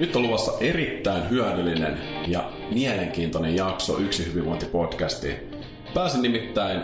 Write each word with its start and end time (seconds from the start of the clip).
Nyt 0.00 0.16
on 0.16 0.22
luvassa 0.22 0.52
erittäin 0.60 1.30
hyödyllinen 1.30 1.98
ja 2.26 2.50
mielenkiintoinen 2.74 3.56
jakso 3.56 3.98
Yksi 3.98 4.26
hyvinvointipodcasti. 4.26 5.28
Pääsin 5.94 6.22
nimittäin 6.22 6.80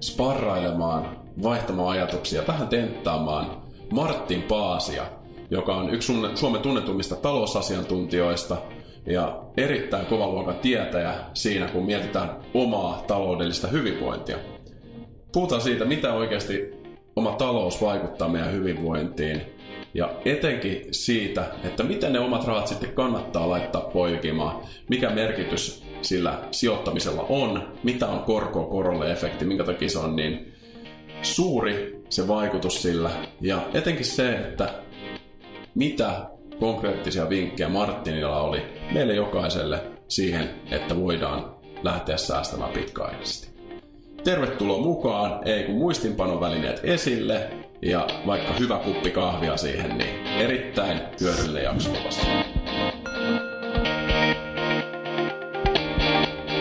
sparrailemaan, 0.00 1.16
vaihtamaan 1.42 1.88
ajatuksia, 1.88 2.42
vähän 2.48 2.68
tenttaamaan 2.68 3.62
Martin 3.92 4.42
Paasia, 4.42 5.06
joka 5.50 5.74
on 5.74 5.94
yksi 5.94 6.12
Suomen 6.34 6.60
tunnetummista 6.60 7.16
talousasiantuntijoista 7.16 8.56
ja 9.06 9.42
erittäin 9.56 10.06
kovan 10.06 10.30
luokan 10.30 10.56
tietäjä 10.56 11.14
siinä, 11.34 11.66
kun 11.66 11.86
mietitään 11.86 12.30
omaa 12.54 13.04
taloudellista 13.06 13.68
hyvinvointia. 13.68 14.36
Puhutaan 15.32 15.60
siitä, 15.60 15.84
mitä 15.84 16.12
oikeasti 16.12 16.74
oma 17.16 17.32
talous 17.32 17.82
vaikuttaa 17.82 18.28
meidän 18.28 18.52
hyvinvointiin 18.52 19.53
ja 19.94 20.10
etenkin 20.24 20.86
siitä, 20.90 21.46
että 21.64 21.82
miten 21.82 22.12
ne 22.12 22.20
omat 22.20 22.46
rahat 22.46 22.66
sitten 22.66 22.92
kannattaa 22.92 23.50
laittaa 23.50 23.80
poikimaan, 23.80 24.62
mikä 24.88 25.10
merkitys 25.10 25.84
sillä 26.02 26.38
sijoittamisella 26.50 27.26
on, 27.28 27.68
mitä 27.82 28.06
on 28.06 28.18
korko 28.18 28.64
korolle 28.64 29.12
efekti, 29.12 29.44
minkä 29.44 29.64
takia 29.64 29.88
se 29.88 29.98
on 29.98 30.16
niin 30.16 30.52
suuri 31.22 32.02
se 32.08 32.28
vaikutus 32.28 32.82
sillä? 32.82 33.10
Ja 33.40 33.62
etenkin 33.74 34.04
se, 34.06 34.32
että 34.32 34.74
mitä 35.74 36.10
konkreettisia 36.60 37.28
vinkkejä 37.28 37.68
Martinilla 37.68 38.40
oli 38.40 38.62
meille 38.92 39.14
jokaiselle 39.14 39.80
siihen, 40.08 40.50
että 40.70 40.96
voidaan 40.96 41.54
lähteä 41.82 42.16
säästämään 42.16 42.72
pitkäaikaisesti. 42.72 43.53
Tervetuloa 44.24 44.82
mukaan, 44.82 45.48
ei 45.48 45.64
kun 45.64 45.74
muistinpanovälineet 45.74 46.80
esille 46.82 47.50
ja 47.82 48.06
vaikka 48.26 48.52
hyvä 48.52 48.78
kuppi 48.78 49.10
kahvia 49.10 49.56
siihen, 49.56 49.98
niin 49.98 50.26
erittäin 50.26 51.00
hyödyllinen 51.20 51.64
jakso 51.64 51.90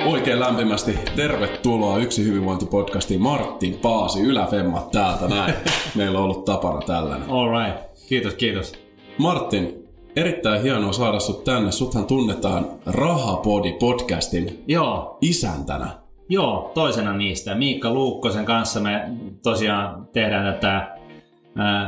Oikein 0.05 0.39
lämpimästi 0.39 0.99
tervetuloa 1.15 1.97
Yksi 1.97 2.25
hyvinvointipodcastiin 2.25 3.21
Martin 3.21 3.79
Paasi 3.81 4.21
Yläfemmat 4.21 4.91
täältä 4.91 5.27
näin. 5.27 5.53
Meillä 5.95 6.17
on 6.17 6.23
ollut 6.25 6.45
tapana 6.45 6.81
tällainen. 6.81 7.29
All 7.29 7.49
right. 7.49 7.83
Kiitos, 8.09 8.33
kiitos. 8.33 8.73
Martin, 9.17 9.87
erittäin 10.15 10.61
hienoa 10.61 10.93
saada 10.93 11.19
sut 11.19 11.43
tänne. 11.43 11.71
Suthan 11.71 12.05
tunnetaan 12.05 12.65
Rahapodi 12.85 13.73
podcastin 13.73 14.63
Joo. 14.67 15.17
isäntänä. 15.21 16.02
Joo, 16.29 16.71
toisena 16.73 17.13
niistä. 17.13 17.55
Miikka 17.55 17.93
Luukkosen 17.93 18.45
kanssa 18.45 18.79
me 18.79 19.09
tosiaan 19.43 20.07
tehdään 20.13 20.53
tätä 20.53 20.97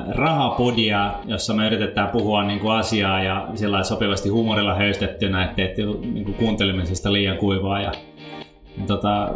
rahapodia, 0.10 1.14
jossa 1.26 1.54
me 1.54 1.68
yritetään 1.68 2.10
puhua 2.10 2.44
niin 2.44 2.60
kuin 2.60 2.74
asiaa 2.74 3.24
ja 3.24 3.48
sillä 3.56 3.84
sopivasti 3.84 4.30
huumorilla 4.30 4.76
höystettynä, 4.76 5.46
ettei 5.46 5.76
niin 6.14 6.26
kuin 6.26 6.36
kuuntelemisesta 6.36 7.14
liian 7.14 7.38
kuivaa. 7.38 7.82
Ja, 7.82 7.92
ja 8.78 8.86
tota, 8.88 9.32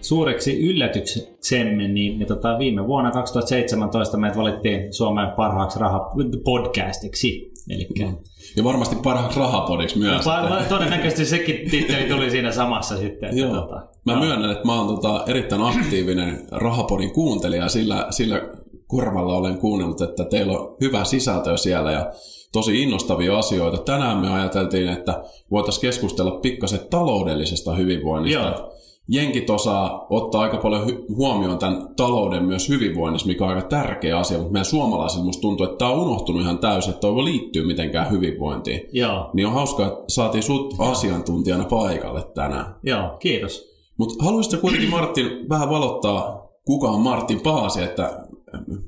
suureksi 0.00 0.70
yllätyksemme, 0.70 1.88
niin, 1.88 2.18
niin 2.18 2.26
tota, 2.26 2.58
viime 2.58 2.86
vuonna 2.86 3.10
2017 3.10 4.16
meidät 4.16 4.38
valittiin 4.38 4.94
Suomen 4.94 5.30
parhaaksi 5.30 5.78
rahapodcastiksi. 5.78 7.49
Elikkä, 7.70 8.06
mm. 8.06 8.16
Ja 8.56 8.64
varmasti 8.64 8.96
parhaaksi 8.96 9.38
rahapodiksi 9.38 9.98
myös. 9.98 10.26
Pa- 10.26 10.64
todennäköisesti 10.68 11.26
sekin 11.26 11.70
titteli 11.70 12.08
tuli 12.08 12.30
siinä 12.30 12.52
samassa 12.52 12.96
sitten. 12.96 13.36
Joo. 13.36 13.54
Tota, 13.54 13.86
mä 14.06 14.14
no. 14.14 14.20
myönnän, 14.20 14.50
että 14.50 14.66
mä 14.66 14.80
oon 14.80 14.86
tota 14.86 15.24
erittäin 15.26 15.62
aktiivinen 15.62 16.46
rahapodin 16.50 17.12
kuuntelija, 17.12 17.68
sillä, 17.68 18.06
sillä 18.10 18.42
korvalla 18.86 19.36
olen 19.36 19.58
kuunnellut, 19.58 20.00
että 20.00 20.24
teillä 20.24 20.52
on 20.52 20.76
hyvä 20.80 21.04
sisältö 21.04 21.56
siellä 21.56 21.92
ja 21.92 22.12
tosi 22.52 22.82
innostavia 22.82 23.38
asioita. 23.38 23.78
Tänään 23.78 24.18
me 24.18 24.32
ajateltiin, 24.32 24.88
että 24.88 25.22
voitaisiin 25.50 25.82
keskustella 25.82 26.30
pikkasen 26.30 26.80
taloudellisesta 26.90 27.74
hyvinvoinnista. 27.74 28.40
Joo. 28.40 28.79
Jenkit 29.10 29.50
osaa 29.50 30.06
ottaa 30.10 30.40
aika 30.40 30.56
paljon 30.56 30.82
huomioon 31.16 31.58
tämän 31.58 31.88
talouden 31.96 32.44
myös 32.44 32.68
hyvinvoinnissa, 32.68 33.26
mikä 33.26 33.44
on 33.44 33.50
aika 33.50 33.68
tärkeä 33.68 34.18
asia, 34.18 34.38
mutta 34.38 34.52
meidän 34.52 34.64
suomalaisilla 34.64 35.24
musta 35.24 35.40
tuntuu, 35.40 35.66
että 35.66 35.78
tämä 35.78 35.90
on 35.90 35.98
unohtunut 35.98 36.42
ihan 36.42 36.58
täysin, 36.58 36.90
että 36.90 37.00
toivo 37.00 37.24
liittyy 37.24 37.66
mitenkään 37.66 38.10
hyvinvointiin. 38.10 38.80
Joo. 38.92 39.30
Niin 39.32 39.46
on 39.46 39.52
hauskaa, 39.52 39.86
että 39.86 40.04
saatiin 40.08 40.42
sut 40.42 40.74
asiantuntijana 40.78 41.64
paikalle 41.64 42.22
tänään. 42.34 42.74
Joo, 42.82 43.16
kiitos. 43.18 43.70
Mutta 43.98 44.24
haluaisitko 44.24 44.60
kuitenkin 44.60 44.90
Martin 44.90 45.48
vähän 45.48 45.70
valottaa, 45.70 46.48
kuka 46.64 46.88
on 46.88 47.00
Martin 47.00 47.40
Paasi, 47.40 47.82
että 47.82 48.10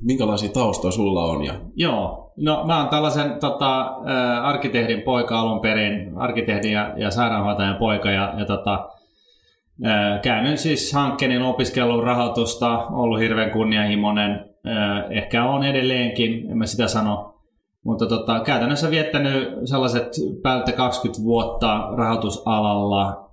minkälaisia 0.01 0.49
taustoja 0.49 0.91
sulla 0.91 1.23
on? 1.25 1.45
Ja... 1.45 1.53
Joo, 1.75 2.31
no 2.37 2.63
mä 2.67 2.79
oon 2.79 2.89
tällaisen 2.89 3.39
tota, 3.39 3.81
äh, 3.81 4.45
arkkitehdin 4.45 5.01
poika 5.01 5.39
alun 5.39 5.59
perin, 5.59 6.17
arkkitehdin 6.17 6.71
ja, 6.71 6.93
ja 6.97 7.11
sairaanhoitajan 7.11 7.75
poika 7.75 8.11
ja, 8.11 8.33
ja 8.37 8.45
tota, 8.45 8.89
käynyt 10.21 10.59
siis 10.59 10.93
hankkeen 10.93 11.41
opiskelun 11.41 12.03
rahoitusta, 12.03 12.87
ollut 12.87 13.19
hirveän 13.19 13.51
kunnianhimoinen, 13.51 14.45
ehkä 15.09 15.45
on 15.45 15.63
edelleenkin, 15.63 16.51
en 16.51 16.57
mä 16.57 16.65
sitä 16.65 16.87
sano, 16.87 17.33
mutta 17.85 18.05
tota, 18.05 18.39
käytännössä 18.39 18.91
viettänyt 18.91 19.49
sellaiset 19.65 20.07
päältä 20.43 20.71
20 20.71 21.23
vuotta 21.23 21.89
rahoitusalalla 21.97 23.29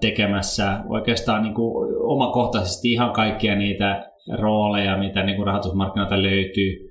tekemässä 0.00 0.80
oikeastaan 0.88 1.42
niin 1.42 1.54
kuin 1.54 1.96
omakohtaisesti 2.02 2.92
ihan 2.92 3.12
kaikkia 3.12 3.56
niitä 3.56 4.10
rooleja, 4.38 4.98
mitä 4.98 5.22
niin 5.22 5.36
kuin 5.36 5.46
rahoitusmarkkinoilta 5.46 6.22
löytyy. 6.22 6.90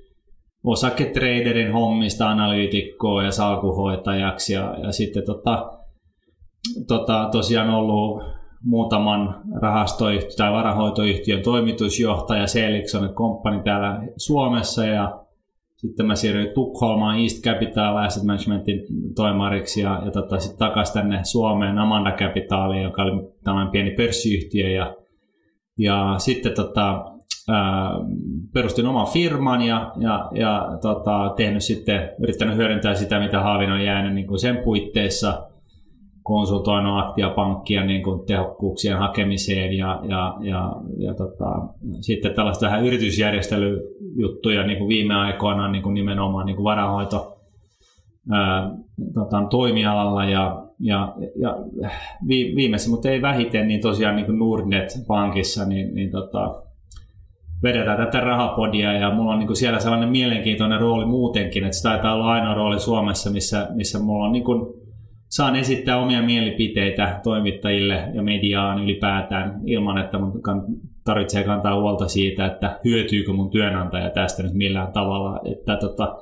Osaketraderin 0.64 1.74
hommista 1.74 2.30
analyytikkoa 2.30 3.24
ja 3.24 3.32
salkuhoitajaksi 3.32 4.54
ja, 4.54 4.76
ja 4.84 4.92
sitten 4.92 5.26
tota, 5.26 5.72
tota, 6.88 7.30
tosiaan 7.32 7.70
ollut 7.70 8.24
muutaman 8.64 9.42
rahastoyhtiön 9.62 10.38
tai 10.38 10.52
varahoitoyhtiön 10.52 11.44
toimitusjohtaja 11.44 12.48
Selikson 12.48 13.10
Company 13.14 13.64
täällä 13.64 14.02
Suomessa 14.18 14.86
ja 14.86 15.20
sitten 15.76 16.06
mä 16.06 16.16
siirryin 16.16 16.54
Tukholmaan 16.54 17.20
East 17.20 17.44
Capital 17.44 17.98
Asset 17.98 18.24
Managementin 18.24 18.86
toimariksi 19.16 19.82
ja, 19.82 20.02
ja 20.06 20.12
tota, 20.12 20.40
sitten 20.40 20.60
takaisin 20.60 20.94
tänne 20.94 21.20
Suomeen 21.24 21.78
Amanda 21.78 22.12
Capitaliin, 22.12 22.84
joka 22.84 23.04
oli 23.04 23.30
tällainen 23.44 23.72
pieni 23.72 23.92
pörssiyhtiö 23.92 24.70
ja, 24.70 24.96
ja 25.78 26.16
sitten 26.18 26.56
tota, 26.56 27.06
perustin 28.54 28.88
oman 28.88 29.08
firman 29.08 29.62
ja, 29.62 29.92
ja, 30.00 30.30
ja 30.34 30.70
tota, 30.82 31.34
tehnyt 31.36 31.64
sitten, 31.64 32.10
yrittänyt 32.24 32.56
hyödyntää 32.56 32.96
sitä, 32.96 33.20
mitä 33.20 33.40
Haavin 33.40 33.72
on 33.72 33.84
jäänyt 33.84 34.14
niin 34.14 34.28
kuin 34.28 34.40
sen 34.40 34.58
puitteissa, 34.64 35.49
konsultoinut 36.30 37.00
Aktia 37.00 37.30
Pankkia 37.30 37.86
niin 37.86 38.04
kuin 38.04 38.26
tehokkuuksien 38.26 38.98
hakemiseen 38.98 39.78
ja, 39.78 40.00
ja, 40.04 40.36
ja, 40.42 40.76
ja 40.98 41.14
tota, 41.14 41.62
sitten 42.02 42.34
tällaista 42.34 42.66
vähän 42.66 42.86
yritysjärjestelyjuttuja 42.86 44.64
niin 44.68 44.78
kuin 44.78 44.88
viime 44.88 45.16
aikoina 45.16 45.72
niin 45.72 45.84
kuin 45.84 45.94
nimenomaan 45.94 46.46
niin 46.46 46.56
kuin 46.56 46.64
varahoito 46.64 47.38
ää, 48.32 48.72
tota, 49.14 49.44
toimialalla 49.50 50.26
ja, 50.26 50.66
ja, 50.80 51.14
ja 51.36 51.58
viimeisessä, 52.28 52.92
mutta 52.92 53.10
ei 53.10 53.22
vähiten, 53.22 53.68
niin 53.68 53.82
tosiaan 53.82 54.16
niin 54.16 54.26
kuin 54.26 54.40
Nordnet-pankissa, 54.40 55.66
niin, 55.66 55.96
niin 55.96 56.12
tota, 56.12 56.64
vedetään 57.64 57.98
tätä 57.98 58.20
rahapodia 58.20 58.94
ja 58.94 59.16
mulla 59.16 59.32
on 59.34 59.40
niin 59.40 59.48
kuin 59.48 59.58
siellä 59.58 59.80
sellainen 59.80 60.10
mielenkiintoinen 60.10 60.80
rooli 60.80 61.06
muutenkin, 61.06 61.64
että 61.64 61.78
se 61.78 61.84
taitaa 61.84 62.14
olla 62.14 62.32
ainoa 62.32 62.54
rooli 62.54 62.80
Suomessa, 62.80 63.30
missä, 63.30 63.68
missä 63.76 64.00
mulla 64.00 64.26
on 64.26 64.32
niin 64.32 64.44
kuin, 64.44 64.89
saan 65.30 65.56
esittää 65.56 65.98
omia 65.98 66.22
mielipiteitä 66.22 67.20
toimittajille 67.24 68.12
ja 68.14 68.22
mediaan 68.22 68.84
ylipäätään 68.84 69.62
ilman, 69.66 69.98
että 69.98 70.18
mun 70.20 70.42
tarvitsee 71.04 71.44
kantaa 71.44 71.80
huolta 71.80 72.08
siitä, 72.08 72.46
että 72.46 72.80
hyötyykö 72.86 73.34
mun 73.34 73.50
työnantaja 73.50 74.10
tästä 74.10 74.44
nyt 74.44 74.54
millään 74.54 74.92
tavalla. 74.92 75.42
Että 75.52 75.76
tota, 75.76 76.16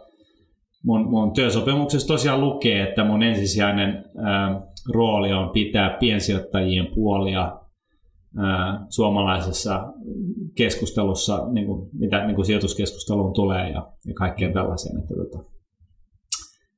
mun, 0.83 1.09
mun 1.09 1.33
työsopimuksessa 1.33 2.07
tosiaan 2.07 2.41
lukee, 2.41 2.89
että 2.89 3.03
mun 3.03 3.23
ensisijainen 3.23 4.05
ää, 4.23 4.61
rooli 4.93 5.33
on 5.33 5.49
pitää 5.49 5.97
piensijoittajien 5.99 6.87
puolia 6.95 7.57
suomalaisessa 8.89 9.93
keskustelussa, 10.55 11.47
niin 11.51 11.65
kuin, 11.65 11.89
mitä 11.93 12.25
niin 12.25 12.35
kuin 12.35 12.45
sijoituskeskusteluun 12.45 13.33
tulee 13.33 13.69
ja, 13.69 13.91
ja 14.07 14.13
kaikkeen 14.13 14.53
tällaiseen. 14.53 14.99
Että, 14.99 15.13
tota, 15.15 15.49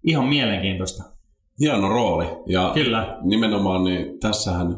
ihan 0.03 0.25
mielenkiintoista. 0.25 1.18
Hieno 1.59 1.89
rooli. 1.89 2.25
Ja 2.45 2.71
Kyllä. 2.73 3.17
nimenomaan 3.21 3.83
niin 3.83 4.19
tässähän 4.19 4.77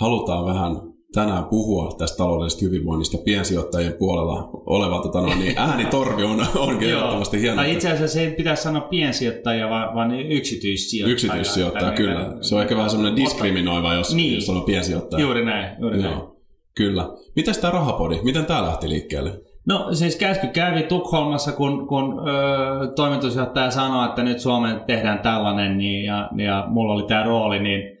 halutaan 0.00 0.44
vähän 0.46 0.88
tänään 1.12 1.44
puhua 1.44 1.94
tästä 1.98 2.16
taloudellisesta 2.16 2.64
hyvinvoinnista 2.64 3.18
piensijoittajien 3.24 3.92
puolella 3.92 4.50
oleva 4.52 5.02
tota, 5.02 5.20
no, 5.20 5.34
niin 5.34 5.58
äänitorvi 5.58 6.24
on, 6.24 6.46
on 6.56 6.82
ehdottomasti 6.84 7.40
hieno. 7.40 7.56
Tai 7.56 7.72
itse 7.72 7.92
asiassa 7.92 8.20
ei 8.20 8.30
pitäisi 8.30 8.62
sanoa 8.62 8.80
piensijoittajia, 8.80 9.70
vaan, 9.70 9.94
vaan 9.94 10.20
yksityissijoittaja. 10.20 11.12
Yksityissijoittaja, 11.12 11.92
kyllä. 11.92 12.36
Se 12.40 12.54
on 12.54 12.62
ehkä 12.62 12.76
vähän 12.76 12.90
semmoinen 12.90 13.16
diskriminoiva, 13.16 13.94
jos, 13.94 14.14
niin. 14.14 14.34
jos 14.34 14.48
on 14.48 14.62
piensijoittaja. 14.62 15.22
Juuri 15.22 15.44
näin, 15.44 15.76
juuri 15.80 16.02
Joo. 16.02 16.10
näin. 16.10 16.22
Kyllä. 16.74 17.10
Miten 17.36 17.54
tämä 17.60 17.72
rahapodi, 17.72 18.20
miten 18.22 18.46
tämä 18.46 18.62
lähti 18.62 18.88
liikkeelle? 18.88 19.40
No 19.68 19.94
siis 19.94 20.16
käsky 20.16 20.46
kävi 20.46 20.82
Tukholmassa, 20.82 21.52
kun, 21.52 21.86
kun 21.86 22.28
ö, 22.28 22.92
toimitusjohtaja 22.96 23.70
sanoi, 23.70 24.08
että 24.08 24.22
nyt 24.22 24.40
Suomeen 24.40 24.80
tehdään 24.86 25.18
tällainen 25.18 25.78
niin, 25.78 26.04
ja, 26.04 26.30
ja 26.36 26.64
mulla 26.68 26.92
oli 26.92 27.02
tämä 27.02 27.22
rooli, 27.22 27.58
niin 27.58 27.98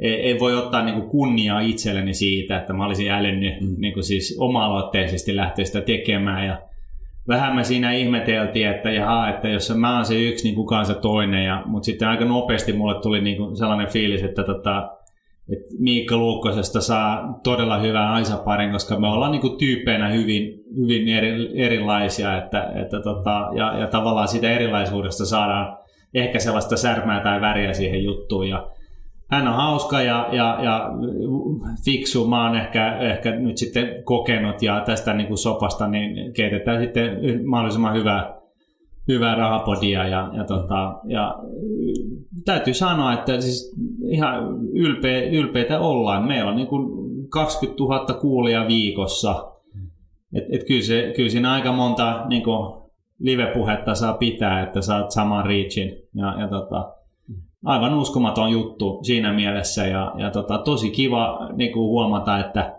ei, 0.00 0.14
ei 0.14 0.40
voi 0.40 0.54
ottaa 0.54 0.84
niin 0.84 0.94
kuin 0.94 1.10
kunniaa 1.10 1.60
itselleni 1.60 2.14
siitä, 2.14 2.58
että 2.58 2.72
mä 2.72 2.86
olisin 2.86 3.10
älynnyt 3.10 3.60
mm. 3.60 3.74
niin 3.78 3.94
kuin 3.94 4.04
siis 4.04 4.36
oma-aloitteisesti 4.40 5.36
lähteä 5.36 5.64
sitä 5.64 5.80
tekemään. 5.80 6.46
Ja 6.46 6.60
vähän 7.28 7.56
me 7.56 7.64
siinä 7.64 7.92
ihmeteltiin, 7.92 8.68
että 8.68 8.90
jaha, 8.90 9.28
että 9.28 9.48
jos 9.48 9.74
mä 9.76 9.94
oon 9.94 10.04
se 10.04 10.14
yksi, 10.14 10.44
niin 10.44 10.54
kukaan 10.54 10.86
se 10.86 10.94
toinen. 10.94 11.44
Ja, 11.44 11.62
mutta 11.66 11.86
sitten 11.86 12.08
aika 12.08 12.24
nopeasti 12.24 12.72
mulle 12.72 13.00
tuli 13.00 13.20
niin 13.20 13.36
kuin 13.36 13.56
sellainen 13.56 13.88
fiilis, 13.88 14.22
että 14.22 14.42
tota, 14.42 14.97
että 15.52 15.74
Miikka 15.78 16.16
Luukkosesta 16.16 16.80
saa 16.80 17.40
todella 17.42 17.78
hyvän 17.78 18.08
Aisa-parin, 18.08 18.72
koska 18.72 19.00
me 19.00 19.08
ollaan 19.08 19.32
niin 19.32 19.58
tyyppeinä 19.58 20.08
hyvin, 20.08 20.64
hyvin 20.76 21.08
eri, 21.08 21.50
erilaisia, 21.54 22.38
että, 22.38 22.72
että 22.82 23.00
tota, 23.00 23.48
ja, 23.56 23.78
ja 23.78 23.86
tavallaan 23.86 24.28
siitä 24.28 24.50
erilaisuudesta 24.50 25.26
saadaan 25.26 25.78
ehkä 26.14 26.38
sellaista 26.38 26.76
särmää 26.76 27.22
tai 27.22 27.40
väriä 27.40 27.72
siihen 27.72 28.04
juttuun. 28.04 28.48
Ja 28.48 28.70
hän 29.30 29.48
on 29.48 29.54
hauska 29.54 30.02
ja, 30.02 30.28
ja, 30.32 30.58
ja 30.62 30.90
fiksu, 31.84 32.28
mä 32.28 32.46
oon 32.46 32.56
ehkä, 32.56 32.98
ehkä 32.98 33.30
nyt 33.30 33.56
sitten 33.56 34.04
kokenut 34.04 34.62
ja 34.62 34.80
tästä 34.80 35.14
niin 35.14 35.26
kuin 35.26 35.38
sopasta 35.38 35.88
niin 35.88 36.32
keitetään 36.32 36.80
sitten 36.82 37.10
mahdollisimman 37.48 37.94
hyvää, 37.94 38.37
hyvää 39.08 39.34
rahapodia 39.34 40.08
ja, 40.08 40.30
ja, 40.32 40.44
tota, 40.44 41.00
ja 41.04 41.38
täytyy 42.44 42.74
sanoa, 42.74 43.12
että 43.12 43.40
siis 43.40 43.76
ihan 44.08 44.58
ylpeä, 44.72 45.22
ylpeitä 45.22 45.80
ollaan. 45.80 46.26
Meillä 46.26 46.50
on 46.50 46.56
niin 46.56 46.68
kuin 46.68 46.90
20 47.28 47.82
000 47.82 48.14
kuulia 48.14 48.66
viikossa. 48.68 49.52
Et, 50.34 50.44
et 50.52 50.64
kyllä, 50.66 50.82
se, 50.82 51.12
kyllä 51.16 51.30
siinä 51.30 51.52
aika 51.52 51.72
monta 51.72 52.24
niin 52.28 52.42
kuin 52.42 52.82
live-puhetta 53.18 53.94
saa 53.94 54.12
pitää, 54.12 54.62
että 54.62 54.80
saat 54.80 55.10
saman 55.10 55.46
reachin. 55.46 55.92
Ja, 56.14 56.40
ja 56.40 56.48
tota, 56.48 56.92
aivan 57.64 57.94
uskomaton 57.94 58.50
juttu 58.50 58.98
siinä 59.02 59.32
mielessä 59.32 59.86
ja, 59.86 60.12
ja 60.16 60.30
tota, 60.30 60.58
tosi 60.58 60.90
kiva 60.90 61.48
niin 61.56 61.72
kuin 61.72 61.88
huomata, 61.88 62.38
että 62.38 62.77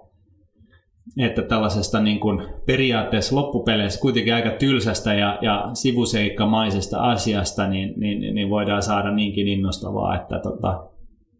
että 1.18 1.42
tällaisesta 1.42 2.02
niin 2.02 2.20
kuin 2.20 2.48
periaatteessa 2.66 3.36
loppupeleissä 3.36 4.02
kuitenkin 4.02 4.34
aika 4.34 4.50
tylsästä 4.50 5.14
ja, 5.14 5.40
ja 5.42 5.70
sivuseikkamaisesta 5.74 6.98
asiasta, 7.00 7.68
niin, 7.68 7.94
niin, 7.98 8.36
niin 8.36 8.50
voidaan 8.50 8.84
saada 8.84 9.12
niinkin 9.12 9.48
innostavaa, 9.48 10.16
että 10.16 10.40
tota, 10.40 10.90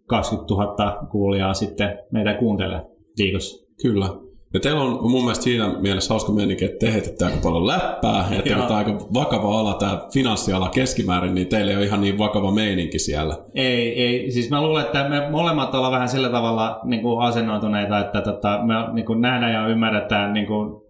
20 0.08 0.54
000 0.54 1.08
kuulijaa 1.12 1.54
sitten 1.54 2.00
meitä 2.12 2.34
kuuntelee 2.34 2.82
viikossa. 3.18 3.68
Kyllä. 3.82 4.29
Ja 4.54 4.60
teillä 4.60 4.82
on 4.82 5.12
mun 5.12 5.22
mielestä 5.24 5.44
siinä 5.44 5.70
mielessä 5.80 6.14
hauska 6.14 6.32
meininki, 6.32 6.66
että 6.66 6.86
te 6.86 6.94
heitätte 6.94 7.26
aika 7.26 7.38
paljon 7.44 7.68
läppää, 7.68 8.28
että 8.32 8.56
tämä 8.56 8.78
aika 8.78 8.98
vakava 9.14 9.60
ala, 9.60 9.74
tämä 9.74 10.02
finanssiala 10.14 10.70
keskimäärin, 10.70 11.36
niin 11.36 11.48
teillä 11.48 11.72
ei 11.72 11.78
ole 11.78 11.86
ihan 11.86 12.02
niin 12.02 12.18
vakava 12.18 12.52
meininki 12.52 13.00
siellä. 13.00 13.38
Ei, 13.56 14.04
ei. 14.04 14.32
Siis 14.32 14.50
mä 14.50 14.62
luulen, 14.62 14.86
että 14.86 15.10
me 15.10 15.30
molemmat 15.30 15.76
ollaan 15.76 15.94
vähän 15.94 16.10
sillä 16.10 16.30
tavalla 16.30 16.80
niin 16.84 17.02
kuin 17.02 17.22
asennoituneita, 17.22 18.00
että 18.00 18.22
tota, 18.22 18.60
me 18.64 18.74
niin 18.94 19.06
kuin 19.06 19.22
nähdään 19.22 19.54
ja 19.54 19.68
ymmärretään 19.68 20.34
niin 20.34 20.48
kuin 20.48 20.89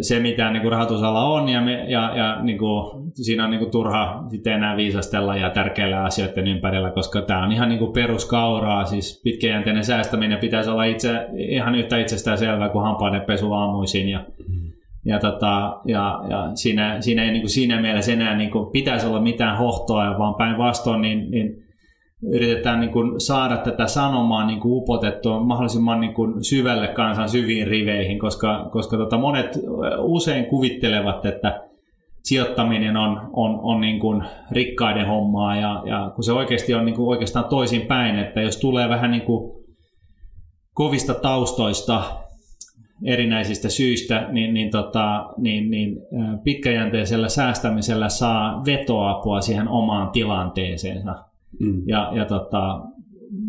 se, 0.00 0.20
mitä 0.20 0.50
niin 0.50 0.62
kuin 0.62 0.72
rahoitusala 0.72 1.24
on, 1.24 1.48
ja, 1.48 1.60
me, 1.60 1.84
ja, 1.88 2.16
ja 2.16 2.42
niin 2.42 2.58
kuin, 2.58 3.12
siinä 3.14 3.44
on 3.44 3.50
niin 3.50 3.58
kuin, 3.58 3.70
turha 3.70 4.24
sitten 4.30 4.52
enää 4.52 4.76
viisastella 4.76 5.36
ja 5.36 5.50
tärkeillä 5.50 6.04
asioiden 6.04 6.46
ympärillä, 6.46 6.90
koska 6.90 7.22
tämä 7.22 7.44
on 7.44 7.52
ihan 7.52 7.68
niin 7.68 7.78
kuin 7.78 7.92
peruskauraa, 7.92 8.84
siis 8.84 9.20
pitkäjänteinen 9.24 9.84
säästäminen 9.84 10.38
pitäisi 10.38 10.70
olla 10.70 10.84
itse, 10.84 11.26
ihan 11.36 11.74
yhtä 11.74 11.98
itsestään 11.98 12.38
selvää 12.38 12.68
kuin 12.68 12.84
hampaiden 12.84 13.20
pesu 13.20 13.52
aamuisin, 13.52 14.08
ja, 14.08 14.24
mm. 14.48 14.72
ja, 15.04 15.18
tota, 15.18 15.80
ja, 15.84 16.20
ja 16.28 16.50
siinä, 16.54 17.00
siinä 17.00 17.24
ei 17.24 17.30
niin 17.30 17.42
kuin 17.42 17.50
siinä 17.50 17.80
mielessä 17.80 18.12
enää 18.12 18.36
niin 18.36 18.50
kuin, 18.50 18.70
pitäisi 18.72 19.06
olla 19.06 19.20
mitään 19.20 19.58
hohtoa, 19.58 20.18
vaan 20.18 20.34
päinvastoin, 20.34 21.00
niin, 21.00 21.30
niin 21.30 21.61
yritetään 22.22 22.80
niin 22.80 22.92
kuin 22.92 23.20
saada 23.20 23.56
tätä 23.56 23.86
sanomaa 23.86 24.46
niin 24.46 24.60
kuin 24.60 24.72
upotettua 24.82 25.40
mahdollisimman 25.40 26.00
niin 26.00 26.14
kuin 26.14 26.44
syvälle 26.44 26.88
kansan 26.88 27.28
syviin 27.28 27.66
riveihin, 27.66 28.18
koska, 28.18 28.68
koska 28.72 28.96
tota 28.96 29.18
monet 29.18 29.58
usein 29.98 30.46
kuvittelevat, 30.46 31.26
että 31.26 31.68
sijoittaminen 32.22 32.96
on, 32.96 33.30
on, 33.32 33.60
on 33.62 33.80
niin 33.80 34.00
kuin 34.00 34.22
rikkaiden 34.50 35.06
hommaa 35.06 35.56
ja, 35.56 35.82
ja 35.86 36.10
kun 36.14 36.24
se 36.24 36.32
oikeasti 36.32 36.74
on 36.74 36.84
niin 36.84 36.96
kuin 36.96 37.08
oikeastaan 37.08 37.44
toisin 37.44 37.82
päin, 37.82 38.18
että 38.18 38.40
jos 38.40 38.56
tulee 38.56 38.88
vähän 38.88 39.10
niin 39.10 39.22
kuin 39.22 39.64
kovista 40.74 41.14
taustoista 41.14 42.02
erinäisistä 43.04 43.68
syistä, 43.68 44.28
niin, 44.32 44.54
niin, 44.54 44.70
tota, 44.70 45.26
niin, 45.38 45.70
niin 45.70 45.96
pitkäjänteisellä 46.44 47.28
säästämisellä 47.28 48.08
saa 48.08 48.62
vetoapua 48.66 49.40
siihen 49.40 49.68
omaan 49.68 50.10
tilanteeseensa. 50.10 51.31
Mm. 51.60 51.82
Ja, 51.86 52.12
ja 52.14 52.24
tota, 52.24 52.80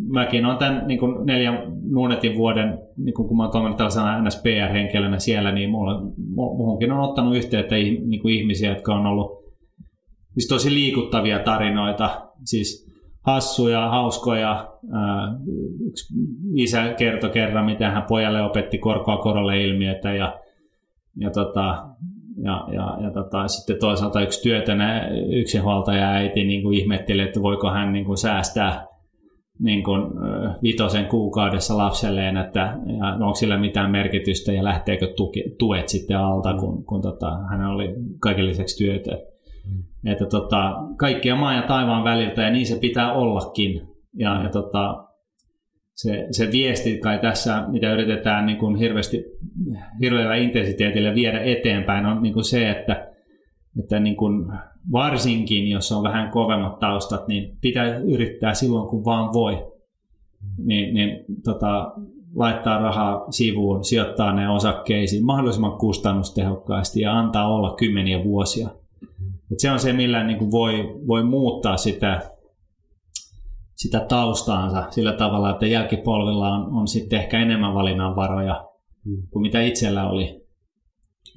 mäkin 0.07 0.45
olen 0.45 0.57
tämän 0.57 0.87
niin 0.87 0.99
neljän 1.25 1.57
Nuunetin 1.91 2.37
vuoden, 2.37 2.79
niin 2.97 3.13
kun 3.13 3.37
mä 3.37 3.43
oon 3.43 3.51
toiminut 3.51 3.77
tällaisena 3.77 4.21
NSPR-henkilönä 4.21 5.19
siellä, 5.19 5.51
niin 5.51 5.69
mulla, 5.69 6.01
muhunkin 6.35 6.91
on 6.91 6.99
ottanut 6.99 7.35
yhteyttä 7.35 7.75
niin 7.75 8.21
kuin 8.21 8.35
ihmisiä, 8.35 8.69
jotka 8.69 8.95
on 8.95 9.05
ollut 9.05 9.43
siis 10.33 10.47
tosi 10.47 10.73
liikuttavia 10.73 11.39
tarinoita, 11.39 12.29
siis 12.43 12.93
hassuja, 13.21 13.89
hauskoja. 13.89 14.67
yksi 15.87 16.13
isä 16.55 16.93
kertoi 16.97 17.29
kerran, 17.29 17.65
miten 17.65 17.91
hän 17.91 18.05
pojalle 18.09 18.41
opetti 18.41 18.77
korkoa 18.77 19.17
korolle 19.17 19.63
ilmiötä 19.63 20.13
ja, 20.13 20.39
ja 21.15 21.31
tota, 21.31 21.85
ja, 22.37 22.67
ja, 22.71 22.97
ja 23.01 23.11
tota, 23.11 23.47
sitten 23.47 23.79
toisaalta 23.79 24.21
yksi 24.21 24.43
työtönä 24.43 25.07
yksinhuoltaja 25.31 26.09
äiti 26.09 26.43
niin 26.43 26.63
kuin 26.63 26.77
ihmetteli, 26.77 27.21
että 27.21 27.41
voiko 27.41 27.71
hän 27.71 27.93
niin 27.93 28.05
kuin 28.05 28.17
säästää 28.17 28.85
niin 29.59 29.83
kuin, 29.83 30.01
vitosen 30.63 31.05
kuukaudessa 31.05 31.77
lapselleen, 31.77 32.37
että 32.37 32.77
ja 32.99 33.13
onko 33.13 33.35
sillä 33.35 33.57
mitään 33.57 33.91
merkitystä 33.91 34.51
ja 34.51 34.63
lähteekö 34.63 35.13
tuki, 35.17 35.43
tuet 35.59 35.89
sitten 35.89 36.17
alta, 36.17 36.53
kun, 36.53 36.85
kun 36.85 37.01
tota, 37.01 37.37
hän 37.49 37.65
oli 37.65 37.95
kaiken 38.19 38.45
lisäksi 38.45 38.85
työtön. 38.85 39.17
Mm. 39.69 40.11
Että 40.11 40.25
tota, 40.25 40.75
kaikkia 40.97 41.35
maan 41.35 41.55
ja 41.55 41.61
taivaan 41.61 42.03
väliltä 42.03 42.41
ja 42.41 42.49
niin 42.49 42.65
se 42.65 42.79
pitää 42.79 43.13
ollakin. 43.13 43.81
Ja, 44.17 44.43
ja 44.43 44.49
tota, 44.49 45.05
se, 45.95 46.27
se 46.31 46.51
viesti 46.51 46.97
kai 46.97 47.19
tässä, 47.19 47.63
mitä 47.67 47.93
yritetään 47.93 48.45
niin 48.45 48.57
kuin 48.57 48.75
hirveästi, 48.75 49.25
hirveällä 50.01 50.35
intensiteetillä 50.35 51.15
viedä 51.15 51.39
eteenpäin, 51.39 52.05
on 52.05 52.23
niin 52.23 52.33
kuin 52.33 52.43
se, 52.43 52.69
että, 52.69 53.11
että 53.79 53.99
niin 53.99 54.15
kuin 54.15 54.45
varsinkin 54.91 55.69
jos 55.69 55.91
on 55.91 56.03
vähän 56.03 56.31
kovemmat 56.31 56.79
taustat, 56.79 57.27
niin 57.27 57.57
pitää 57.61 57.97
yrittää 57.97 58.53
silloin, 58.53 58.89
kun 58.89 59.05
vaan 59.05 59.33
voi. 59.33 59.73
Niin, 60.57 60.93
niin 60.93 61.25
tota, 61.43 61.91
laittaa 62.35 62.81
rahaa 62.81 63.31
sivuun, 63.31 63.83
sijoittaa 63.83 64.33
ne 64.33 64.49
osakkeisiin 64.49 65.25
mahdollisimman 65.25 65.77
kustannustehokkaasti 65.77 67.01
ja 67.01 67.19
antaa 67.19 67.55
olla 67.55 67.75
kymmeniä 67.75 68.23
vuosia. 68.23 68.69
Et 69.51 69.59
se 69.59 69.71
on 69.71 69.79
se, 69.79 69.93
millä 69.93 70.23
niin 70.23 70.37
kuin 70.37 70.51
voi, 70.51 70.99
voi 71.07 71.23
muuttaa 71.23 71.77
sitä 71.77 72.21
sitä 73.83 73.99
taustaansa 73.99 74.85
sillä 74.89 75.13
tavalla, 75.13 75.49
että 75.49 75.65
jälkipolvilla 75.65 76.49
on, 76.49 76.73
on 76.73 76.87
sitten 76.87 77.19
ehkä 77.19 77.39
enemmän 77.39 77.73
valinnanvaroja 77.73 78.65
mm. 79.05 79.17
kuin 79.31 79.41
mitä 79.41 79.61
itsellä 79.61 80.09
oli. 80.09 80.43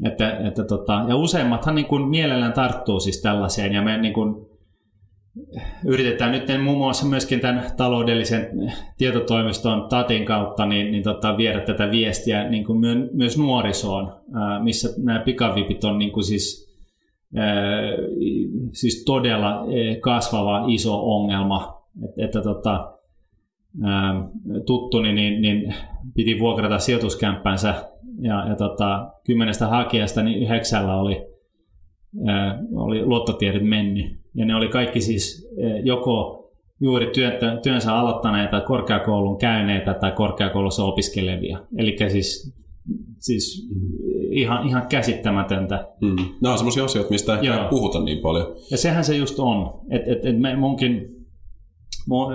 Että, 0.04 0.38
että 0.38 0.64
tota, 0.64 1.04
ja 1.08 1.16
useimmathan 1.16 1.74
niin 1.74 1.86
kuin 1.86 2.08
mielellään 2.08 2.52
tarttuu 2.52 3.00
siis 3.00 3.22
tällaiseen 3.22 3.72
ja 3.72 3.82
me 3.82 3.98
niin 3.98 4.14
kuin 4.14 4.46
yritetään 5.86 6.32
nyt 6.32 6.62
muun 6.62 6.78
muassa 6.78 7.06
myöskin 7.06 7.40
tämän 7.40 7.70
taloudellisen 7.76 8.50
tietotoimiston 8.98 9.88
TATin 9.88 10.24
kautta 10.24 10.66
niin, 10.66 10.92
niin 10.92 11.02
tota, 11.02 11.36
viedä 11.36 11.60
tätä 11.60 11.90
viestiä 11.90 12.48
niin 12.48 12.64
kuin 12.64 12.78
myös 13.12 13.38
nuorisoon, 13.38 14.12
missä 14.62 14.88
nämä 15.02 15.18
pikavipit 15.18 15.84
on 15.84 15.98
niin 15.98 16.12
kuin 16.12 16.24
siis, 16.24 16.76
siis 18.72 19.04
todella 19.04 19.64
kasvava 20.00 20.64
iso 20.68 21.14
ongelma 21.14 21.75
että, 22.04 22.24
että 22.24 22.42
tota, 22.42 22.92
tuttuni 24.66 25.12
niin, 25.12 25.42
niin 25.42 25.74
piti 26.14 26.38
vuokrata 26.38 26.78
sijoituskämppänsä 26.78 27.74
ja, 28.20 28.48
ja 28.48 28.56
tota, 28.56 29.08
kymmenestä 29.26 29.66
hakijasta 29.66 30.22
niin 30.22 30.42
yhdeksällä 30.42 30.96
oli, 30.96 31.26
ää, 32.26 32.58
oli 32.74 33.04
luottotiedot 33.04 33.62
mennyt. 33.62 34.20
Ja 34.34 34.46
ne 34.46 34.54
oli 34.54 34.68
kaikki 34.68 35.00
siis 35.00 35.48
ää, 35.64 35.78
joko 35.78 36.42
juuri 36.80 37.06
työtä, 37.14 37.58
työnsä 37.62 37.94
aloittaneita, 37.94 38.60
korkeakoulun 38.60 39.38
käyneitä 39.38 39.94
tai 39.94 40.12
korkeakoulussa 40.12 40.84
opiskelevia. 40.84 41.58
Eli 41.78 41.96
siis, 42.08 42.56
siis 43.18 43.68
ihan, 44.30 44.68
ihan 44.68 44.86
käsittämätöntä. 44.88 45.88
Mm. 46.00 46.16
Nämä 46.42 46.52
on 46.52 46.58
sellaisia 46.58 46.84
asioita, 46.84 47.10
mistä 47.10 47.38
ei 47.38 47.48
puhuta 47.70 48.00
niin 48.00 48.18
paljon. 48.18 48.46
Ja 48.70 48.76
sehän 48.76 49.04
se 49.04 49.16
just 49.16 49.38
on. 49.38 49.80
Et, 49.90 50.08
et, 50.08 50.26
et 50.26 50.40
me, 50.40 50.56
munkin 50.56 51.15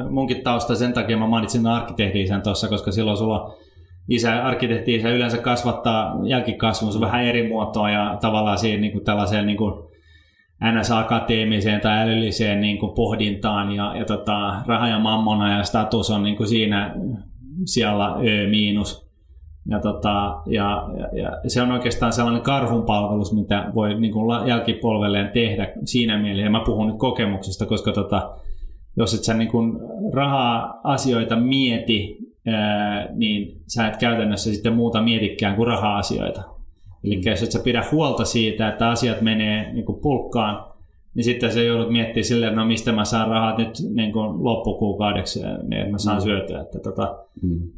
munkin 0.10 0.44
tausta, 0.44 0.76
sen 0.76 0.94
takia 0.94 1.18
mä 1.18 1.28
mainitsin 1.28 1.68
arkkitehdiisen 1.68 2.42
tuossa, 2.42 2.68
koska 2.68 2.92
silloin 2.92 3.18
sulla 3.18 3.56
isä, 4.10 4.46
arkkitehti 4.46 4.96
isä 4.96 5.10
yleensä 5.10 5.38
kasvattaa 5.38 6.20
jälkikasvunsa 6.24 7.00
vähän 7.00 7.24
eri 7.24 7.48
muotoa 7.48 7.90
ja 7.90 8.18
tavallaan 8.22 8.58
siihen 8.58 8.82
niin 8.82 8.92
kuin 8.92 9.04
tällaiseen 9.04 9.46
niin 9.46 9.58
kuin 9.58 9.92
NS-akateemiseen 10.62 11.82
tai 11.82 12.00
älylliseen 12.00 12.62
niin 12.62 12.78
kuin 12.78 12.94
pohdintaan 12.96 13.72
ja, 13.72 13.96
ja 13.98 14.06
tota, 14.06 14.56
raha 14.66 14.88
ja 14.88 15.00
mammona 15.00 15.58
ja 15.58 15.64
status 15.64 16.10
on 16.10 16.24
niin 16.24 16.38
kuin 16.38 16.48
siinä 16.48 16.96
siellä 17.66 18.16
Ö 18.16 18.50
miinus. 18.50 19.12
Ja, 19.70 19.80
tota, 19.80 20.42
ja, 20.46 20.90
ja, 20.98 21.22
ja, 21.22 21.50
se 21.50 21.62
on 21.62 21.72
oikeastaan 21.72 22.14
sellainen 22.14 22.42
karhunpalvelus, 22.42 23.34
mitä 23.34 23.72
voi 23.76 24.00
niin 24.00 24.14
kuin 24.14 24.48
jälkipolvelleen 24.48 25.32
tehdä 25.34 25.72
siinä 25.86 26.18
mielessä. 26.18 26.46
Ja 26.46 26.50
mä 26.50 26.64
puhun 26.66 26.88
nyt 26.88 26.98
kokemuksista, 26.98 27.66
koska 27.66 27.92
tota, 27.92 28.36
jos 28.98 29.14
et 29.14 29.24
sä 29.24 29.34
niin 29.34 29.52
kuin 29.52 29.80
raha-asioita 30.14 31.36
mieti, 31.36 32.18
ää, 32.48 33.08
niin 33.16 33.62
sä 33.68 33.88
et 33.88 33.98
käytännössä 33.98 34.54
sitten 34.54 34.76
muuta 34.76 35.02
mietikään 35.02 35.56
kuin 35.56 35.68
raha-asioita. 35.68 36.42
Eli 37.04 37.16
mm. 37.16 37.22
jos 37.26 37.44
et 37.44 37.52
sä 37.52 37.60
pidä 37.64 37.84
huolta 37.92 38.26
siitä, 38.26 38.68
että 38.70 38.90
asiat 38.90 39.22
menee 39.22 39.74
niin 39.74 39.86
kuin 39.86 40.02
pulkkaan, 40.02 40.72
niin 41.16 41.24
sitten 41.24 41.54
sä 41.54 41.62
joudut 41.62 41.92
miettimään 41.92 42.26
silleen, 42.26 42.56
no 42.56 42.66
mistä 42.66 42.92
mä 42.92 43.06
saan 43.06 43.30
rahat 43.30 43.58
nyt 43.58 43.70
niin 43.94 44.14
kuin 44.14 44.44
loppukuukaudeksi, 44.44 45.40
niin 45.40 45.74
että 45.74 45.92
mä 45.92 45.98
saan 45.98 46.18
mm. 46.18 46.24
syötyä. 46.24 46.62
Että 46.62 46.80
tota, 46.80 47.16
mm. 47.42 47.70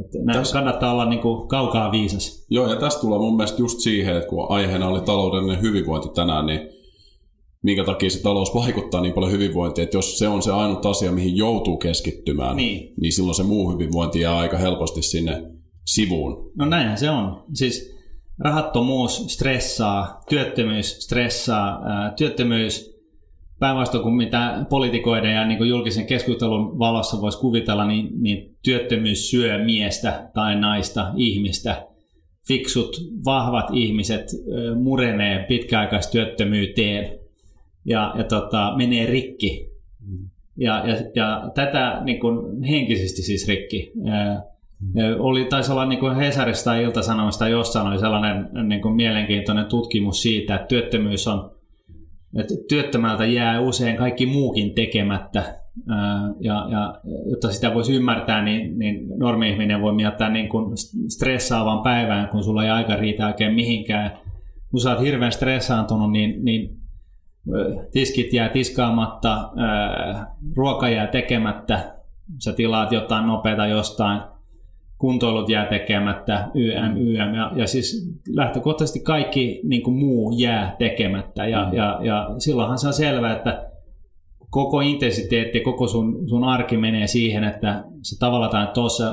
että 0.00 0.18
tässä, 0.32 0.58
kannattaa 0.58 0.92
olla 0.92 1.08
niin 1.08 1.20
kuin 1.20 1.48
kaukaa 1.48 1.92
viisas. 1.92 2.46
Joo, 2.50 2.70
ja 2.70 2.76
tästä 2.76 3.00
tulee 3.00 3.18
mun 3.18 3.36
mielestä 3.36 3.62
just 3.62 3.80
siihen, 3.80 4.16
että 4.16 4.28
kun 4.28 4.50
aiheena 4.50 4.88
oli 4.88 5.00
taloudellinen 5.00 5.62
hyvinvointi 5.62 6.08
tänään, 6.08 6.46
niin 6.46 6.75
minkä 7.66 7.84
takia 7.84 8.10
se 8.10 8.22
talous 8.22 8.54
vaikuttaa 8.54 9.00
niin 9.00 9.14
paljon 9.14 9.32
hyvinvointiin, 9.32 9.82
että 9.82 9.96
jos 9.96 10.18
se 10.18 10.28
on 10.28 10.42
se 10.42 10.52
ainut 10.52 10.86
asia, 10.86 11.12
mihin 11.12 11.36
joutuu 11.36 11.76
keskittymään, 11.76 12.56
niin, 12.56 12.94
niin 13.00 13.12
silloin 13.12 13.34
se 13.34 13.42
muu 13.42 13.72
hyvinvointi 13.72 14.20
jää 14.20 14.38
aika 14.38 14.58
helposti 14.58 15.02
sinne 15.02 15.42
sivuun. 15.86 16.52
No 16.58 16.66
näinhän 16.66 16.98
se 16.98 17.10
on. 17.10 17.44
Siis 17.54 17.96
rahattomuus 18.38 19.24
stressaa, 19.28 20.22
työttömyys 20.28 20.98
stressaa, 20.98 21.80
työttömyys 22.16 22.96
päinvastoin 23.58 24.02
kuin 24.02 24.14
mitä 24.14 24.66
poliitikoiden 24.70 25.34
ja 25.34 25.46
niin 25.46 25.58
kuin 25.58 25.70
julkisen 25.70 26.06
keskustelun 26.06 26.78
valossa 26.78 27.20
voisi 27.20 27.38
kuvitella, 27.38 27.86
niin, 27.86 28.08
niin 28.22 28.56
työttömyys 28.64 29.30
syö 29.30 29.64
miestä 29.64 30.30
tai 30.34 30.60
naista, 30.60 31.12
ihmistä. 31.16 31.86
Fiksut, 32.48 32.96
vahvat 33.24 33.66
ihmiset 33.72 34.26
murenee 34.82 35.44
pitkäaikaistyöttömyyteen 35.48 37.25
ja, 37.86 38.14
ja 38.18 38.24
tota, 38.24 38.72
menee 38.76 39.06
rikki. 39.06 39.70
Mm. 40.08 40.28
Ja, 40.56 40.88
ja, 40.88 40.96
ja 41.14 41.50
tätä 41.54 42.00
niin 42.04 42.20
kuin 42.20 42.62
henkisesti 42.62 43.22
siis 43.22 43.48
rikki. 43.48 43.92
Ja 44.94 45.16
oli, 45.18 45.44
taisi 45.44 45.72
olla 45.72 45.86
niin 45.86 46.00
kuin 46.00 46.16
Hesarista 46.16 46.70
tai 46.70 46.82
Ilta-Sanomista 46.82 47.48
jossain 47.48 47.86
oli 47.86 47.98
sellainen 47.98 48.48
niin 48.68 48.82
kuin 48.82 48.94
mielenkiintoinen 48.94 49.66
tutkimus 49.66 50.22
siitä, 50.22 50.54
että 50.54 50.66
työttömyys 50.66 51.28
on, 51.28 51.50
että 52.38 52.54
työttömältä 52.68 53.26
jää 53.26 53.60
usein 53.60 53.96
kaikki 53.96 54.26
muukin 54.26 54.74
tekemättä. 54.74 55.60
Ja, 56.40 56.66
ja 56.70 57.00
jotta 57.30 57.52
sitä 57.52 57.74
voisi 57.74 57.94
ymmärtää, 57.94 58.44
niin, 58.44 58.78
niin 58.78 59.08
normi-ihminen 59.18 59.80
voi 59.80 59.94
miettiä 59.94 60.28
niin 60.28 60.48
kuin 60.48 60.76
stressaavan 61.08 61.82
päivän, 61.82 62.28
kun 62.28 62.44
sulla 62.44 62.64
ei 62.64 62.70
aika 62.70 62.96
riitä 62.96 63.26
oikein 63.26 63.54
mihinkään. 63.54 64.18
Kun 64.70 64.80
sä 64.80 64.90
oot 64.90 65.04
hirveän 65.04 65.32
stressaantunut, 65.32 66.12
niin, 66.12 66.44
niin 66.44 66.76
tiskit 67.92 68.32
jää 68.32 68.48
tiskaamatta, 68.48 69.50
ruoka 70.56 70.88
jää 70.88 71.06
tekemättä, 71.06 71.96
sä 72.44 72.52
tilaat 72.52 72.92
jotain 72.92 73.26
nopeata 73.26 73.66
jostain, 73.66 74.20
kuntoilut 74.98 75.48
jää 75.48 75.66
tekemättä, 75.66 76.48
YM, 76.54 76.96
YM, 76.96 77.34
ja, 77.34 77.52
ja 77.54 77.66
siis 77.66 78.16
lähtökohtaisesti 78.34 79.00
kaikki 79.00 79.60
niin 79.64 79.82
kuin 79.82 79.96
muu 79.96 80.34
jää 80.38 80.76
tekemättä, 80.78 81.46
ja, 81.46 81.64
mm. 81.64 81.76
ja, 81.76 81.98
ja 82.02 82.30
silloinhan 82.38 82.78
se 82.78 82.86
on 82.86 82.92
selvää, 82.92 83.36
että 83.36 83.70
koko 84.50 84.80
intensiteetti, 84.80 85.60
koko 85.60 85.86
sun, 85.86 86.28
sun 86.28 86.44
arki 86.44 86.76
menee 86.76 87.06
siihen, 87.06 87.44
että 87.44 87.84
se 88.02 88.18
tavalla 88.18 88.48
tai 88.48 88.68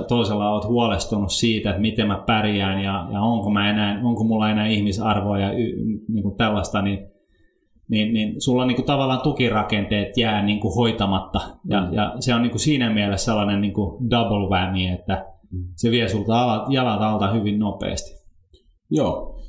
toisella, 0.07 0.51
olet 0.51 0.67
huolestunut 0.67 1.31
siitä, 1.31 1.69
että 1.69 1.81
miten 1.81 2.07
mä 2.07 2.23
pärjään 2.27 2.83
ja, 2.83 3.07
ja 3.11 3.21
onko, 3.21 3.49
mä 3.49 3.69
enää, 3.69 4.01
onko 4.03 4.23
mulla 4.23 4.49
enää 4.49 4.67
ihmisarvoa 4.67 5.39
ja 5.39 5.51
y, 5.51 5.75
niin 6.07 6.23
kuin 6.23 6.35
tällaista, 6.35 6.81
niin 6.81 7.12
niin, 7.89 8.13
niin 8.13 8.41
sulla 8.41 8.65
niin 8.65 8.75
kuin 8.75 8.85
tavallaan 8.85 9.21
tukirakenteet 9.21 10.17
jää 10.17 10.45
niin 10.45 10.59
kuin 10.59 10.75
hoitamatta. 10.75 11.39
Ja, 11.65 11.81
mm. 11.81 11.93
ja 11.93 12.13
se 12.19 12.33
on 12.33 12.41
niin 12.41 12.51
kuin 12.51 12.59
siinä 12.59 12.93
mielessä 12.93 13.25
sellainen 13.25 13.61
niin 13.61 13.73
kuin 13.73 14.09
double 14.09 14.49
whammy, 14.49 14.87
että 14.87 15.25
mm. 15.51 15.67
se 15.75 15.91
vie 15.91 16.09
sulta 16.09 16.43
alat, 16.43 16.63
jalat 16.69 17.01
alta 17.01 17.31
hyvin 17.31 17.59
nopeasti. 17.59 18.23
Joo, 18.89 19.39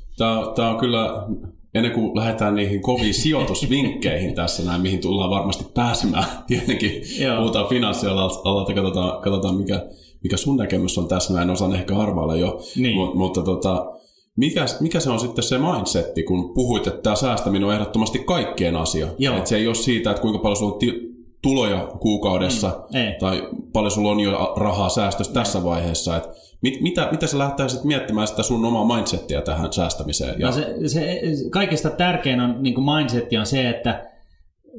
tämä 0.55 0.69
on 0.69 0.77
kyllä, 0.77 1.27
ennen 1.73 1.91
kuin 1.91 2.17
lähdetään 2.17 2.55
niihin 2.55 2.81
koviin 2.81 3.13
sijoitusvinkkeihin 3.13 4.35
tässä 4.41 4.65
näin, 4.65 4.81
mihin 4.81 5.01
tullaan 5.01 5.29
varmasti 5.29 5.65
pääsemään, 5.73 6.25
tietenkin 6.47 7.01
Joo. 7.19 7.37
puhutaan 7.37 7.69
finanssialalta, 7.69 8.73
katsotaan, 8.73 9.21
katsotaan 9.21 9.55
mikä, 9.55 9.85
mikä 10.23 10.37
sun 10.37 10.57
näkemys 10.57 10.97
on 10.97 11.07
tässä, 11.07 11.33
mä 11.33 11.41
en 11.41 11.49
osaan 11.49 11.75
ehkä 11.75 11.97
arvailla 11.97 12.35
jo, 12.35 12.59
niin. 12.75 12.95
Mut, 12.95 13.15
mutta 13.15 13.41
tota, 13.41 13.94
mikä, 14.35 14.65
mikä 14.79 14.99
se 14.99 15.09
on 15.09 15.19
sitten 15.19 15.43
se 15.43 15.57
mindsetti, 15.57 16.23
kun 16.23 16.53
puhuit, 16.53 16.87
että 16.87 17.01
tämä 17.01 17.15
säästäminen 17.15 17.67
on 17.67 17.73
ehdottomasti 17.73 18.19
kaikkien 18.19 18.75
asia? 18.75 19.07
Joo. 19.17 19.37
Että 19.37 19.49
se 19.49 19.55
ei 19.57 19.67
ole 19.67 19.75
siitä, 19.75 20.09
että 20.09 20.21
kuinka 20.21 20.39
paljon 20.39 20.57
sulla 20.57 20.73
on 20.73 20.79
ti- 20.79 21.15
tuloja 21.41 21.87
kuukaudessa 21.99 22.67
mm, 22.67 23.19
tai 23.19 23.49
paljon 23.73 23.91
sulla 23.91 24.11
on 24.11 24.19
jo 24.19 24.53
rahaa 24.57 24.89
säästössä 24.89 25.33
tässä 25.33 25.63
vaiheessa. 25.63 26.17
Että 26.17 26.29
mit, 26.61 26.81
mitä, 26.81 27.07
mitä 27.11 27.27
sä 27.27 27.37
lähtäisit 27.37 27.83
miettimään 27.83 28.27
sitä 28.27 28.43
sun 28.43 28.65
omaa 28.65 28.95
mindsettiä 28.95 29.41
tähän 29.41 29.73
säästämiseen? 29.73 30.39
Ja... 30.39 30.47
No 30.47 30.53
se, 30.53 30.75
se, 30.87 31.21
kaikista 31.49 31.89
tärkein 31.89 32.41
on, 32.41 32.55
niin 32.63 32.75
kuin 32.75 32.85
mindsetti 32.95 33.37
on 33.37 33.45
se, 33.45 33.69
että 33.69 34.05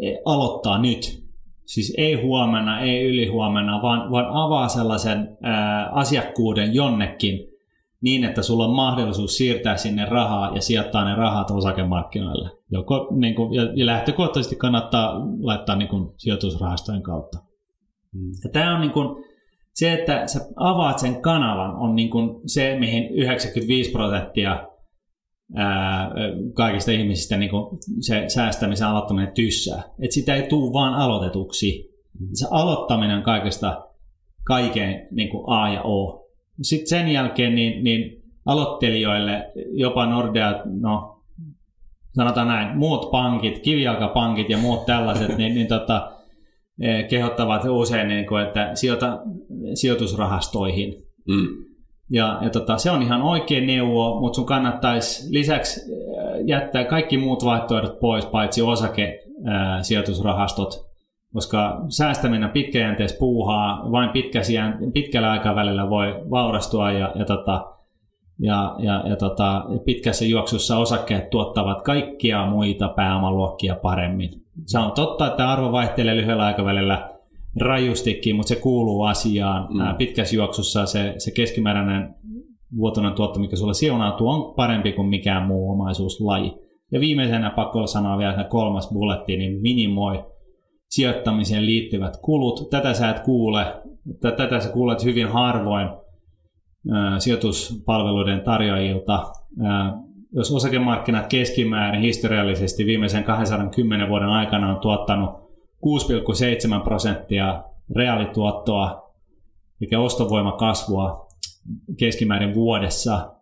e, 0.02 0.14
aloittaa 0.24 0.78
nyt. 0.78 1.26
Siis 1.64 1.94
ei 1.96 2.14
huomenna, 2.14 2.80
ei 2.80 3.02
ylihuomenna, 3.02 3.82
vaan, 3.82 4.10
vaan 4.10 4.26
avaa 4.26 4.68
sellaisen 4.68 5.38
ää, 5.42 5.90
asiakkuuden 5.92 6.74
jonnekin– 6.74 7.40
niin, 8.02 8.24
että 8.24 8.42
sulla 8.42 8.64
on 8.64 8.76
mahdollisuus 8.76 9.36
siirtää 9.36 9.76
sinne 9.76 10.04
rahaa 10.04 10.54
ja 10.54 10.60
sijoittaa 10.60 11.04
ne 11.04 11.14
rahat 11.14 11.50
osakemarkkinoille. 11.50 12.50
Joko, 12.70 13.08
niin 13.16 13.34
kuin, 13.34 13.54
ja, 13.54 13.86
lähtökohtaisesti 13.86 14.56
kannattaa 14.56 15.20
laittaa 15.40 15.76
niin 15.76 15.88
kuin, 15.88 16.12
sijoitusrahastojen 16.16 17.02
kautta. 17.02 17.38
Mm. 18.14 18.30
Ja 18.44 18.50
tämä 18.52 18.74
on 18.74 18.80
niin 18.80 18.92
kuin, 18.92 19.24
se, 19.74 19.92
että 19.92 20.26
sä 20.26 20.40
avaat 20.56 20.98
sen 20.98 21.22
kanavan, 21.22 21.76
on 21.76 21.96
niin 21.96 22.10
kuin 22.10 22.40
se, 22.46 22.76
mihin 22.78 23.14
95 23.14 23.90
prosenttia 23.90 24.68
ää, 25.54 26.10
kaikista 26.54 26.90
ihmisistä 26.90 27.36
niin 27.36 27.50
kuin 27.50 27.78
se 28.00 28.24
säästämisen 28.28 28.86
aloittaminen 28.86 29.32
tyssää. 29.34 29.82
Et 30.02 30.12
sitä 30.12 30.34
ei 30.34 30.48
tule 30.48 30.72
vaan 30.72 30.94
aloitetuksi. 30.94 31.88
Mm. 32.20 32.28
Se 32.32 32.46
aloittaminen 32.50 33.16
on 33.16 33.22
kaikesta 33.22 33.86
kaiken 34.44 35.08
niin 35.10 35.28
kuin 35.28 35.44
A 35.46 35.68
ja 35.68 35.82
O 35.82 36.25
sitten 36.62 36.88
sen 36.88 37.08
jälkeen 37.08 37.54
niin, 37.54 37.84
niin 37.84 38.22
aloittelijoille 38.46 39.52
jopa 39.72 40.06
Nordea, 40.06 40.62
no 40.80 41.22
sanotaan 42.14 42.48
näin, 42.48 42.78
muut 42.78 43.10
pankit, 43.10 43.58
kivijalkapankit 43.58 44.50
ja 44.50 44.58
muut 44.58 44.86
tällaiset, 44.86 45.36
niin, 45.36 45.54
niin 45.54 45.66
tota, 45.66 46.12
e, 46.80 47.02
kehottavat 47.02 47.62
usein, 47.68 48.08
niin 48.08 48.26
kuin, 48.26 48.42
että 48.42 48.70
sijoita 48.74 49.18
sijoitusrahastoihin. 49.74 50.94
Mm. 51.28 51.48
Ja, 52.10 52.38
ja 52.42 52.50
tota, 52.50 52.78
se 52.78 52.90
on 52.90 53.02
ihan 53.02 53.22
oikein 53.22 53.66
neuvo, 53.66 54.20
mutta 54.20 54.36
sun 54.36 54.46
kannattaisi 54.46 55.34
lisäksi 55.34 55.80
e, 55.80 55.94
jättää 56.46 56.84
kaikki 56.84 57.18
muut 57.18 57.44
vaihtoehdot 57.44 58.00
pois, 58.00 58.26
paitsi 58.26 58.62
osake 58.62 59.22
sijoitusrahastot 59.82 60.85
koska 61.32 61.84
säästäminen 61.88 62.50
pitkäjänteistä 62.50 63.18
puuhaa 63.18 63.92
vain 63.92 64.10
pitkällä 64.92 65.30
aikavälillä 65.30 65.90
voi 65.90 66.14
vaurastua 66.30 66.92
ja, 66.92 67.12
ja, 67.14 67.24
tota, 67.24 67.66
ja, 68.38 68.76
ja, 68.78 69.02
ja 69.08 69.16
tota, 69.16 69.64
pitkässä 69.84 70.24
juoksussa 70.24 70.78
osakkeet 70.78 71.30
tuottavat 71.30 71.82
kaikkia 71.82 72.46
muita 72.46 72.88
pääomaluokkia 72.88 73.74
paremmin. 73.74 74.30
Se 74.64 74.78
on 74.78 74.92
totta, 74.92 75.26
että 75.26 75.50
arvo 75.50 75.72
vaihtelee 75.72 76.16
lyhyellä 76.16 76.44
aikavälillä 76.44 77.10
rajustikin, 77.60 78.36
mutta 78.36 78.48
se 78.48 78.60
kuuluu 78.60 79.02
asiaan. 79.02 79.68
Mm. 79.70 79.96
Pitkässä 79.96 80.36
juoksussa 80.36 80.86
se, 80.86 81.14
se 81.18 81.30
keskimääräinen 81.30 82.14
vuotuinen 82.76 83.12
tuotto, 83.12 83.40
mikä 83.40 83.56
sulle 83.56 83.74
siunautuu, 83.74 84.28
on 84.28 84.54
parempi 84.54 84.92
kuin 84.92 85.08
mikään 85.08 85.46
muu 85.46 85.70
omaisuuslaji. 85.70 86.54
Ja 86.92 87.00
viimeisenä 87.00 87.50
pakko 87.50 87.86
sanoa 87.86 88.18
vielä 88.18 88.44
kolmas 88.44 88.90
bulletti, 88.92 89.36
niin 89.36 89.62
minimoi 89.62 90.24
sijoittamiseen 90.90 91.66
liittyvät 91.66 92.16
kulut. 92.22 92.70
Tätä 92.70 92.94
sä 92.94 93.10
et 93.10 93.20
kuule, 93.20 93.82
tätä 94.20 94.60
sä 94.60 94.68
kuulet 94.68 95.04
hyvin 95.04 95.28
harvoin 95.28 95.88
sijoituspalveluiden 97.18 98.40
tarjoajilta. 98.40 99.32
Jos 100.32 100.52
osakemarkkinat 100.52 101.26
keskimäärin 101.26 102.02
historiallisesti 102.02 102.86
viimeisen 102.86 103.24
210 103.24 104.08
vuoden 104.08 104.28
aikana 104.28 104.74
on 104.74 104.80
tuottanut 104.80 105.30
6,7 105.86 106.84
prosenttia 106.84 107.62
reaalituottoa, 107.96 109.12
mikä 109.80 110.00
ostovoima 110.00 110.52
kasvua, 110.52 111.26
keskimäärin 111.98 112.54
vuodessa. 112.54 113.35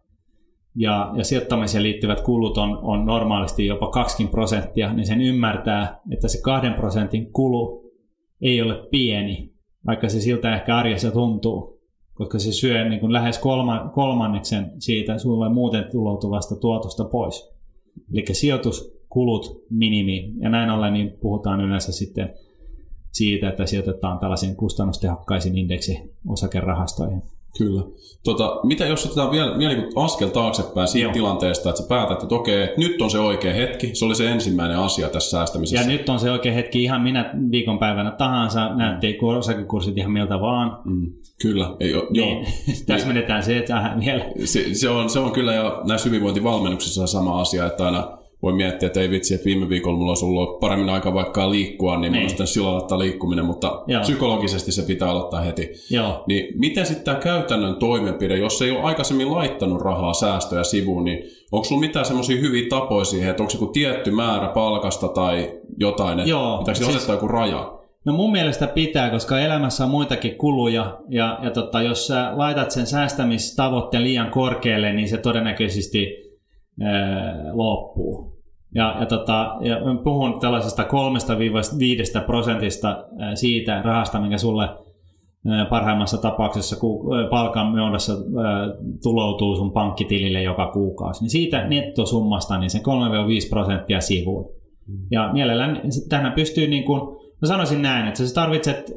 Ja, 0.77 1.13
ja 1.17 1.25
sijoittamiseen 1.25 1.83
liittyvät 1.83 2.21
kulut 2.21 2.59
on, 2.59 2.79
on 2.83 3.07
normaalisti 3.07 3.67
jopa 3.67 3.91
20 3.91 4.31
prosenttia, 4.31 4.93
niin 4.93 5.07
sen 5.07 5.21
ymmärtää, 5.21 6.01
että 6.11 6.29
se 6.29 6.41
kahden 6.43 6.75
prosentin 6.75 7.33
kulu 7.33 7.93
ei 8.41 8.63
ole 8.63 8.89
pieni, 8.91 9.53
vaikka 9.87 10.09
se 10.09 10.21
siltä 10.21 10.55
ehkä 10.55 10.77
arjessa 10.77 11.11
tuntuu, 11.11 11.81
koska 12.15 12.39
se 12.39 12.53
syö 12.53 12.89
niin 12.89 13.01
kuin 13.01 13.13
lähes 13.13 13.39
kolman, 13.39 13.91
kolmanneksen 13.91 14.73
siitä 14.79 15.19
sulle 15.19 15.49
muuten 15.49 15.85
tuloutuvasta 15.93 16.57
tuotosta 16.57 17.05
pois. 17.05 17.55
Eli 18.13 18.25
sijoituskulut 18.33 19.65
minimi, 19.71 20.33
ja 20.41 20.49
näin 20.49 20.71
ollen 20.71 20.93
niin 20.93 21.13
puhutaan 21.21 21.61
yleensä 21.61 21.93
sitten 21.93 22.35
siitä, 23.13 23.49
että 23.49 23.67
sijoitetaan 23.67 24.19
tällaisiin 24.19 24.57
kustannustehokkaisiin 24.57 25.59
indeksi 25.59 26.15
osakerahastoihin. 26.29 27.23
Kyllä. 27.59 27.83
Tota, 28.25 28.61
mitä 28.63 28.87
jos 28.87 29.07
otetaan 29.07 29.31
vielä, 29.31 29.59
vielä 29.59 29.75
niin 29.75 29.93
askel 29.97 30.29
taaksepäin 30.29 30.89
siitä 30.89 31.07
Joo. 31.07 31.13
tilanteesta, 31.13 31.71
että 31.71 31.83
sä 31.83 31.89
päätät, 31.89 32.23
että 32.23 32.35
okei, 32.35 32.69
nyt 32.77 33.03
on 33.03 33.11
se 33.11 33.19
oikea 33.19 33.55
hetki, 33.55 33.91
se 33.95 34.05
oli 34.05 34.15
se 34.15 34.31
ensimmäinen 34.31 34.79
asia 34.79 35.09
tässä 35.09 35.31
säästämisessä. 35.31 35.85
Ja 35.85 35.97
nyt 35.97 36.09
on 36.09 36.21
se 36.21 36.31
oikea 36.31 36.53
hetki 36.53 36.83
ihan 36.83 37.01
minä 37.01 37.35
viikonpäivänä 37.51 38.11
tahansa, 38.11 38.69
mm. 38.69 38.79
näytti 38.79 39.19
osakekurssit 39.23 39.99
ihan 39.99 40.13
miltä 40.13 40.41
vaan. 40.41 40.79
Mm. 40.85 41.13
Kyllä. 41.43 41.77
Ei, 41.81 41.91
jo, 41.91 42.07
niin. 42.11 42.37
joo. 42.37 42.45
tässä 42.87 43.09
menetään 43.09 43.43
se, 43.43 43.59
että 43.59 43.93
vielä. 44.05 44.25
Se, 44.45 44.75
se, 44.75 44.89
on, 44.89 45.11
se 45.11 45.19
on 45.19 45.33
kyllä, 45.33 45.53
ja 45.53 45.81
näissä 45.89 46.09
hyvinvointivalmennuksissa 46.09 47.07
sama 47.07 47.41
asia, 47.41 47.67
että 47.67 47.85
aina 47.85 48.19
voi 48.45 48.53
miettiä, 48.53 48.87
että 48.87 49.01
ei 49.01 49.11
vitsi, 49.11 49.35
että 49.35 49.45
viime 49.45 49.69
viikolla 49.69 49.99
mulla 49.99 50.11
olisi 50.11 50.25
ollut 50.25 50.61
paremmin 50.61 50.89
aika 50.89 51.15
vaikka 51.15 51.51
liikkua, 51.51 51.99
niin, 51.99 52.13
niin. 52.13 52.31
mä 52.39 52.47
silloin 52.47 52.75
aloittaa 52.75 52.99
liikkuminen, 52.99 53.45
mutta 53.45 53.83
Joo. 53.87 54.01
psykologisesti 54.01 54.73
se 54.73 54.83
pitää 54.83 55.11
aloittaa 55.11 55.41
heti. 55.41 55.71
Joo. 55.91 56.25
Niin 56.29 56.59
miten 56.59 56.87
sitten 56.87 57.05
tämä 57.05 57.17
käytännön 57.17 57.77
toimenpide, 57.77 58.37
jos 58.37 58.63
ei 58.63 58.71
ole 58.71 58.81
aikaisemmin 58.81 59.33
laittanut 59.33 59.83
rahaa 59.83 60.15
säästöjä 60.15 60.65
sivuun, 60.65 61.05
niin 61.05 61.19
onko 61.53 61.65
sulla 61.65 61.81
mitään 61.81 62.05
semmoisia 62.05 62.41
hyviä 62.41 62.69
tapoja 62.69 63.05
siihen, 63.05 63.31
että 63.31 63.43
onko 63.43 63.51
se 63.51 63.59
joku 63.59 63.73
tietty 63.73 64.11
määrä 64.11 64.49
palkasta 64.49 65.09
tai 65.09 65.53
jotain, 65.81 66.19
että 66.19 66.31
Joo, 66.31 66.59
pitääkö 66.59 66.79
siis... 66.79 66.89
asettaa 66.89 67.15
joku 67.15 67.29
raja? 67.29 67.73
No 68.05 68.13
mun 68.13 68.33
mielestä 68.33 68.67
pitää, 68.67 69.11
koska 69.11 69.41
elämässä 69.41 69.85
on 69.85 69.91
muitakin 69.91 70.35
kuluja, 70.35 70.99
ja, 71.09 71.39
ja 71.43 71.51
tota, 71.51 71.83
jos 71.83 72.07
sä 72.07 72.33
laitat 72.35 72.71
sen 72.71 72.87
säästämistavoitteen 72.87 74.05
liian 74.05 74.31
korkealle, 74.31 74.93
niin 74.93 75.09
se 75.09 75.17
todennäköisesti 75.17 76.07
ää, 76.81 77.35
loppuu. 77.53 78.34
Ja, 78.75 78.97
ja, 79.01 79.07
tota, 79.07 79.57
ja 79.61 79.77
puhun 80.05 80.41
tällaisesta 80.41 80.83
3-5 80.83 80.87
prosentista 82.27 83.05
siitä 83.35 83.83
rahasta, 83.83 84.21
mikä 84.21 84.39
sulle 84.39 84.69
parhaimmassa 85.71 86.19
tapauksessa 86.19 86.77
palkan 87.31 87.67
muodossa 87.67 88.13
tuloutuu 89.03 89.57
sun 89.57 89.73
pankkitilille 89.73 90.43
joka 90.43 90.73
kuukausi. 90.73 91.23
Niin 91.23 91.31
siitä 91.31 91.69
nettosummasta 91.69 92.59
niin 92.59 92.71
se 92.71 92.79
3-5 92.79 92.83
prosenttia 93.51 94.01
sivuun. 94.01 94.55
Ja 95.11 95.33
mielellään 95.33 95.81
tähän 96.09 96.33
pystyy 96.33 96.67
niin 96.67 96.85
kuin, 96.85 97.01
mä 97.43 97.49
sanoisin 97.49 97.83
näin, 97.83 98.09
että 98.09 98.27
sä 98.27 98.35
tarvitset 98.35 98.91
2-6 98.91 98.95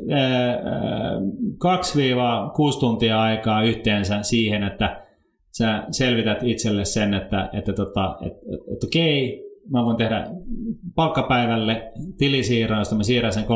tuntia 2.80 3.22
aikaa 3.22 3.64
yhteensä 3.64 4.24
siihen, 4.24 4.64
että 4.64 5.08
sä 5.58 5.84
selvität 5.92 6.44
itselle 6.44 6.86
sen, 6.86 7.14
että, 7.14 7.50
että, 7.54 7.74
tota, 7.74 8.18
että, 8.22 8.40
että, 8.54 8.74
että 8.74 8.88
okei, 8.88 9.47
mä 9.72 9.86
voin 9.86 9.98
tehdä 9.98 10.28
palkkapäivälle 10.96 11.92
tilisiirron, 12.18 12.80
josta 12.80 12.96
mä 12.96 13.04
siirrän 13.04 13.34
sen 13.34 13.44
3-5 13.44 13.48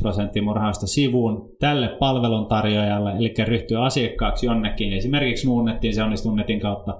prosenttia 0.00 0.42
mun 0.42 0.56
rahasta 0.56 0.86
sivuun 0.86 1.50
tälle 1.60 1.88
palveluntarjoajalle, 1.88 3.12
eli 3.12 3.34
ryhtyä 3.44 3.82
asiakkaaksi 3.82 4.46
jonnekin, 4.46 4.92
esimerkiksi 4.92 5.46
Nuunnettiin, 5.46 5.94
se 5.94 6.02
onnistuu 6.02 6.34
netin 6.34 6.60
kautta. 6.60 6.98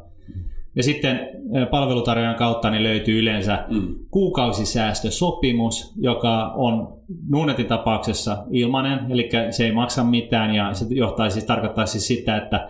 Ja 0.76 0.82
sitten 0.82 1.20
palvelutarjoajan 1.70 2.36
kautta 2.36 2.70
niin 2.70 2.82
löytyy 2.82 3.18
yleensä 3.18 3.64
mm. 3.70 3.94
kuukausisäästösopimus, 4.10 5.94
joka 5.96 6.52
on 6.56 7.02
Nuunetin 7.28 7.66
tapauksessa 7.66 8.44
ilmainen, 8.50 9.12
eli 9.12 9.28
se 9.50 9.64
ei 9.64 9.72
maksa 9.72 10.04
mitään 10.04 10.54
ja 10.54 10.74
se 10.74 10.86
johtaisi, 10.90 11.34
siis 11.34 11.44
tarkoittaisi 11.44 12.00
sitä, 12.00 12.36
että 12.36 12.68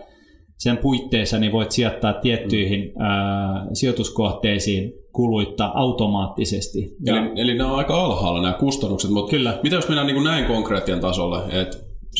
sen 0.57 0.77
puitteissa 0.77 1.39
niin 1.39 1.51
voit 1.51 1.71
sijoittaa 1.71 2.13
tiettyihin 2.13 2.93
mm. 2.95 3.01
ää, 3.01 3.65
sijoituskohteisiin 3.73 4.93
kuluitta 5.17 5.71
automaattisesti. 5.73 6.95
Ja... 7.05 7.17
Eli, 7.17 7.31
eli 7.35 7.57
nämä 7.57 7.71
on 7.71 7.77
aika 7.77 8.03
alhaalla 8.03 8.41
nämä 8.41 8.53
kustannukset, 8.53 9.11
mutta 9.11 9.29
Kyllä. 9.29 9.59
mitä 9.63 9.75
jos 9.75 9.87
mennään 9.87 10.07
niin 10.07 10.15
kuin 10.15 10.23
näin 10.23 10.45
konkreettien 10.45 10.99
tasolle, 10.99 11.39
että 11.61 11.77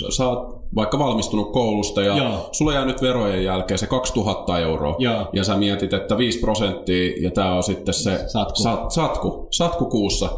sä 0.10 0.28
oot 0.28 0.58
vaikka 0.76 1.00
valmistunut 1.00 1.52
koulusta 1.52 2.02
ja 2.02 2.18
Joo. 2.18 2.50
sulla 2.52 2.74
jää 2.74 2.86
nyt 2.86 3.02
verojen 3.02 3.44
jälkeen 3.44 3.78
se 3.78 3.88
2000 3.88 4.60
euroa 4.60 4.96
Joo. 5.00 5.30
ja 5.34 5.44
sä 5.44 5.58
mietit, 5.58 5.94
että 5.94 6.18
5 6.18 6.40
prosenttia 6.40 7.14
ja 7.22 7.32
tämä 7.32 7.54
on 7.54 7.64
sitten 7.64 7.94
se 7.94 8.24
satku. 8.28 8.56
Sat, 8.56 8.92
satku, 8.92 9.48
satku 9.52 9.86
kuussa 9.86 10.30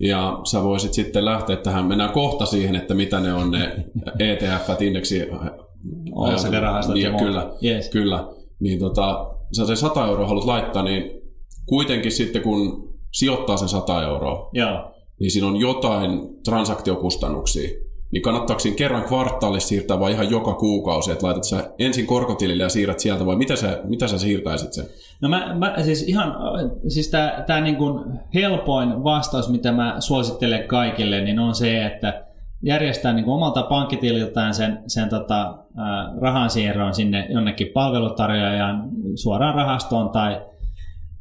ja 0.00 0.38
sä 0.44 0.62
voisit 0.62 0.92
sitten 0.92 1.24
lähteä 1.24 1.56
tähän, 1.56 1.84
mennään 1.86 2.12
kohta 2.12 2.46
siihen, 2.46 2.76
että 2.76 2.94
mitä 2.94 3.20
ne 3.20 3.34
on 3.34 3.50
ne 3.50 3.72
ETF, 4.30 4.80
indeksi 4.80 5.28
Osake-rahastot 6.14 6.94
niin, 6.94 7.16
kyllä, 7.16 7.50
yes. 7.64 7.88
kyllä. 7.90 8.28
Niin 8.60 8.78
tota, 8.78 9.26
sä 9.56 9.66
se 9.66 9.76
100 9.76 10.06
euroa 10.06 10.28
haluat 10.28 10.46
laittaa, 10.46 10.82
niin 10.82 11.25
kuitenkin 11.66 12.12
sitten 12.12 12.42
kun 12.42 12.88
sijoittaa 13.12 13.56
sen 13.56 13.68
100 13.68 14.02
euroa, 14.02 14.50
Joo. 14.52 14.90
niin 15.20 15.30
siinä 15.30 15.46
on 15.46 15.56
jotain 15.56 16.20
transaktiokustannuksia. 16.44 17.86
Niin 18.12 18.22
kannattaako 18.22 18.60
siinä 18.60 18.76
kerran 18.76 19.04
kvartaalissa 19.04 19.68
siirtää 19.68 20.00
vai 20.00 20.12
ihan 20.12 20.30
joka 20.30 20.54
kuukausi, 20.54 21.12
että 21.12 21.26
laitat 21.26 21.44
sä 21.44 21.70
ensin 21.78 22.06
korkotilille 22.06 22.62
ja 22.62 22.68
siirrät 22.68 23.00
sieltä 23.00 23.26
vai 23.26 23.36
mitä 23.36 23.56
sä, 23.56 23.80
mitä 23.84 24.08
sä 24.08 24.18
siirtäisit 24.18 24.72
sen? 24.72 24.84
No 25.20 25.28
mä, 25.28 25.54
mä 25.54 25.74
siis 25.82 26.02
ihan, 26.02 26.36
siis 26.88 27.10
tää, 27.10 27.44
tää 27.46 27.60
niin 27.60 27.76
kuin 27.76 28.04
helpoin 28.34 29.04
vastaus, 29.04 29.48
mitä 29.48 29.72
mä 29.72 29.96
suosittelen 29.98 30.68
kaikille, 30.68 31.20
niin 31.20 31.38
on 31.38 31.54
se, 31.54 31.86
että 31.86 32.26
järjestää 32.62 33.12
niin 33.12 33.24
kuin 33.24 33.34
omalta 33.34 33.62
pankkitililtään 33.62 34.54
sen, 34.54 34.78
sen 34.86 35.08
tota, 35.08 35.58
rahansiirron 36.20 36.94
sinne 36.94 37.26
jonnekin 37.30 37.68
palvelutarjoajan 37.74 38.88
suoraan 39.14 39.54
rahastoon 39.54 40.10
tai, 40.10 40.40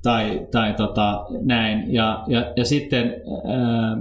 tai, 0.06 0.48
tai 0.52 0.74
tota, 0.74 1.26
näin. 1.42 1.94
Ja, 1.94 2.24
ja, 2.28 2.54
ja 2.56 2.66
sitten 2.66 3.16
ää, 3.48 3.98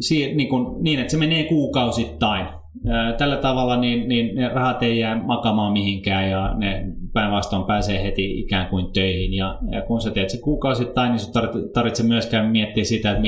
siir, 0.00 0.34
niin, 0.34 0.48
kuin, 0.48 0.82
niin, 0.82 1.00
että 1.00 1.10
se 1.10 1.16
menee 1.16 1.44
kuukausittain. 1.44 2.46
Ää, 2.88 3.12
tällä 3.12 3.36
tavalla 3.36 3.76
niin, 3.76 4.08
niin 4.08 4.34
ne 4.34 4.48
rahat 4.48 4.82
ei 4.82 4.98
jää 4.98 5.22
makamaan 5.22 5.72
mihinkään 5.72 6.30
ja 6.30 6.54
ne 6.54 6.84
päinvastoin 7.12 7.64
pääsee 7.64 8.02
heti 8.02 8.40
ikään 8.40 8.68
kuin 8.68 8.92
töihin. 8.92 9.34
Ja, 9.34 9.58
ja 9.70 9.82
kun 9.82 10.00
sä 10.00 10.10
teet 10.10 10.30
se 10.30 10.40
kuukausittain, 10.40 11.12
niin 11.12 11.32
tarvitsee 11.32 11.72
tarvitse 11.72 12.02
myöskään 12.02 12.50
miettiä 12.50 12.84
sitä, 12.84 13.10
että 13.10 13.22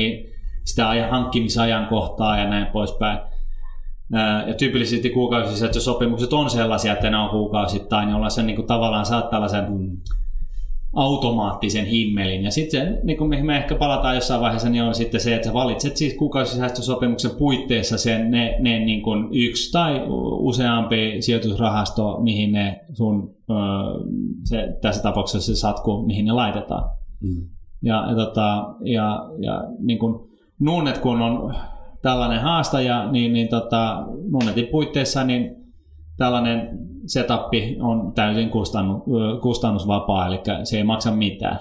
sitä 0.65 1.07
hankkimisajankohtaa 1.09 2.37
ja 2.37 2.49
näin 2.49 2.67
poispäin. 2.67 3.19
Ja 4.47 4.53
tyypillisesti 4.53 5.09
kuukausisäästö 5.09 5.79
sopimukset 5.79 6.33
on 6.33 6.49
sellaisia, 6.49 6.93
että 6.93 7.09
ne 7.09 7.17
on 7.17 7.29
kuukausittain, 7.29 8.09
jolla 8.09 8.25
niin 8.25 8.31
se 8.31 8.43
niin 8.43 8.55
kuin 8.55 8.67
tavallaan 8.67 9.05
saat 9.05 9.29
tällaisen 9.29 9.71
mm. 9.71 9.97
Automaattisen 10.93 11.85
himmelin. 11.85 12.43
Ja 12.43 12.51
sitten 12.51 12.81
se, 12.81 12.99
niin 13.03 13.17
kuin 13.17 13.29
mihin 13.29 13.45
me 13.45 13.57
ehkä 13.57 13.75
palataan 13.75 14.15
jossain 14.15 14.41
vaiheessa, 14.41 14.69
niin 14.69 14.83
on 14.83 14.95
sitten 14.95 15.21
se, 15.21 15.35
että 15.35 15.47
sä 15.47 15.53
valitset 15.53 15.97
siis 15.97 16.13
kuukausisäästösopimuksen 16.13 17.31
puitteissa 17.37 17.97
sen, 17.97 18.31
ne, 18.31 18.57
ne 18.59 18.79
niin 18.79 19.01
kuin 19.01 19.29
yksi 19.31 19.71
tai 19.71 20.01
useampi 20.39 21.17
sijoitusrahasto, 21.19 22.21
mihin 22.21 22.51
ne 22.51 22.79
sun, 22.93 23.35
se, 24.43 24.67
tässä 24.81 25.03
tapauksessa 25.03 25.53
se 25.53 25.59
satku, 25.59 26.05
mihin 26.05 26.25
ne 26.25 26.31
laitetaan. 26.31 26.89
Mm. 27.21 27.49
Ja, 27.83 28.09
ja, 28.09 28.15
tota, 28.15 28.75
ja, 28.85 29.29
ja 29.41 29.63
niin 29.79 29.99
kuin 29.99 30.31
Nuunet, 30.59 30.97
kun 30.97 31.21
on 31.21 31.55
tällainen 32.01 32.41
haastaja, 32.41 33.11
niin, 33.11 33.33
niin 33.33 33.47
tota, 33.47 34.05
Nunetin 34.31 34.67
puitteissa 34.71 35.23
niin 35.23 35.60
tällainen 36.21 36.69
setappi 37.05 37.77
on 37.79 38.11
täysin 38.15 38.49
kustannu, 38.49 39.03
kustannusvapaa, 39.41 40.27
eli 40.27 40.39
se 40.63 40.77
ei 40.77 40.83
maksa 40.83 41.11
mitään. 41.11 41.59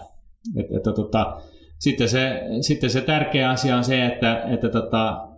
Et, 0.57 0.67
et, 0.77 0.83
tota, 0.95 1.37
sitten, 1.79 2.09
se, 2.09 2.43
sitten 2.61 2.91
se 2.91 3.01
tärkeä 3.01 3.51
asia 3.51 3.77
on 3.77 3.85
se, 3.85 4.07
että, 4.07 4.43
että 4.43 4.69
tota, 4.69 5.29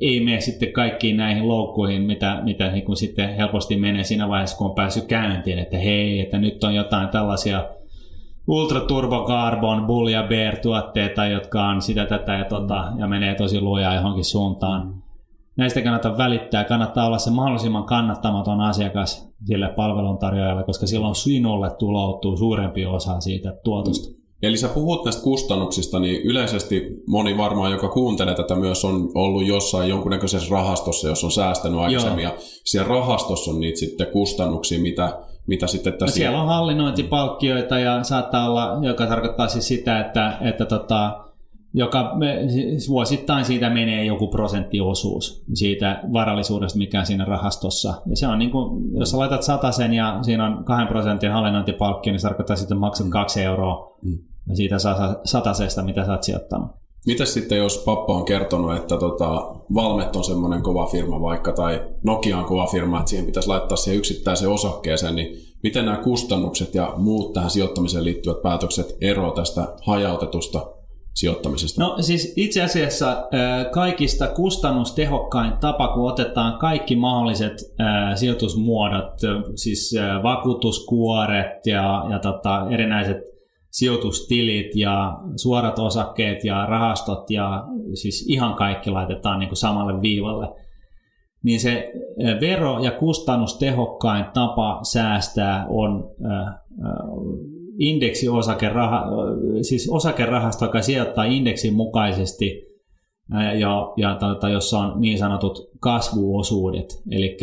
ei 0.00 0.24
mene 0.24 0.40
sitten 0.40 0.72
kaikkiin 0.72 1.16
näihin 1.16 1.48
loukkuihin, 1.48 2.02
mitä, 2.02 2.40
mitä 2.44 2.70
niin 2.70 2.84
kuin 2.84 2.96
sitten 2.96 3.36
helposti 3.36 3.76
menee 3.76 4.04
siinä 4.04 4.28
vaiheessa, 4.28 4.56
kun 4.56 4.66
on 4.66 4.74
päässyt 4.74 5.04
käyntiin, 5.04 5.58
että 5.58 5.78
hei, 5.78 6.20
että 6.20 6.38
nyt 6.38 6.64
on 6.64 6.74
jotain 6.74 7.08
tällaisia 7.08 7.64
Ultra 8.46 8.80
Turbo 8.80 9.24
Carbon, 9.28 9.86
Bull 9.86 10.08
ja 10.08 10.22
Bear 10.22 10.56
tuotteita, 10.56 11.26
jotka 11.26 11.68
on 11.68 11.82
sitä 11.82 12.06
tätä 12.06 12.34
ja, 12.34 12.44
tota, 12.44 12.92
ja 12.98 13.06
menee 13.06 13.34
tosi 13.34 13.60
lujaa 13.60 13.94
johonkin 13.94 14.24
suuntaan. 14.24 15.05
Näistä 15.56 15.82
kannattaa 15.82 16.18
välittää, 16.18 16.64
kannattaa 16.64 17.06
olla 17.06 17.18
se 17.18 17.30
mahdollisimman 17.30 17.84
kannattamaton 17.84 18.60
asiakas 18.60 19.28
sille 19.44 19.68
palveluntarjoajalle, 19.68 20.64
koska 20.64 20.86
silloin 20.86 21.14
sinulle 21.14 21.70
tuloutuu 21.70 22.36
suurempi 22.36 22.86
osa 22.86 23.20
siitä 23.20 23.54
tuotosta. 23.64 24.10
Mm. 24.10 24.16
Eli 24.42 24.56
sä 24.56 24.68
puhut 24.68 25.04
näistä 25.04 25.22
kustannuksista, 25.22 25.98
niin 25.98 26.22
yleisesti 26.22 27.02
moni 27.06 27.36
varmaan, 27.36 27.72
joka 27.72 27.88
kuuntelee 27.88 28.34
tätä 28.34 28.54
myös, 28.54 28.84
on 28.84 29.10
ollut 29.14 29.46
jossain 29.46 29.88
jonkunnäköisessä 29.88 30.54
rahastossa, 30.54 31.08
jos 31.08 31.24
on 31.24 31.30
säästänyt 31.30 31.80
aikaisemmin, 31.80 32.24
Joo. 32.24 32.32
ja 32.32 32.38
siellä 32.64 32.88
rahastossa 32.88 33.50
on 33.50 33.60
niitä 33.60 33.78
sitten 33.78 34.06
kustannuksia, 34.06 34.80
mitä 34.80 35.18
mitä 35.46 35.66
sitten 35.66 35.92
No 35.92 35.98
tässä... 35.98 36.14
siellä 36.14 36.42
on 36.42 36.48
hallinnointipalkkioita 36.48 37.78
ja 37.78 38.02
saattaa 38.02 38.50
olla, 38.50 38.78
joka 38.80 39.06
tarkoittaa 39.06 39.48
siis 39.48 39.68
sitä, 39.68 40.00
että, 40.00 40.38
että 40.40 40.64
tota, 40.64 41.25
joka 41.74 42.12
me, 42.18 42.44
siis 42.48 42.88
vuosittain 42.88 43.44
siitä 43.44 43.70
menee 43.70 44.04
joku 44.04 44.28
prosenttiosuus 44.28 45.44
siitä 45.54 46.00
varallisuudesta, 46.12 46.78
mikä 46.78 47.00
on 47.00 47.06
siinä 47.06 47.24
rahastossa. 47.24 48.02
Ja 48.06 48.16
se 48.16 48.26
on 48.26 48.38
niin 48.38 48.50
kuin, 48.50 48.90
jos 48.98 49.10
sä 49.10 49.18
laitat 49.18 49.42
sen 49.70 49.92
ja 49.92 50.18
siinä 50.22 50.46
on 50.46 50.64
kahden 50.64 50.88
prosentin 50.88 51.30
hallinnointipalkkio, 51.30 52.12
niin 52.12 52.20
se 52.20 52.28
tarkoittaa 52.28 52.56
sitten, 52.56 52.78
maksat 52.78 53.08
kaksi 53.08 53.42
euroa 53.42 53.96
Mm. 54.02 54.18
siitä 54.54 54.78
sa- 54.78 55.20
satasesta, 55.24 55.82
mitä 55.82 56.04
sä 56.06 56.12
oot 56.12 56.22
sijoittanut. 56.22 56.70
Mitäs 57.06 57.34
sitten, 57.34 57.58
jos 57.58 57.82
pappa 57.86 58.12
on 58.14 58.24
kertonut, 58.24 58.76
että 58.76 58.96
tota, 58.96 59.54
Valmet 59.74 60.16
on 60.16 60.24
semmoinen 60.24 60.62
kova 60.62 60.86
firma 60.86 61.20
vaikka, 61.20 61.52
tai 61.52 61.82
Nokia 62.04 62.38
on 62.38 62.44
kova 62.44 62.66
firma, 62.66 62.98
että 62.98 63.10
siihen 63.10 63.26
pitäisi 63.26 63.48
laittaa 63.48 63.76
siihen 63.76 63.98
yksittäiseen 63.98 64.50
osakkeeseen, 64.50 65.14
niin 65.14 65.36
miten 65.62 65.84
nämä 65.84 65.96
kustannukset 65.96 66.74
ja 66.74 66.94
muut 66.96 67.32
tähän 67.32 67.50
sijoittamiseen 67.50 68.04
liittyvät 68.04 68.42
päätökset 68.42 68.96
eroavat 69.00 69.34
tästä 69.34 69.68
hajautetusta 69.82 70.66
sijoittamisesta? 71.16 71.82
No 71.82 71.96
siis 72.00 72.32
itse 72.36 72.62
asiassa 72.62 73.28
kaikista 73.72 74.28
kustannustehokkain 74.28 75.52
tapa, 75.60 75.88
kun 75.88 76.10
otetaan 76.12 76.58
kaikki 76.58 76.96
mahdolliset 76.96 77.52
sijoitusmuodot, 78.14 79.12
siis 79.54 79.94
vakuutuskuoret 80.22 81.66
ja, 81.66 82.04
ja 82.10 82.18
tota, 82.18 82.66
erinäiset 82.70 83.18
sijoitustilit 83.70 84.76
ja 84.76 85.18
suorat 85.36 85.78
osakkeet 85.78 86.44
ja 86.44 86.66
rahastot 86.66 87.30
ja 87.30 87.64
siis 87.94 88.26
ihan 88.28 88.54
kaikki 88.54 88.90
laitetaan 88.90 89.38
niin 89.38 89.48
kuin 89.48 89.56
samalle 89.56 90.02
viivalle, 90.02 90.48
niin 91.42 91.60
se 91.60 91.92
vero- 92.40 92.84
ja 92.84 92.90
kustannustehokkain 92.90 94.24
tapa 94.34 94.80
säästää 94.82 95.66
on 95.68 96.04
indeksiosakeraha, 97.78 99.04
siis 99.62 99.88
osakerahasto, 99.92 100.64
joka 100.64 100.82
sijoittaa 100.82 101.24
indeksin 101.24 101.74
mukaisesti 101.74 102.66
ja, 103.58 103.92
ja 103.96 104.14
tota, 104.14 104.48
jossa 104.48 104.78
on 104.78 105.00
niin 105.00 105.18
sanotut 105.18 105.70
kasvuosuudet. 105.80 107.02
Eli 107.10 107.36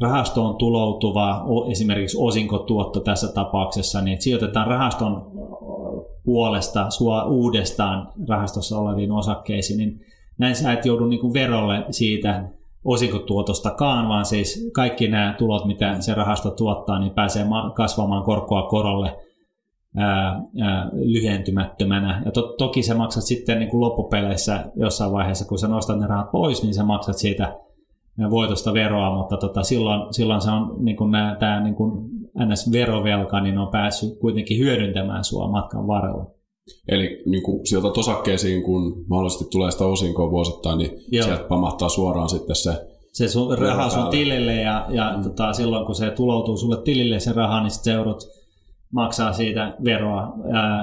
rahasto 0.00 0.44
on 0.44 0.56
tuloutuva 0.56 1.44
esimerkiksi 1.70 2.16
osinkotuotto 2.20 3.00
tässä 3.00 3.32
tapauksessa, 3.32 4.00
niin 4.00 4.22
sijoitetaan 4.22 4.66
rahaston 4.66 5.32
puolesta 6.24 6.90
sua 6.90 7.24
uudestaan 7.24 8.08
rahastossa 8.28 8.78
oleviin 8.78 9.12
osakkeisiin, 9.12 9.78
niin 9.78 10.00
näin 10.38 10.54
sä 10.54 10.72
et 10.72 10.86
joudu 10.86 11.06
niin 11.06 11.34
verolle 11.34 11.84
siitä 11.90 12.44
osinkotuotostakaan, 12.84 14.08
vaan 14.08 14.24
siis 14.24 14.70
kaikki 14.72 15.08
nämä 15.08 15.34
tulot, 15.38 15.64
mitä 15.64 16.00
se 16.00 16.14
rahasto 16.14 16.50
tuottaa, 16.50 16.98
niin 16.98 17.12
pääsee 17.12 17.44
ma- 17.44 17.70
kasvamaan 17.70 18.24
korkoa 18.24 18.62
korolle 18.62 19.16
ää, 19.96 20.42
ää, 20.62 20.90
lyhentymättömänä. 20.92 22.22
Ja 22.24 22.30
to, 22.30 22.54
toki 22.58 22.82
sä 22.82 22.94
maksat 22.94 23.24
sitten 23.24 23.58
niin 23.58 23.70
kuin 23.70 23.80
loppupeleissä 23.80 24.64
jossain 24.76 25.12
vaiheessa, 25.12 25.48
kun 25.48 25.58
sä 25.58 25.68
nostat 25.68 25.98
ne 25.98 26.06
rahat 26.06 26.30
pois, 26.30 26.62
niin 26.62 26.74
sä 26.74 26.84
maksat 26.84 27.18
siitä 27.18 27.58
voitosta 28.30 28.74
veroa, 28.74 29.16
mutta 29.16 29.36
tota, 29.36 29.62
silloin, 29.62 30.14
silloin 30.14 30.40
se 30.40 30.50
on 30.50 30.84
niin 30.84 30.96
kuin 30.96 31.10
nämä, 31.10 31.36
tämä 31.40 31.60
niin 31.60 31.74
kuin 31.74 32.10
NS-verovelka, 32.38 33.40
niin 33.40 33.58
on 33.58 33.68
päässyt 33.68 34.18
kuitenkin 34.18 34.58
hyödyntämään 34.58 35.24
sua 35.24 35.50
matkan 35.50 35.86
varrella. 35.86 36.26
Eli 36.88 37.22
niin 37.26 37.42
kun 37.42 37.66
sijoitat 37.66 37.98
osakkeisiin, 37.98 38.62
kun 38.62 39.04
mahdollisesti 39.08 39.44
tulee 39.50 39.70
sitä 39.70 39.84
osinkoa 39.84 40.30
vuosittain, 40.30 40.78
niin 40.78 40.90
Joo. 41.12 41.24
sieltä 41.24 41.44
pamahtaa 41.44 41.88
suoraan 41.88 42.28
sitten 42.28 42.56
se 42.56 42.70
Se 43.12 43.28
sun 43.28 43.58
raha 43.58 43.90
sun 43.90 44.08
tilille 44.10 44.54
ja, 44.54 44.86
ja 44.88 45.16
mm. 45.16 45.22
tota, 45.22 45.52
silloin 45.52 45.86
kun 45.86 45.94
se 45.94 46.10
tuloutuu 46.10 46.56
sulle 46.56 46.82
tilille 46.84 47.20
se 47.20 47.32
raha, 47.32 47.62
niin 47.62 47.70
sit 47.70 47.84
sä 47.84 47.90
joudut 47.90 48.37
maksaa 48.92 49.32
siitä 49.32 49.74
veroa. 49.84 50.32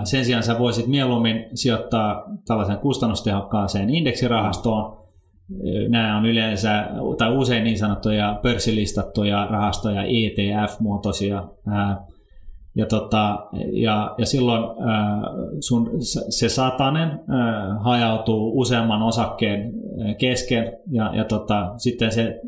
Sen 0.04 0.26
sijaan 0.26 0.44
sä 0.44 0.60
voisit 0.60 0.88
mieluummin 0.88 1.46
sijoittaa 1.54 2.24
tällaisen 2.48 2.78
kustannustehokkaaseen 2.78 3.89
indeksirahastoon. 3.89 4.98
Nämä 5.89 6.18
on 6.18 6.26
yleensä, 6.26 6.88
tai 7.18 7.38
usein 7.38 7.63
niin 7.63 7.78
sanottuja 7.78 8.39
pörssilistattuja 8.41 9.48
rahastoja, 9.50 10.04
ETF-muotoisia. 10.04 11.44
Ja, 12.78 12.86
tota, 12.86 13.39
ja, 13.72 14.15
ja 14.18 14.26
silloin 14.26 14.63
sun, 15.60 15.89
se 16.30 16.50
satanen 16.50 17.20
hajautuu 17.80 18.60
useamman 18.60 19.02
osakkeen 19.02 19.74
kesken 20.18 20.78
ja, 20.91 21.15
ja 21.15 21.24
tota, 21.24 21.74
sitten 21.78 22.12
se 22.12 22.41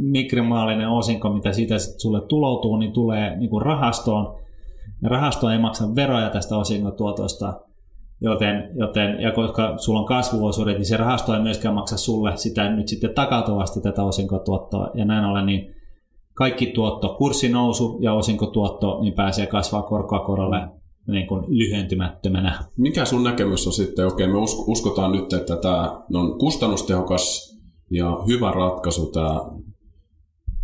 mikromaalinen 0.00 0.88
osinko, 0.88 1.32
mitä 1.32 1.52
siitä 1.52 1.74
sulle 1.78 2.20
tuloutuu, 2.20 2.76
niin 2.76 2.92
tulee 2.92 3.36
niin 3.36 3.50
kuin 3.50 3.62
rahastoon. 3.62 4.42
Rahasto 5.02 5.50
ei 5.50 5.58
maksa 5.58 5.94
veroja 5.94 6.30
tästä 6.30 6.56
osinkotuotosta, 6.56 7.60
joten, 8.20 8.70
joten 8.74 9.20
ja 9.20 9.32
koska 9.32 9.78
sulla 9.78 10.00
on 10.00 10.06
kasvuosuudet, 10.06 10.76
niin 10.76 10.86
se 10.86 10.96
rahasto 10.96 11.34
ei 11.34 11.42
myöskään 11.42 11.74
maksa 11.74 11.96
sulle 11.96 12.36
sitä 12.36 12.70
nyt 12.70 12.88
sitten 12.88 13.14
takautuvasti 13.14 13.80
tätä 13.80 14.02
osinkotuottoa. 14.02 14.90
Ja 14.94 15.04
näin 15.04 15.24
ollen 15.24 15.46
niin 15.46 15.74
kaikki 16.34 16.66
tuotto, 16.66 17.14
kurssinousu 17.18 17.98
ja 18.00 18.14
osinkotuotto, 18.14 18.98
niin 19.00 19.14
pääsee 19.14 19.46
kasvaa 19.46 19.82
korkoa 19.82 20.20
korolle 20.20 20.68
niin 21.06 21.26
kuin 21.26 21.44
lyhentymättömänä. 21.48 22.64
Mikä 22.76 23.04
sun 23.04 23.24
näkemys 23.24 23.66
on 23.66 23.72
sitten, 23.72 24.06
okei 24.06 24.26
me 24.26 24.32
usk- 24.32 24.64
uskotaan 24.66 25.12
nyt, 25.12 25.32
että 25.32 25.56
tämä 25.56 26.02
on 26.14 26.38
kustannustehokas 26.38 27.56
ja 27.90 28.18
hyvä 28.26 28.50
ratkaisu 28.50 29.06
tämä 29.06 29.40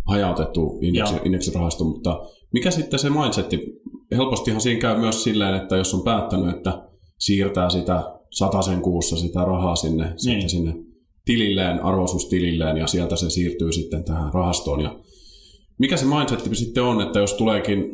hajautettu 0.07 0.79
indeksirahasto, 1.25 1.83
mutta 1.83 2.19
mikä 2.53 2.71
sitten 2.71 2.99
se 2.99 3.09
mindsetti? 3.09 3.81
Helpostihan 4.11 4.61
siinä 4.61 4.81
käy 4.81 4.99
myös 4.99 5.23
silleen, 5.23 5.55
että 5.55 5.77
jos 5.77 5.93
on 5.93 6.03
päättänyt, 6.03 6.55
että 6.55 6.81
siirtää 7.19 7.69
sitä 7.69 8.03
sen 8.65 8.81
kuussa 8.81 9.17
sitä 9.17 9.45
rahaa 9.45 9.75
sinne, 9.75 10.13
niin. 10.25 10.49
sinne 10.49 10.73
tililleen, 11.25 11.83
arvoisuustililleen 11.83 12.77
ja 12.77 12.87
sieltä 12.87 13.15
se 13.15 13.29
siirtyy 13.29 13.71
sitten 13.71 14.03
tähän 14.03 14.33
rahastoon. 14.33 14.81
Ja 14.81 14.99
mikä 15.79 15.97
se 15.97 16.05
mindsetti 16.05 16.55
sitten 16.55 16.83
on, 16.83 17.01
että 17.01 17.19
jos 17.19 17.33
tuleekin 17.33 17.91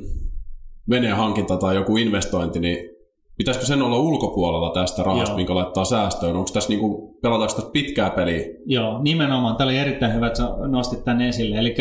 veneen 0.90 1.16
hankinta 1.16 1.58
tai 1.58 1.76
joku 1.76 1.98
investointi, 1.98 2.60
niin 2.60 2.95
pitäisikö 3.38 3.66
sen 3.66 3.82
olla 3.82 3.98
ulkopuolella 3.98 4.70
tästä 4.70 5.04
rahasta, 5.04 5.30
Joo. 5.32 5.38
minkä 5.38 5.56
laittaa 5.56 5.86
säästöön? 5.86 6.36
Onko 6.36 6.50
tässä 6.54 6.70
niinku, 6.70 7.18
pelataanko 7.22 7.56
tässä 7.56 7.72
pitkää 7.72 8.10
peliä? 8.10 8.46
Joo, 8.66 9.02
nimenomaan. 9.02 9.56
Tämä 9.56 9.66
oli 9.66 9.78
erittäin 9.78 10.14
hyvä, 10.14 10.28
että 10.28 10.44
nostit 10.68 11.04
tämän 11.04 11.22
esille. 11.22 11.58
Eli 11.58 11.76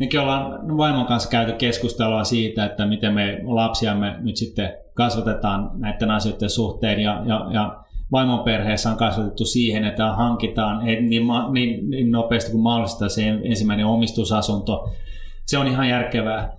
mekin 0.00 0.20
ollaan 0.20 0.76
vaimon 0.76 1.06
kanssa 1.06 1.30
käyty 1.30 1.52
keskustelua 1.52 2.24
siitä, 2.24 2.64
että 2.64 2.86
miten 2.86 3.14
me 3.14 3.40
lapsiamme 3.44 4.16
nyt 4.20 4.36
sitten 4.36 4.72
kasvatetaan 4.94 5.70
näiden 5.74 6.10
asioiden 6.10 6.50
suhteen. 6.50 7.00
Ja, 7.00 7.22
ja, 7.26 7.46
ja 7.50 7.76
vaimon 8.12 8.38
perheessä 8.38 8.90
on 8.90 8.96
kasvatettu 8.96 9.44
siihen, 9.44 9.84
että 9.84 10.12
hankitaan 10.12 10.84
niin, 10.84 11.22
ma- 11.22 11.50
niin, 11.52 11.90
niin 11.90 12.10
nopeasti 12.10 12.50
kuin 12.50 12.62
mahdollista 12.62 13.08
se 13.08 13.28
ensimmäinen 13.28 13.86
omistusasunto. 13.86 14.90
Se 15.46 15.58
on 15.58 15.66
ihan 15.66 15.88
järkevää. 15.88 16.56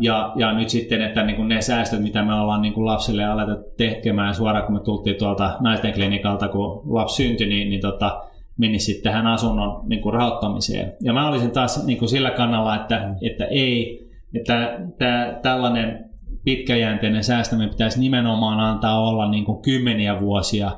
Ja, 0.00 0.32
ja 0.36 0.52
nyt 0.52 0.68
sitten, 0.68 1.02
että 1.02 1.22
niin 1.22 1.36
kuin 1.36 1.48
ne 1.48 1.60
säästöt, 1.60 2.02
mitä 2.02 2.24
me 2.24 2.34
ollaan 2.34 2.62
niin 2.62 2.74
kuin 2.74 2.86
lapsille 2.86 3.24
aletettu 3.24 3.70
tekemään 3.76 4.34
suoraan, 4.34 4.64
kun 4.64 4.74
me 4.74 4.80
tultiin 4.80 5.16
tuolta 5.16 5.56
naisten 5.60 5.92
klinikalta, 5.92 6.48
kun 6.48 6.82
lapsi 6.84 7.22
syntyi, 7.22 7.46
niin, 7.46 7.70
niin 7.70 7.80
tota, 7.80 8.22
meni 8.58 8.78
sitten 8.78 9.12
tähän 9.12 9.26
asunnon 9.26 9.88
niin 9.88 10.02
kuin 10.02 10.14
rahoittamiseen. 10.14 10.92
Ja 11.00 11.12
mä 11.12 11.28
olisin 11.28 11.50
taas 11.50 11.86
niin 11.86 11.98
kuin 11.98 12.08
sillä 12.08 12.30
kannalla, 12.30 12.76
että, 12.76 13.14
että 13.22 13.44
ei, 13.44 14.06
että 14.34 14.78
tämä, 14.98 15.38
tällainen 15.42 16.10
pitkäjänteinen 16.44 17.24
säästäminen 17.24 17.70
pitäisi 17.70 18.00
nimenomaan 18.00 18.60
antaa 18.60 19.00
olla 19.00 19.30
niin 19.30 19.44
kuin 19.44 19.62
kymmeniä 19.62 20.20
vuosia 20.20 20.70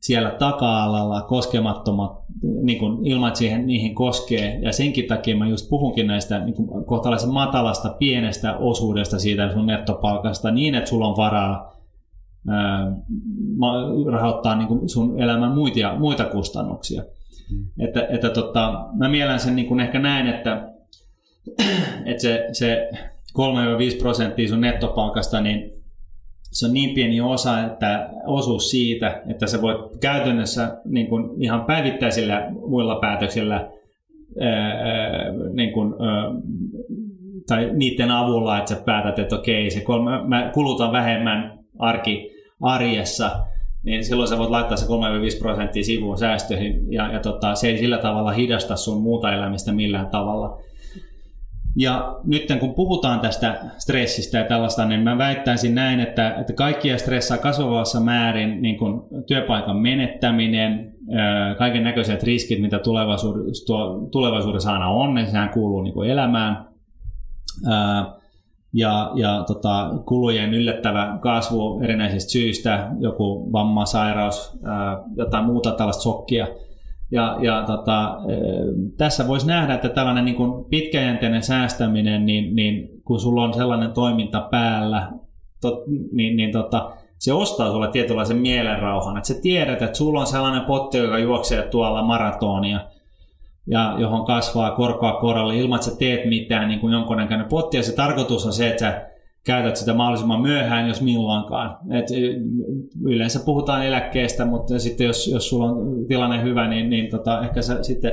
siellä 0.00 0.30
taka-alalla 0.30 1.22
koskemattomat, 1.22 2.12
niin 2.42 2.78
kuin 2.78 3.06
ilman, 3.06 3.28
että 3.28 3.38
siihen, 3.38 3.66
niihin 3.66 3.94
koskee. 3.94 4.58
Ja 4.62 4.72
senkin 4.72 5.06
takia 5.06 5.36
mä 5.36 5.48
just 5.48 5.68
puhunkin 5.68 6.06
näistä 6.06 6.38
niin 6.38 6.54
kuin 6.54 6.84
kohtalaisen 6.84 7.30
matalasta, 7.30 7.96
pienestä 7.98 8.56
osuudesta 8.56 9.18
siitä 9.18 9.52
sun 9.52 9.66
nettopalkasta 9.66 10.50
niin, 10.50 10.74
että 10.74 10.90
sulla 10.90 11.06
on 11.06 11.16
varaa 11.16 11.76
ää, 12.48 12.92
rahoittaa 14.12 14.56
niin 14.56 14.68
kuin 14.68 14.88
sun 14.88 15.22
elämän 15.22 15.52
muita, 15.52 15.98
muita 15.98 16.24
kustannuksia. 16.24 17.02
Mm. 17.50 17.64
Että, 17.78 18.06
että 18.10 18.30
tota, 18.30 18.86
mä 18.96 19.08
mielen 19.08 19.40
sen 19.40 19.56
niin 19.56 19.68
kuin 19.68 19.80
ehkä 19.80 19.98
näin, 19.98 20.26
että, 20.26 20.72
että 22.04 22.22
se, 22.22 22.48
se 22.52 22.90
3-5 23.96 23.98
prosenttia 23.98 24.48
sun 24.48 24.60
nettopalkasta, 24.60 25.40
niin 25.40 25.77
se 26.52 26.66
on 26.66 26.72
niin 26.72 26.94
pieni 26.94 27.20
osa, 27.20 27.60
että 27.60 28.10
osuus 28.26 28.70
siitä, 28.70 29.22
että 29.30 29.46
sä 29.46 29.62
voit 29.62 29.78
käytännössä 30.00 30.78
niin 30.84 31.06
kuin 31.06 31.42
ihan 31.42 31.64
päivittäisillä 31.64 32.50
muilla 32.68 32.98
päätöksillä 33.00 33.70
ää, 34.40 35.32
niin 35.52 35.72
kuin, 35.72 35.94
tai 37.46 37.70
niiden 37.72 38.10
avulla, 38.10 38.58
että 38.58 38.74
sä 38.74 38.80
päätät, 38.84 39.18
että 39.18 39.36
okei, 39.36 39.70
se 39.70 39.80
kolme, 39.80 40.28
mä 40.28 40.50
kulutan 40.54 40.92
vähemmän 40.92 41.58
arki, 41.78 42.30
arjessa, 42.60 43.30
niin 43.82 44.04
silloin 44.04 44.28
sä 44.28 44.38
voit 44.38 44.50
laittaa 44.50 44.76
se 44.76 44.86
3-5 44.86 44.88
prosenttia 45.38 45.82
sivuun 45.82 46.18
säästöihin, 46.18 46.92
ja, 46.92 47.12
ja 47.12 47.20
tota, 47.20 47.54
se 47.54 47.68
ei 47.68 47.78
sillä 47.78 47.98
tavalla 47.98 48.30
hidasta 48.30 48.76
sun 48.76 49.02
muuta 49.02 49.32
elämistä 49.32 49.72
millään 49.72 50.06
tavalla. 50.06 50.58
Ja 51.78 52.16
nyt 52.24 52.42
kun 52.60 52.74
puhutaan 52.74 53.20
tästä 53.20 53.60
stressistä 53.78 54.38
ja 54.38 54.44
tällaista, 54.44 54.84
niin 54.84 55.00
mä 55.00 55.18
väittäisin 55.18 55.74
näin, 55.74 56.00
että, 56.00 56.34
että 56.34 56.52
kaikkia 56.52 56.98
stressaa 56.98 57.38
kasvavassa 57.38 58.00
määrin 58.00 58.62
niin 58.62 58.78
kuin 58.78 59.02
työpaikan 59.26 59.76
menettäminen, 59.76 60.92
kaiken 61.58 61.84
näköiset 61.84 62.22
riskit, 62.22 62.60
mitä 62.60 62.78
tulevaisuudessa, 62.78 63.74
tulevaisuudessa 64.10 64.72
aina 64.72 64.88
on, 64.88 65.14
niin 65.14 65.26
sehän 65.26 65.50
kuuluu 65.50 65.82
niin 65.82 65.94
kuin 65.94 66.10
elämään. 66.10 66.68
Ja, 68.72 69.10
ja 69.14 69.44
tota, 69.46 69.90
kulujen 70.06 70.54
yllättävä 70.54 71.18
kasvu 71.20 71.80
erinäisistä 71.82 72.32
syistä, 72.32 72.90
joku 73.00 73.52
vamma, 73.52 73.84
sairaus, 73.84 74.58
jotain 75.16 75.44
muuta 75.44 75.70
tällaista 75.72 76.02
sokkia– 76.02 76.48
ja, 77.10 77.36
ja 77.40 77.64
tota, 77.66 78.16
tässä 78.96 79.28
voisi 79.28 79.46
nähdä, 79.46 79.74
että 79.74 79.88
tällainen 79.88 80.24
niin 80.24 80.36
kuin 80.36 80.64
pitkäjänteinen 80.64 81.42
säästäminen, 81.42 82.26
niin, 82.26 82.56
niin 82.56 82.88
kun 83.04 83.20
sulla 83.20 83.44
on 83.44 83.54
sellainen 83.54 83.92
toiminta 83.92 84.40
päällä, 84.40 85.12
tot, 85.60 85.84
niin, 86.12 86.36
niin 86.36 86.52
tota, 86.52 86.90
se 87.18 87.32
ostaa 87.32 87.70
sulle 87.70 87.88
tietynlaisen 87.88 88.36
mielenrauhan. 88.36 89.16
Että 89.16 89.28
sä 89.28 89.40
tiedät, 89.42 89.82
että 89.82 89.98
sulla 89.98 90.20
on 90.20 90.26
sellainen 90.26 90.62
potti, 90.62 90.98
joka 90.98 91.18
juoksee 91.18 91.62
tuolla 91.62 92.02
maratonia, 92.02 92.80
ja 93.66 93.94
johon 93.98 94.24
kasvaa 94.24 94.70
korkoa 94.70 95.12
koralle 95.12 95.56
ilman, 95.56 95.76
että 95.76 95.90
sä 95.90 95.98
teet 95.98 96.28
mitään 96.28 96.68
niin 96.68 96.80
kuin 96.80 96.92
jonkunnäköinen 96.92 97.48
potti. 97.48 97.76
Ja 97.76 97.82
se 97.82 97.94
tarkoitus 97.94 98.46
on 98.46 98.52
se, 98.52 98.68
että 98.68 98.80
sä 98.80 99.07
käytät 99.44 99.76
sitä 99.76 99.94
mahdollisimman 99.94 100.40
myöhään, 100.40 100.88
jos 100.88 101.02
milloinkaan. 101.02 101.78
Et 101.90 102.06
yleensä 103.04 103.40
puhutaan 103.44 103.86
eläkkeestä, 103.86 104.44
mutta 104.44 104.78
sitten 104.78 105.06
jos, 105.06 105.28
jos 105.28 105.48
sulla 105.48 105.66
on 105.66 106.06
tilanne 106.08 106.42
hyvä, 106.42 106.68
niin, 106.68 106.90
niin 106.90 107.10
tota, 107.10 107.40
ehkä 107.44 107.62
sä 107.62 107.82
sitten 107.82 108.12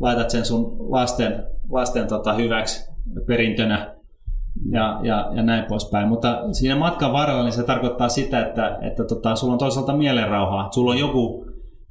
laitat 0.00 0.30
sen 0.30 0.44
sun 0.44 0.76
lasten, 0.78 1.44
lasten 1.70 2.08
tota, 2.08 2.32
hyväksi 2.32 2.90
perintönä 3.26 3.94
ja, 4.70 5.00
ja, 5.02 5.30
ja 5.34 5.42
näin 5.42 5.64
poispäin. 5.64 6.08
Mutta 6.08 6.52
siinä 6.52 6.76
matkan 6.76 7.12
varrella 7.12 7.42
niin 7.42 7.52
se 7.52 7.62
tarkoittaa 7.62 8.08
sitä, 8.08 8.46
että, 8.46 8.78
että 8.80 9.04
tota, 9.04 9.36
sulla 9.36 9.52
on 9.52 9.58
toisaalta 9.58 9.96
mielenrauhaa. 9.96 10.72
Sulla 10.72 10.90
on 10.90 10.98
joku 10.98 11.46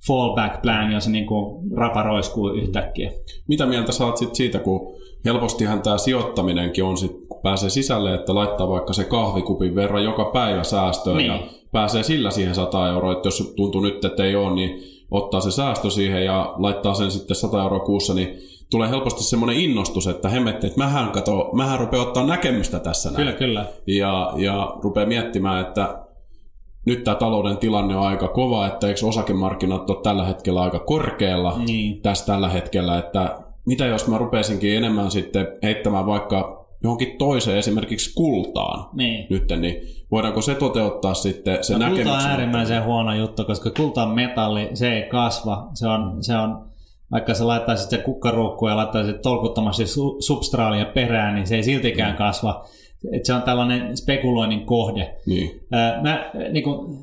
fallback 0.08 0.62
plan, 0.62 0.92
jos 0.92 1.04
se 1.04 1.12
niin 1.12 1.26
kuin 1.26 1.72
raparoiskuu 1.78 2.50
yhtäkkiä. 2.50 3.12
Mitä 3.48 3.66
mieltä 3.66 3.92
saat 3.92 4.18
sit 4.18 4.36
siitä, 4.36 4.60
kun 4.60 4.96
helpostihan 5.26 5.82
tämä 5.82 5.98
sijoittaminenkin 5.98 6.84
on 6.84 6.98
sit 6.98 7.21
pääsee 7.44 7.70
sisälle, 7.70 8.14
että 8.14 8.36
laittaa 8.36 8.70
vaikka 8.70 8.94
se 8.94 9.04
kahvikupin 9.04 9.76
verran 9.76 10.04
joka 10.04 10.26
päivä 10.26 10.64
säästöön 10.64 11.18
niin. 11.18 11.28
ja 11.28 11.40
pääsee 11.72 12.04
sillä 12.04 12.32
siihen 12.32 12.56
100 12.56 12.90
euroa, 12.90 13.12
että 13.12 13.28
jos 13.28 13.54
tuntuu 13.56 13.82
nyt, 13.82 14.06
että 14.06 14.24
ei 14.24 14.36
ole, 14.36 14.56
niin 14.56 14.84
ottaa 15.12 15.42
se 15.42 15.52
säästö 15.52 15.90
siihen 15.90 16.26
ja 16.26 16.54
laittaa 16.58 16.94
sen 16.94 17.12
sitten 17.12 17.36
100 17.36 17.64
euroa 17.64 17.80
kuussa, 17.80 18.14
niin 18.14 18.38
tulee 18.72 18.90
helposti 18.90 19.24
semmoinen 19.24 19.60
innostus, 19.60 20.08
että 20.08 20.30
hemmetti, 20.30 20.68
että 20.68 20.80
mähän, 20.80 21.12
kato, 21.12 21.50
mähän 21.54 21.80
rupeaa 21.80 22.04
ottaa 22.04 22.26
näkemystä 22.26 22.80
tässä 22.80 23.10
näin. 23.10 23.18
Kyllä, 23.18 23.34
kyllä. 23.34 23.66
Ja, 23.88 24.34
ja 24.36 24.76
rupeaa 24.84 25.08
miettimään, 25.08 25.62
että 25.62 25.98
nyt 26.86 27.04
tämä 27.04 27.16
talouden 27.16 27.58
tilanne 27.58 27.96
on 27.96 28.08
aika 28.08 28.28
kova, 28.28 28.68
että 28.68 28.88
eikö 28.88 29.08
osakemarkkinat 29.08 29.90
ole 29.90 30.02
tällä 30.04 30.26
hetkellä 30.26 30.62
aika 30.62 30.80
korkealla 30.80 31.58
niin. 31.66 32.02
tässä 32.02 32.26
tällä 32.26 32.50
hetkellä, 32.50 32.98
että 32.98 33.38
mitä 33.66 33.86
jos 33.86 34.08
mä 34.08 34.18
rupeisinkin 34.18 34.78
enemmän 34.78 35.12
sitten 35.12 35.48
heittämään 35.64 36.06
vaikka 36.06 36.61
johonkin 36.84 37.18
toiseen, 37.18 37.58
esimerkiksi 37.58 38.14
kultaan 38.16 38.90
niin. 38.94 39.28
nyt, 39.30 39.54
niin 39.60 39.76
voidaanko 40.12 40.42
se 40.42 40.56
toteuttaa 40.56 41.14
sitten 41.14 41.64
se 41.64 41.74
no, 41.74 41.80
näkemys? 41.80 42.04
Kulta 42.04 42.18
on 42.18 42.30
äärimmäisen 42.30 42.84
huono 42.84 43.16
juttu, 43.16 43.46
koska 43.46 43.70
kulta 43.70 44.04
on 44.04 44.16
metalli, 44.16 44.70
se 44.74 44.94
ei 44.94 45.10
kasva, 45.10 45.70
se 45.74 45.88
on, 45.88 46.24
se 46.24 46.36
on 46.36 46.72
vaikka 47.12 47.34
sä 47.34 47.48
laittaisit 47.48 47.90
se 47.90 47.98
kukkaruukku 47.98 48.68
ja 48.68 48.76
laittaisit 48.76 49.22
tolkuttomasti 49.22 49.84
substraalia 50.20 50.86
perään, 50.86 51.36
niin 51.36 51.48
se 51.48 51.56
ei 51.56 51.64
siltikään 51.64 52.12
mm. 52.12 52.18
kasva. 52.18 52.66
Et 53.14 53.26
se 53.26 53.34
on 53.34 53.42
tällainen 53.42 53.98
spekuloinnin 53.98 54.66
kohde. 54.66 55.16
Niin. 55.26 55.62
mä, 56.02 56.32
niin 56.52 56.64
kun, 56.64 57.00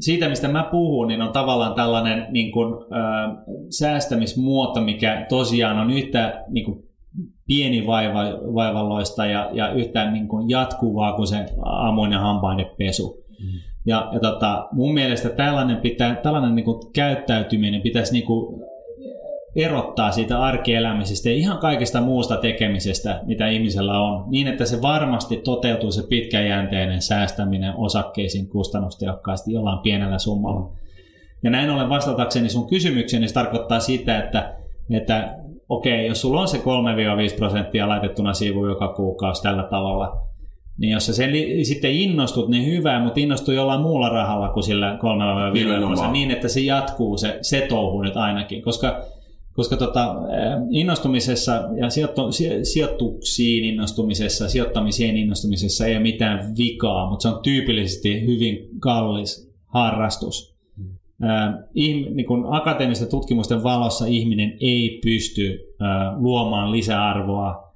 siitä, 0.00 0.28
mistä 0.28 0.48
mä 0.48 0.68
puhun, 0.70 1.08
niin 1.08 1.22
on 1.22 1.32
tavallaan 1.32 1.74
tällainen 1.74 2.26
niin 2.30 2.52
kun, 2.52 2.86
äh, 2.92 3.36
säästämismuoto, 3.78 4.80
mikä 4.80 5.26
tosiaan 5.28 5.78
on 5.78 5.90
yhtä 5.90 6.44
niin 6.48 6.64
kun, 6.64 6.82
pieni 7.46 7.86
vaiva, 7.86 8.22
vaivalloista 8.54 9.26
ja, 9.26 9.50
ja 9.52 9.72
yhtään 9.72 10.12
niin 10.12 10.28
kuin 10.28 10.50
jatkuvaa 10.50 11.12
kuin 11.12 11.26
se 11.26 11.46
aamuinen 11.64 12.18
hampainepesu. 12.18 13.24
Mm. 13.28 13.60
Ja, 13.86 14.10
ja 14.12 14.20
tota, 14.20 14.68
mun 14.72 14.94
mielestä 14.94 15.28
tällainen, 15.28 15.76
pitää, 15.76 16.14
tällainen 16.14 16.54
niin 16.54 16.64
kuin 16.64 16.92
käyttäytyminen 16.92 17.82
pitäisi 17.82 18.12
niin 18.12 18.26
kuin 18.26 18.62
erottaa 19.56 20.12
siitä 20.12 20.40
arkielämisestä 20.40 21.28
ja 21.28 21.34
ihan 21.34 21.58
kaikesta 21.58 22.00
muusta 22.00 22.36
tekemisestä, 22.36 23.20
mitä 23.26 23.48
ihmisellä 23.48 24.00
on, 24.00 24.30
niin 24.30 24.48
että 24.48 24.64
se 24.64 24.82
varmasti 24.82 25.36
toteutuu 25.36 25.92
se 25.92 26.02
pitkäjänteinen 26.08 27.02
säästäminen 27.02 27.74
osakkeisiin 27.76 28.48
kustannustehokkaasti 28.48 29.52
jollain 29.52 29.78
pienellä 29.78 30.18
summalla. 30.18 30.72
Ja 31.42 31.50
näin 31.50 31.70
ollen 31.70 31.88
vastatakseni 31.88 32.48
sun 32.48 32.68
kysymykseen, 32.68 33.20
niin 33.20 33.28
se 33.28 33.34
tarkoittaa 33.34 33.80
sitä, 33.80 34.18
että, 34.18 34.54
että 34.90 35.36
okei, 35.76 36.06
jos 36.06 36.20
sulla 36.20 36.40
on 36.40 36.48
se 36.48 36.58
3-5 36.58 37.36
prosenttia 37.36 37.88
laitettuna 37.88 38.34
sivuun 38.34 38.68
joka 38.68 38.88
kuukausi 38.88 39.42
tällä 39.42 39.62
tavalla, 39.62 40.16
niin 40.78 40.92
jos 40.92 41.06
sä 41.06 41.12
sen 41.12 41.32
li- 41.32 41.64
sitten 41.64 41.90
innostut, 41.90 42.48
niin 42.48 42.66
hyvä, 42.66 43.00
mutta 43.00 43.20
innostu 43.20 43.52
jollain 43.52 43.80
muulla 43.80 44.08
rahalla 44.08 44.48
kuin 44.48 44.64
sillä 44.64 44.94
3-5 44.94 44.98
prosenttia, 45.78 46.12
niin 46.12 46.30
että 46.30 46.48
se 46.48 46.60
jatkuu 46.60 47.16
se, 47.16 47.38
se 47.42 47.66
touhu 47.68 48.02
nyt 48.02 48.16
ainakin, 48.16 48.62
koska 48.62 49.02
koska 49.52 49.76
tota, 49.76 50.14
innostumisessa 50.70 51.52
ja 51.80 51.90
sijoittu, 51.90 52.22
sijoituksiin 52.62 53.64
innostumisessa, 53.64 54.48
sijoittamiseen 54.48 55.16
innostumisessa 55.16 55.86
ei 55.86 55.94
ole 55.94 56.02
mitään 56.02 56.56
vikaa, 56.58 57.10
mutta 57.10 57.22
se 57.22 57.28
on 57.28 57.42
tyypillisesti 57.42 58.26
hyvin 58.26 58.68
kallis 58.80 59.52
harrastus 59.66 60.51
niin 61.74 62.26
kuin 62.26 62.44
akateemisten 62.50 63.10
tutkimusten 63.10 63.62
valossa 63.62 64.06
ihminen 64.06 64.52
ei 64.60 65.00
pysty 65.04 65.58
luomaan 66.16 66.72
lisäarvoa 66.72 67.72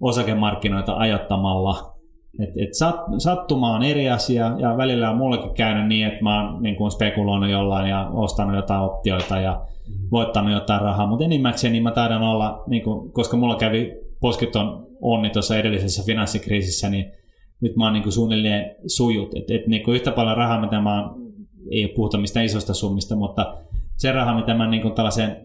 osakemarkkinoita 0.00 0.96
ajattamalla. 0.96 1.94
Et, 2.40 2.48
et 2.56 2.74
sat, 2.74 2.96
sattuma 3.18 3.74
on 3.74 3.82
eri 3.82 4.10
asia 4.10 4.56
ja 4.58 4.76
välillä 4.76 5.10
on 5.10 5.16
mullekin 5.16 5.54
käynyt 5.54 5.86
niin, 5.86 6.06
että 6.06 6.22
mä 6.22 6.52
oon 6.52 6.62
niin 6.62 6.76
kuin 6.76 6.90
spekuloinut 6.90 7.50
jollain 7.50 7.90
ja 7.90 8.10
ostanut 8.12 8.56
jotain 8.56 8.80
optioita 8.80 9.38
ja 9.38 9.66
voittanut 10.10 10.52
jotain 10.52 10.80
rahaa, 10.80 11.06
mutta 11.06 11.24
enimmäkseen 11.24 11.72
niin 11.72 11.82
mä 11.82 11.90
taidan 11.90 12.22
olla, 12.22 12.62
niin 12.66 12.82
kuin, 12.82 13.12
koska 13.12 13.36
mulla 13.36 13.56
kävi 13.56 13.92
posketon 14.20 14.86
onni 15.00 15.30
tuossa 15.30 15.56
edellisessä 15.56 16.02
finanssikriisissä, 16.06 16.90
niin 16.90 17.12
nyt 17.60 17.76
mä 17.76 17.84
oon 17.84 17.92
niin 17.92 18.02
kuin 18.02 18.12
suunnilleen 18.12 18.76
sujut. 18.86 19.34
Et, 19.34 19.50
et 19.50 19.66
niin 19.66 19.82
kuin 19.82 19.94
yhtä 19.94 20.10
paljon 20.10 20.36
rahaa, 20.36 20.60
mitä 20.60 20.80
mä 20.80 21.02
oon 21.02 21.23
ei 21.70 21.88
puhuta 21.88 22.18
mistään 22.18 22.46
isosta 22.46 22.74
summista, 22.74 23.16
mutta 23.16 23.56
se 23.96 24.12
raha, 24.12 24.34
mitä 24.34 24.54
mä 24.54 24.70
niin 24.70 24.82
kuin 24.82 24.94
tällaiseen 24.94 25.36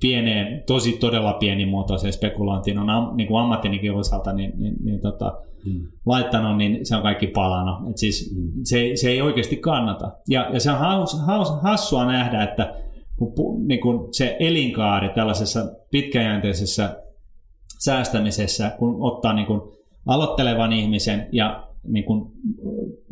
pieneen, 0.00 0.62
tosi 0.66 0.92
todella 0.92 1.32
pienimuotoiseen 1.32 2.12
spekulointiin 2.12 2.78
on 2.78 2.90
am, 2.90 3.16
niin 3.16 3.28
kuin 3.28 3.42
ammattinikin 3.42 3.94
osalta 3.94 4.32
niin, 4.32 4.52
niin, 4.56 4.74
niin 4.84 5.00
tota, 5.00 5.38
hmm. 5.64 5.86
laittanut, 6.06 6.56
niin 6.56 6.86
se 6.86 6.96
on 6.96 7.02
kaikki 7.02 7.26
palannut. 7.26 7.90
Et 7.90 7.98
siis 7.98 8.34
hmm. 8.34 8.52
se, 8.64 8.90
se 8.94 9.10
ei 9.10 9.22
oikeasti 9.22 9.56
kannata. 9.56 10.12
Ja, 10.28 10.50
ja 10.52 10.60
se 10.60 10.70
on 10.70 10.78
haus, 10.78 11.20
haus, 11.26 11.62
hassua 11.62 12.06
nähdä, 12.06 12.42
että 12.42 12.74
kun, 13.16 13.68
niin 13.68 13.80
kuin 13.80 14.14
se 14.14 14.36
elinkaari 14.40 15.08
tällaisessa 15.08 15.72
pitkäjänteisessä 15.90 17.02
säästämisessä, 17.78 18.72
kun 18.78 18.96
ottaa 19.00 19.32
niin 19.32 19.46
kuin 19.46 19.60
aloittelevan 20.06 20.72
ihmisen 20.72 21.28
ja 21.32 21.67
niin 21.84 22.04
kuin 22.04 22.32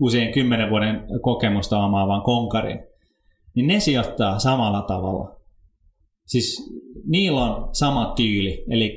usein 0.00 0.32
kymmenen 0.32 0.70
vuoden 0.70 1.06
kokemusta 1.22 1.78
omaavan 1.78 2.22
konkarin, 2.22 2.80
niin 3.54 3.66
ne 3.66 3.80
sijoittaa 3.80 4.38
samalla 4.38 4.82
tavalla. 4.82 5.36
Siis 6.26 6.76
niillä 7.06 7.44
on 7.44 7.68
sama 7.72 8.12
tyyli, 8.16 8.64
eli 8.70 8.96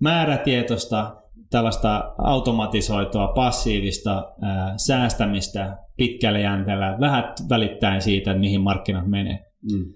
määrätietoista, 0.00 1.16
tällaista 1.50 2.14
automatisoitua, 2.18 3.28
passiivista 3.28 4.32
ää, 4.42 4.74
säästämistä 4.76 5.78
pitkällä 5.96 6.38
jänteellä, 6.38 6.96
vähän 7.00 7.24
välittäen 7.48 8.02
siitä, 8.02 8.34
mihin 8.34 8.60
markkinat 8.60 9.06
menee. 9.06 9.44
Mm. 9.72 9.92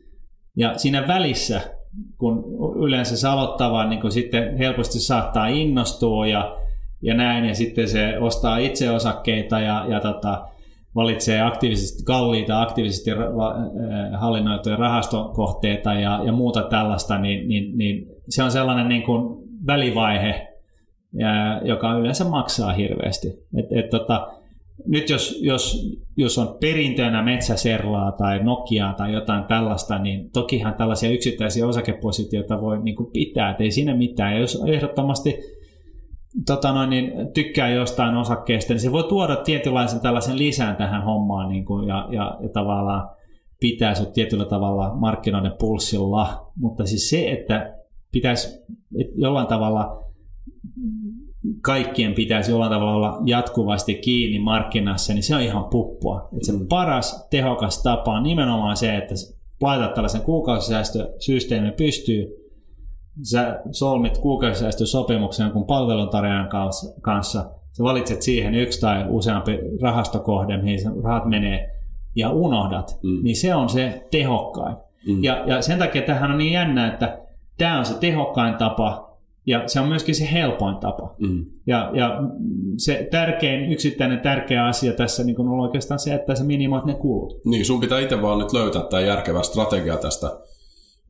Ja 0.57 0.79
siinä 0.79 1.09
välissä, 1.09 1.61
kun 2.19 2.45
yleensä 2.87 3.17
se 3.17 3.29
aloittava 3.29 3.89
niin 3.89 4.01
kun 4.01 4.13
sitten 4.13 4.57
helposti 4.57 5.01
saattaa 5.01 5.47
innostua 5.47 6.27
ja 6.27 6.57
ja 7.05 7.15
näin, 7.15 7.45
ja 7.45 7.55
sitten 7.55 7.89
se 7.89 8.19
ostaa 8.19 8.59
itse 8.59 8.91
osakkeita 8.91 9.61
ja, 9.61 9.87
ja 9.89 10.01
tota, 10.01 10.45
valitsee 10.95 11.41
aktiivisesti 11.41 12.05
kalliita, 12.05 12.63
aktiivisesti 12.63 13.11
eh, 13.11 13.17
hallinnoituja 14.21 14.77
rahastokohteita 14.77 15.93
ja, 15.93 16.21
ja 16.25 16.33
muuta 16.33 16.63
tällaista, 16.63 17.19
niin, 17.19 17.49
niin, 17.49 17.79
niin 17.79 18.07
se 18.29 18.43
on 18.43 18.51
sellainen 18.51 18.89
niin 18.89 19.03
kuin 19.03 19.45
välivaihe, 19.67 20.49
ja, 21.13 21.61
joka 21.65 21.95
yleensä 21.95 22.25
maksaa 22.25 22.73
hirveästi. 22.73 23.29
Et, 23.29 23.67
et, 23.71 23.91
tota, 23.91 24.29
nyt 24.87 25.11
jos, 25.11 25.39
jos, 25.43 25.95
jos 26.17 26.39
on 26.39 26.57
perintönä 26.61 27.23
metsäserlaa 27.23 28.13
tai 28.13 28.43
Nokiaa 28.43 28.95
tai 28.95 29.13
jotain 29.13 29.45
tällaista, 29.45 29.99
niin 29.99 30.31
tokihan 30.31 30.75
tällaisia 30.75 31.11
yksittäisiä 31.11 31.67
osakepositioita 31.67 32.61
voi 32.61 32.83
niin 32.83 32.97
kuin 32.97 33.11
pitää, 33.13 33.51
että 33.51 33.63
ei 33.63 33.71
siinä 33.71 33.97
mitään. 33.97 34.33
Ja 34.33 34.39
jos 34.39 34.63
ehdottomasti 34.67 35.39
tota 36.47 36.73
noin, 36.73 36.91
niin, 36.91 37.13
tykkää 37.35 37.69
jostain 37.69 38.17
osakkeesta, 38.17 38.73
niin 38.73 38.81
se 38.81 38.93
voi 38.93 39.05
tuoda 39.05 39.37
tietynlaisen 39.37 40.01
tällaisen 40.01 40.39
lisään 40.39 40.77
tähän 40.77 41.05
hommaan 41.05 41.49
niin 41.49 41.65
kuin, 41.65 41.89
ja, 41.89 42.09
ja, 42.11 42.39
ja 42.43 42.49
tavallaan 42.49 43.11
pitää 43.61 43.95
sinut 43.95 44.13
tietyllä 44.13 44.45
tavalla 44.45 44.95
markkinoiden 44.95 45.55
pulssilla, 45.59 46.53
mutta 46.57 46.87
siis 46.87 47.11
se, 47.11 47.31
että 47.31 47.77
pitäisi 48.13 48.65
että 49.01 49.13
jollain 49.17 49.47
tavalla 49.47 50.05
kaikkien 51.61 52.15
pitäisi 52.15 52.51
jollain 52.51 52.73
tavalla 52.73 52.93
olla 52.95 53.21
jatkuvasti 53.25 53.95
kiinni 53.95 54.39
markkinassa, 54.39 55.15
niin 55.15 55.23
se 55.23 55.35
on 55.35 55.41
ihan 55.41 55.65
puppua. 55.65 56.29
Että 56.33 56.47
se 56.47 56.53
mm. 56.53 56.67
paras 56.67 57.27
tehokas 57.31 57.83
tapa 57.83 58.17
on 58.17 58.23
nimenomaan 58.23 58.77
se, 58.77 58.97
että 58.97 59.15
laitat 59.61 59.95
tällaisen 59.95 60.23
kuukausisäästösysteemin 60.23 61.73
pystyy, 61.73 62.44
sä 63.23 63.61
solmit 63.71 64.19
kuukausisäästösopimuksen 64.19 65.45
jonkun 65.45 65.67
palveluntarjoajan 65.67 66.49
kanssa, 67.01 67.51
sä 67.73 67.85
valitset 67.85 68.23
siihen 68.23 68.55
yksi 68.55 68.81
tai 68.81 69.05
useampi 69.09 69.59
rahastokohde, 69.83 70.57
mihin 70.57 71.03
rahat 71.05 71.25
menee, 71.25 71.71
ja 72.17 72.31
unohdat, 72.31 72.99
mm. 73.03 73.23
niin 73.23 73.37
se 73.37 73.55
on 73.55 73.69
se 73.69 74.07
tehokkain. 74.11 74.77
Mm. 75.07 75.25
Ja, 75.25 75.45
ja 75.47 75.63
sen 75.63 75.79
takia 75.79 76.03
tähän 76.03 76.31
on 76.31 76.39
niin 76.39 76.53
jännä, 76.53 76.93
että 76.93 77.19
tämä 77.59 77.79
on 77.79 77.85
se 77.85 77.99
tehokkain 77.99 78.55
tapa, 78.55 79.15
ja 79.47 79.69
se 79.69 79.81
on 79.81 79.89
myöskin 79.89 80.15
se 80.15 80.29
helpoin 80.33 80.77
tapa. 80.77 81.15
Mm. 81.19 81.45
Ja, 81.67 81.91
ja 81.95 82.23
se 82.77 83.09
tärkein, 83.11 83.73
yksittäinen 83.73 84.21
tärkeä 84.21 84.67
asia 84.67 84.93
tässä 84.93 85.25
niin 85.25 85.41
on 85.41 85.61
oikeastaan 85.61 85.99
se, 85.99 86.15
että 86.15 86.35
sä 86.35 86.45
minimoit 86.45 86.85
ne 86.85 86.95
kulut. 86.95 87.41
Niin, 87.45 87.65
sun 87.65 87.81
pitää 87.81 88.01
itse 88.01 88.23
vaan 88.23 88.39
nyt 88.39 88.53
löytää 88.53 88.83
tämä 88.83 89.03
järkevä 89.03 89.43
strategia 89.43 89.97
tästä. 89.97 90.27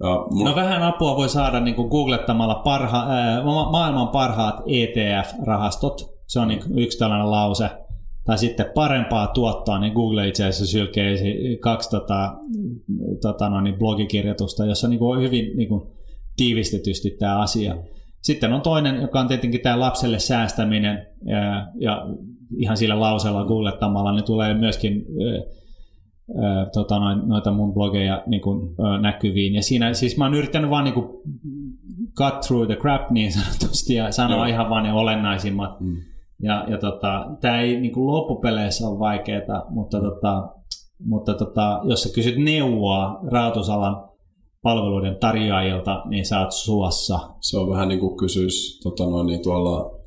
Ja 0.01 0.27
mun... 0.31 0.45
No 0.45 0.55
vähän 0.55 0.83
apua 0.83 1.17
voi 1.17 1.29
saada 1.29 1.61
niin 1.61 1.75
kuin 1.75 1.89
googlettamalla 1.89 2.55
parha, 2.55 2.99
äh, 3.01 3.45
maailman 3.71 4.09
parhaat 4.09 4.57
ETF-rahastot. 4.67 6.15
Se 6.27 6.41
on 6.41 6.49
niin 6.49 6.63
yksi 6.79 6.99
tällainen 6.99 7.31
lause. 7.31 7.71
Tai 8.25 8.39
sitten 8.39 8.67
parempaa 8.75 9.27
tuottoa, 9.27 9.79
niin 9.79 9.93
Google 9.93 10.29
itse 10.29 10.45
asiassa 10.45 10.67
sylkee 10.67 11.17
kaksi 11.61 11.91
tota, 11.91 12.35
tota, 13.23 13.49
no 13.49 13.61
niin, 13.61 13.79
blogikirjoitusta, 13.79 14.67
jossa 14.67 14.89
niin 14.89 14.99
kuin 14.99 15.17
on 15.17 15.23
hyvin 15.23 15.57
niin 15.57 15.69
kuin, 15.69 15.83
tiivistetysti 16.37 17.11
tämä 17.11 17.41
asia. 17.41 17.77
Sitten 18.23 18.53
on 18.53 18.61
toinen, 18.61 19.01
joka 19.01 19.21
on 19.21 19.29
tietenkin 19.29 19.61
tämä 19.61 19.81
lapselle 19.81 20.19
säästäminen, 20.19 21.07
ja, 21.25 21.67
ja 21.81 22.07
ihan 22.57 22.77
sillä 22.77 23.01
lauseella 23.01 23.45
googlettamalla 23.45 24.13
niin 24.13 24.25
tulee 24.25 24.55
myöskin 24.55 25.07
tota, 26.73 27.15
noita 27.15 27.51
mun 27.51 27.75
blogeja 27.75 28.23
niin 28.27 28.43
kuin, 28.43 28.77
näkyviin. 29.01 29.55
Ja 29.55 29.63
siinä 29.63 29.95
siis 29.95 30.19
mä 30.19 30.25
oon 30.25 30.35
yrittänyt 30.35 30.71
vaan 30.71 30.85
niin 30.85 30.95
kuin, 30.95 31.07
cut 32.19 32.41
through 32.41 32.67
the 32.67 32.77
crap 32.77 33.11
niin 33.11 33.33
sanotusti 33.33 33.95
ja 33.95 34.13
sanoa 34.13 34.39
no. 34.39 34.45
ihan 34.45 34.71
vaan 34.71 34.85
ne 34.85 34.93
olennaisimmat. 34.93 35.81
Mm. 35.81 35.97
Ja, 36.43 36.65
ja 36.69 36.79
tota, 36.79 37.27
tämä 37.41 37.61
ei 37.61 37.81
niin 37.81 37.93
kuin 37.93 38.07
loppupeleissä 38.07 38.89
ole 38.89 38.99
vaikeaa, 38.99 39.67
mutta, 39.71 40.01
tota, 40.01 40.49
mutta 41.05 41.35
tota, 41.35 41.81
jos 41.85 42.03
sä 42.03 42.15
kysyt 42.15 42.37
neuvoa 42.37 43.21
rahoitusalan 43.31 44.09
palveluiden 44.63 45.17
tarjoajilta, 45.17 46.03
niin 46.09 46.27
sä 46.27 46.41
oot 46.41 46.53
suossa. 46.53 47.19
Se 47.41 47.59
on 47.59 47.71
vähän 47.71 47.89
niin 47.89 48.01
kuin 48.01 48.17
kysyisi 48.17 48.83
tota 48.83 49.05
noin, 49.05 49.27
niin 49.27 49.43
tuolla 49.43 50.04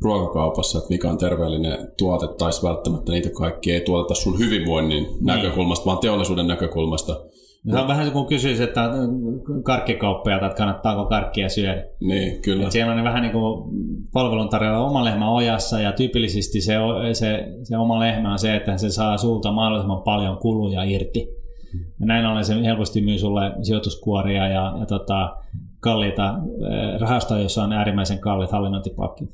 ruokakaupassa, 0.00 0.78
että 0.78 0.90
mikä 0.90 1.10
on 1.10 1.18
terveellinen 1.18 1.78
tuote, 1.98 2.26
tai 2.38 2.50
välttämättä 2.62 3.12
niitä 3.12 3.30
kaikki 3.30 3.72
ei 3.72 3.80
tuoteta 3.80 4.14
sun 4.14 4.38
hyvinvoinnin 4.38 5.04
niin. 5.04 5.24
näkökulmasta, 5.24 5.86
vaan 5.86 5.98
teollisuuden 5.98 6.46
näkökulmasta. 6.46 7.20
Se 7.70 7.78
on 7.78 7.88
vähän 7.88 8.12
kuin 8.12 8.26
kysyisi, 8.26 8.62
että 8.62 8.90
karkkikauppiaat, 9.62 10.42
että 10.42 10.56
kannattaako 10.56 11.06
karkkia 11.06 11.48
syödä. 11.48 11.84
Niin, 12.00 12.42
kyllä. 12.42 12.64
Et 12.64 12.72
siellä 12.72 12.92
on 12.92 13.04
vähän 13.04 13.22
niin 13.22 13.32
kuin 13.32 13.70
palveluntarjolla 14.12 14.86
oma 14.86 15.04
lehmä 15.04 15.30
ojassa 15.30 15.80
ja 15.80 15.92
tyypillisesti 15.92 16.60
se, 16.60 16.74
se, 17.12 17.48
se 17.62 17.78
oma 17.78 18.00
lehmä 18.00 18.32
on 18.32 18.38
se, 18.38 18.56
että 18.56 18.76
se 18.76 18.90
saa 18.90 19.16
sulta 19.16 19.52
mahdollisimman 19.52 20.02
paljon 20.02 20.36
kuluja 20.36 20.84
irti. 20.84 21.28
Ja 22.00 22.06
näin 22.06 22.26
ollen 22.26 22.44
se 22.44 22.54
helposti 22.64 23.00
myy 23.00 23.18
sulle 23.18 23.52
sijoituskuoria 23.62 24.48
ja, 24.48 24.76
ja 24.80 24.86
tota, 24.86 25.36
kalliita 25.80 26.28
eh, 26.28 27.00
rahastoja, 27.00 27.42
jossa 27.42 27.62
on 27.62 27.72
äärimmäisen 27.72 28.18
kalliit 28.18 28.50
hallinnointipakki. 28.50 29.24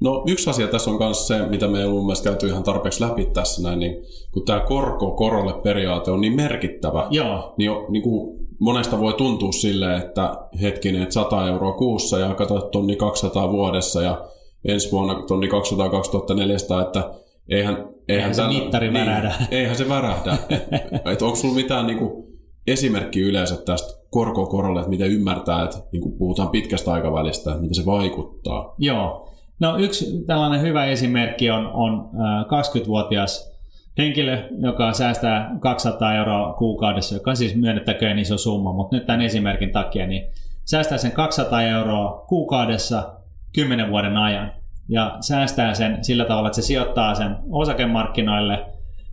No 0.00 0.24
yksi 0.26 0.50
asia 0.50 0.66
tässä 0.66 0.90
on 0.90 0.98
myös 0.98 1.26
se, 1.26 1.46
mitä 1.46 1.68
me 1.68 1.80
ei 1.80 1.88
mun 1.88 2.06
mielestä 2.06 2.30
käyty 2.30 2.46
ihan 2.46 2.62
tarpeeksi 2.62 3.04
läpi 3.04 3.24
tässä 3.24 3.62
näin, 3.62 3.78
niin 3.78 4.02
kun 4.32 4.44
tämä 4.44 4.60
korko 4.60 5.10
korolle 5.10 5.62
periaate 5.62 6.10
on 6.10 6.20
niin 6.20 6.36
merkittävä, 6.36 7.06
Joo. 7.10 7.54
niin, 7.58 7.66
jo, 7.66 7.86
niin 7.88 8.02
kuin 8.02 8.46
monesta 8.58 9.00
voi 9.00 9.12
tuntua 9.12 9.52
sille, 9.52 9.96
että 9.96 10.36
hetkinen, 10.62 11.02
että 11.02 11.14
100 11.14 11.48
euroa 11.48 11.72
kuussa 11.72 12.18
ja 12.18 12.34
katsot 12.34 12.70
tonni 12.70 12.96
200 12.96 13.52
vuodessa 13.52 14.02
ja 14.02 14.24
ensi 14.64 14.92
vuonna 14.92 15.22
tonni 15.26 15.48
200 15.48 15.88
2400, 15.90 16.82
että 16.82 17.10
eihän, 17.48 17.74
eihän, 17.74 17.88
eihän 18.08 18.34
se 18.34 18.48
mittari 18.48 18.90
niin, 18.90 19.06
värähdä. 19.06 19.34
Eihän 19.50 19.76
se 19.76 19.88
värähdä. 19.88 20.36
et, 20.50 21.06
et 21.12 21.22
onko 21.22 21.36
sulla 21.36 21.54
mitään 21.54 21.86
niinku 21.86 22.28
esimerkki 22.66 23.20
yleensä 23.20 23.56
tästä 23.56 24.01
korkokorolle, 24.12 24.80
että 24.80 24.90
miten 24.90 25.10
ymmärtää, 25.10 25.64
että 25.64 25.78
niin 25.92 26.02
kuin 26.02 26.18
puhutaan 26.18 26.48
pitkästä 26.48 26.92
aikavälistä, 26.92 27.50
että 27.50 27.62
miten 27.62 27.74
se 27.74 27.86
vaikuttaa? 27.86 28.74
Joo. 28.78 29.28
No 29.60 29.76
yksi 29.78 30.24
tällainen 30.26 30.60
hyvä 30.60 30.84
esimerkki 30.84 31.50
on, 31.50 31.66
on 31.66 32.10
20-vuotias 32.44 33.52
henkilö, 33.98 34.48
joka 34.58 34.92
säästää 34.92 35.56
200 35.60 36.14
euroa 36.14 36.52
kuukaudessa, 36.52 37.14
joka 37.14 37.34
siis 37.34 37.56
myönnettäköön 37.56 38.18
iso 38.18 38.38
summa, 38.38 38.72
mutta 38.72 38.96
nyt 38.96 39.06
tämän 39.06 39.22
esimerkin 39.22 39.72
takia, 39.72 40.06
niin 40.06 40.22
säästää 40.64 40.98
sen 40.98 41.12
200 41.12 41.62
euroa 41.62 42.24
kuukaudessa 42.28 43.14
10 43.54 43.90
vuoden 43.90 44.16
ajan 44.16 44.52
ja 44.88 45.16
säästää 45.20 45.74
sen 45.74 46.04
sillä 46.04 46.24
tavalla, 46.24 46.48
että 46.48 46.56
se 46.56 46.66
sijoittaa 46.66 47.14
sen 47.14 47.36
osakemarkkinoille 47.50 48.66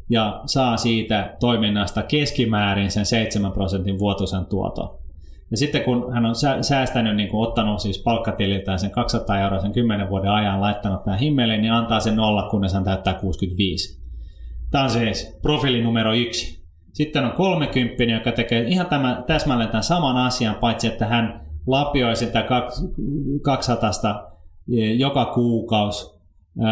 ja 0.10 0.42
saa 0.46 0.78
siitä 0.78 1.36
toiminnasta 1.40 2.04
keskimäärin 2.04 2.92
sen 2.92 3.06
7 3.06 3.52
prosentin 3.52 4.00
vuotuisen 4.00 4.46
tuoton. 4.46 5.00
Ja 5.52 5.58
sitten 5.58 5.84
kun 5.84 6.14
hän 6.14 6.26
on 6.26 6.36
säästänyt, 6.62 7.16
niin 7.16 7.30
kuin 7.30 7.48
ottanut 7.48 7.80
siis 7.80 8.04
palkkatililtään 8.04 8.80
sen 8.80 8.92
200 8.92 9.40
euroa 9.40 9.60
sen 9.60 9.72
10 9.72 10.10
vuoden 10.10 10.32
ajan, 10.32 10.62
laittanut 10.62 11.04
tämän 11.04 11.20
himmeliin, 11.20 11.62
niin 11.62 11.74
antaa 11.74 12.00
sen 12.00 12.16
nolla, 12.16 12.50
kunnes 12.50 12.74
hän 12.74 12.84
täyttää 12.84 13.14
65. 13.14 14.00
Tämä 14.72 14.84
on 14.84 14.90
siis 14.90 15.40
profiili 15.42 15.82
numero 15.82 16.14
yksi. 16.14 16.64
Sitten 16.94 17.26
on 17.26 17.32
30, 17.32 18.04
joka 18.04 18.32
tekee 18.32 18.64
ihan 18.68 18.86
tämän, 18.86 19.24
täsmälleen 19.24 19.70
tämän 19.70 19.84
saman 19.84 20.18
asian, 20.18 20.56
paitsi 20.56 20.88
että 20.88 21.06
hän 21.06 21.48
lapioi 21.68 22.16
sitä 22.16 22.46
200 23.42 24.30
joka 24.98 25.26
kuukausi 25.26 26.20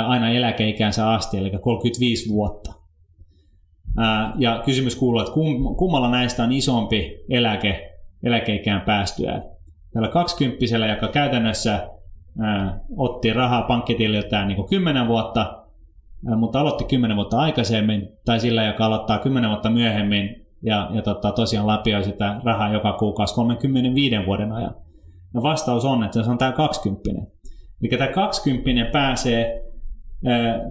aina 0.07 0.29
eläkeikäänsä 0.29 1.11
asti, 1.11 1.37
eli 1.37 1.51
35 1.61 2.29
vuotta. 2.29 2.73
Ja 4.37 4.61
kysymys 4.65 4.95
kuuluu, 4.95 5.19
että 5.19 5.33
kummalla 5.77 6.11
näistä 6.11 6.43
on 6.43 6.51
isompi 6.51 7.25
eläke 7.29 7.97
eläkeikään 8.23 8.81
päästyään. 8.81 9.43
Tällä 9.93 10.07
20 10.07 10.65
joka 10.89 11.07
käytännössä 11.07 11.89
otti 12.97 13.33
rahaa 13.33 13.61
pankkitililtään 13.61 14.47
niin 14.47 14.67
10 14.69 15.07
vuotta, 15.07 15.63
mutta 16.37 16.59
aloitti 16.59 16.83
10 16.83 17.17
vuotta 17.17 17.39
aikaisemmin, 17.39 18.09
tai 18.25 18.39
sillä, 18.39 18.63
joka 18.63 18.85
aloittaa 18.85 19.19
10 19.19 19.49
vuotta 19.49 19.69
myöhemmin 19.69 20.45
ja, 20.63 20.89
ja 20.93 21.01
tota, 21.01 21.31
tosiaan 21.31 21.67
lapioi 21.67 22.03
sitä 22.03 22.41
rahaa 22.43 22.73
joka 22.73 22.93
kuukausi 22.93 23.35
35 23.35 24.15
vuoden 24.25 24.51
ajan. 24.51 24.75
No 25.33 25.43
vastaus 25.43 25.85
on, 25.85 26.03
että 26.03 26.23
se 26.23 26.31
on 26.31 26.37
tämä 26.37 26.51
20. 26.51 27.09
Eli 27.81 27.97
tämä 27.97 28.11
20 28.11 28.91
pääsee 28.91 29.66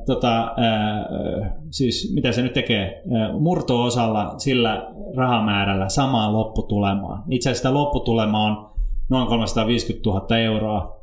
tota, 0.07 0.55
siis 1.71 2.13
mitä 2.15 2.33
se 2.33 2.43
nyt 2.43 2.53
tekee, 2.53 3.03
murto-osalla 3.41 4.35
sillä 4.39 4.93
rahamäärällä 5.17 5.89
samaan 5.89 6.33
lopputulemaan. 6.33 7.23
Itse 7.31 7.51
asiassa 7.51 7.75
lopputulema 7.75 8.45
on 8.45 8.71
noin 9.09 9.27
350 9.27 10.11
000 10.11 10.39
euroa, 10.39 11.01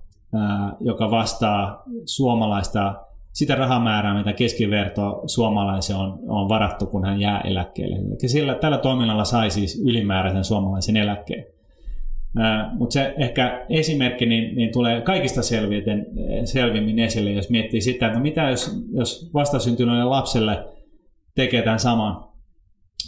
joka 0.80 1.12
vastaa 1.12 1.84
suomalaista 2.06 2.96
sitä 3.34 3.56
rahamäärää, 3.56 4.18
mitä 4.18 4.34
keskiverto 4.34 5.24
suomalaisen 5.26 5.96
on, 5.96 6.20
on 6.28 6.50
varattu, 6.50 6.86
kun 6.86 7.06
hän 7.06 7.20
jää 7.20 7.42
eläkkeelle. 7.42 7.96
Eli 7.96 8.30
sillä, 8.30 8.56
tällä 8.56 8.78
toiminnalla 8.78 9.26
sai 9.26 9.50
siis 9.50 9.84
ylimääräisen 9.86 10.44
suomalaisen 10.44 10.98
eläkkeen. 10.98 11.46
Mutta 12.74 12.94
se 12.94 13.14
ehkä 13.18 13.66
esimerkki 13.70 14.26
niin, 14.26 14.56
niin 14.56 14.72
tulee 14.72 15.02
kaikista 15.02 15.44
selviten, 15.44 16.06
selvimmin 16.46 17.00
esille, 17.00 17.32
jos 17.32 17.50
miettii 17.50 17.82
sitä, 17.82 18.08
että 18.08 18.20
mitä 18.20 18.50
jos, 18.50 18.86
jos 18.94 19.30
vastasyntyneelle 19.34 20.04
lapselle 20.04 20.66
tekee 21.36 21.62
tämän 21.62 21.80
saman, 21.80 22.26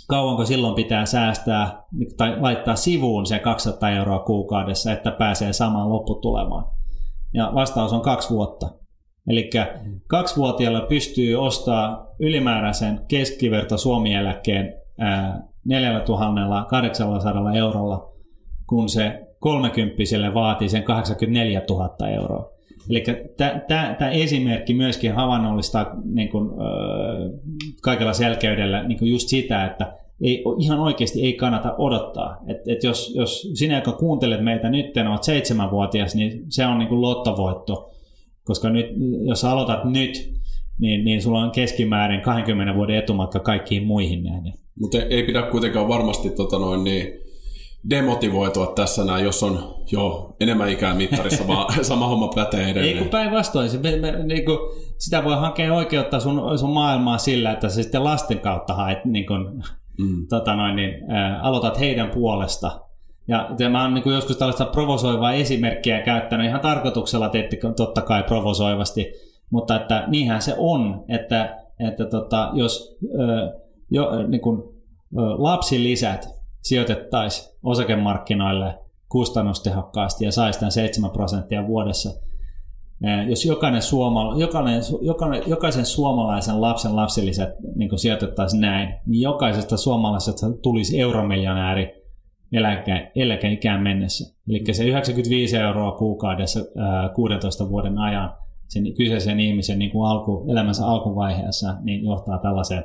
kauanko 0.07 0.45
silloin 0.45 0.75
pitää 0.75 1.05
säästää 1.05 1.83
tai 2.17 2.41
laittaa 2.41 2.75
sivuun 2.75 3.25
se 3.25 3.39
200 3.39 3.89
euroa 3.89 4.19
kuukaudessa, 4.19 4.91
että 4.91 5.11
pääsee 5.11 5.53
samaan 5.53 5.89
lopputulemaan. 5.89 6.65
Ja 7.33 7.51
vastaus 7.55 7.93
on 7.93 8.01
kaksi 8.01 8.29
vuotta. 8.29 8.69
Eli 9.27 9.49
kaksivuotiaalla 10.07 10.81
pystyy 10.81 11.35
ostaa 11.35 12.07
ylimääräisen 12.19 12.99
keskiverto 13.07 13.77
Suomi-eläkkeen 13.77 14.73
4800 15.65 17.53
eurolla 17.55 18.14
kun 18.67 18.89
se 18.89 19.21
kolmekymppiselle 19.39 20.33
vaatii 20.33 20.69
sen 20.69 20.83
84 20.83 21.61
000 21.69 22.09
euroa. 22.09 22.55
Eli 22.89 23.03
tämä 23.97 24.11
esimerkki 24.11 24.73
myöskin 24.73 25.13
havainnollistaa 25.13 25.95
niin 26.03 26.29
kuin, 26.29 26.49
äh, 26.49 27.39
kaikella 27.81 28.13
selkeydellä 28.13 28.83
niin 28.83 28.99
kuin 28.99 29.11
just 29.11 29.27
sitä, 29.27 29.65
että 29.65 29.93
ei, 30.21 30.43
ihan 30.59 30.79
oikeasti 30.79 31.21
ei 31.21 31.33
kannata 31.33 31.75
odottaa. 31.77 32.37
Et, 32.47 32.67
et 32.67 32.83
jos, 32.83 33.13
jos 33.15 33.51
sinä, 33.53 33.75
joka 33.75 33.91
kuuntelet 33.91 34.43
meitä 34.43 34.69
nyt, 34.69 34.97
olet 35.09 35.23
seitsemänvuotias, 35.23 36.15
niin 36.15 36.45
se 36.49 36.65
on 36.65 36.77
niin 36.77 36.89
kuin 36.89 37.01
lottovoitto. 37.01 37.91
Koska 38.43 38.69
nyt, 38.69 38.85
jos 39.27 39.45
aloitat 39.45 39.85
nyt, 39.85 40.33
niin, 40.79 41.05
niin 41.05 41.21
sulla 41.21 41.39
on 41.39 41.51
keskimäärin 41.51 42.21
20 42.21 42.75
vuoden 42.75 42.95
etumatka 42.95 43.39
kaikkiin 43.39 43.87
muihin 43.87 44.23
nähden. 44.23 44.53
Mutta 44.79 44.97
ei 45.01 45.23
pidä 45.23 45.41
kuitenkaan 45.41 45.87
varmasti 45.87 46.29
tota 46.29 46.59
noin, 46.59 46.83
niin 46.83 47.24
demotivoitua 47.89 48.67
tässä 48.75 49.03
näin, 49.03 49.25
jos 49.25 49.43
on 49.43 49.75
jo 49.91 50.35
enemmän 50.39 50.69
ikää 50.69 50.93
mittarissa, 50.93 51.47
vaan 51.47 51.73
sama 51.85 52.07
homma 52.07 52.27
pätee 52.35 52.69
edelleen. 52.69 52.95
Ei 52.95 53.01
kun 53.01 53.09
päinvastoin, 53.09 53.69
se, 53.69 53.77
me, 53.77 53.95
me, 53.95 54.23
niin 54.23 54.45
kuin, 54.45 54.57
sitä 54.97 55.23
voi 55.23 55.35
hakea 55.35 55.73
oikeutta 55.73 56.19
sun, 56.19 56.59
sun 56.59 56.73
maailmaa 56.73 57.17
sillä, 57.17 57.51
että 57.51 57.69
sä 57.69 57.83
sitten 57.83 58.03
lasten 58.03 58.39
kautta 58.39 58.73
haet, 58.73 59.05
niin 59.05 59.25
kuin, 59.25 59.47
mm. 59.99 60.27
tota 60.29 60.55
noin, 60.55 60.75
niin, 60.75 61.11
ä, 61.11 61.39
aloitat 61.41 61.79
heidän 61.79 62.09
puolesta. 62.09 62.81
Ja, 63.27 63.49
ja 63.59 63.69
mä 63.69 63.81
oon 63.81 63.93
niin 63.93 64.03
kuin 64.03 64.15
joskus 64.15 64.37
tällaista 64.37 64.65
provosoivaa 64.65 65.33
esimerkkiä 65.33 66.01
käyttänyt 66.01 66.47
ihan 66.47 66.61
tarkoituksella, 66.61 67.29
teette 67.29 67.57
totta 67.75 68.01
kai 68.01 68.23
provosoivasti, 68.23 69.13
mutta 69.49 69.75
että 69.75 70.03
niinhän 70.07 70.41
se 70.41 70.55
on, 70.57 71.03
että, 71.09 71.57
että 71.87 72.05
tota, 72.05 72.49
jos 72.53 72.97
ö, 73.19 73.59
jo, 73.91 74.27
niin 74.27 74.41
kuin, 74.41 74.61
ö, 74.61 75.21
lapsilisät 75.37 76.25
sijoitettaisiin 76.61 77.54
osakemarkkinoille 77.65 78.79
kustannustehokkaasti 79.09 80.25
ja 80.25 80.31
saisi 80.31 80.59
tämän 80.59 80.71
7 80.71 81.11
prosenttia 81.11 81.67
vuodessa, 81.67 82.09
jos 83.27 83.45
jokainen 83.45 83.81
suomala, 83.81 84.39
jokainen, 84.39 84.81
jokainen, 85.01 85.43
jokaisen 85.47 85.85
suomalaisen 85.85 86.61
lapsen 86.61 86.95
lapsilisät 86.95 87.49
niin 87.75 87.99
sijoitettaisiin 87.99 88.61
näin, 88.61 88.95
niin 89.05 89.21
jokaisesta 89.21 89.77
suomalaisesta 89.77 90.47
tulisi 90.61 91.01
euromiljonääri 91.01 92.05
eläke, 92.53 93.11
eläkeikään 93.15 93.83
mennessä. 93.83 94.35
Eli 94.49 94.63
se 94.71 94.85
95 94.85 95.57
euroa 95.57 95.91
kuukaudessa 95.91 96.59
ää, 96.77 97.09
16 97.09 97.69
vuoden 97.69 97.97
ajan 97.97 98.33
sen 98.67 98.93
kyseisen 98.93 99.39
ihmisen 99.39 99.79
niin 99.79 99.91
kuin 99.91 100.09
alku, 100.09 100.45
elämänsä 100.51 100.85
alkuvaiheessa 100.85 101.75
niin 101.83 102.03
johtaa 102.03 102.39
tällaiseen 102.39 102.83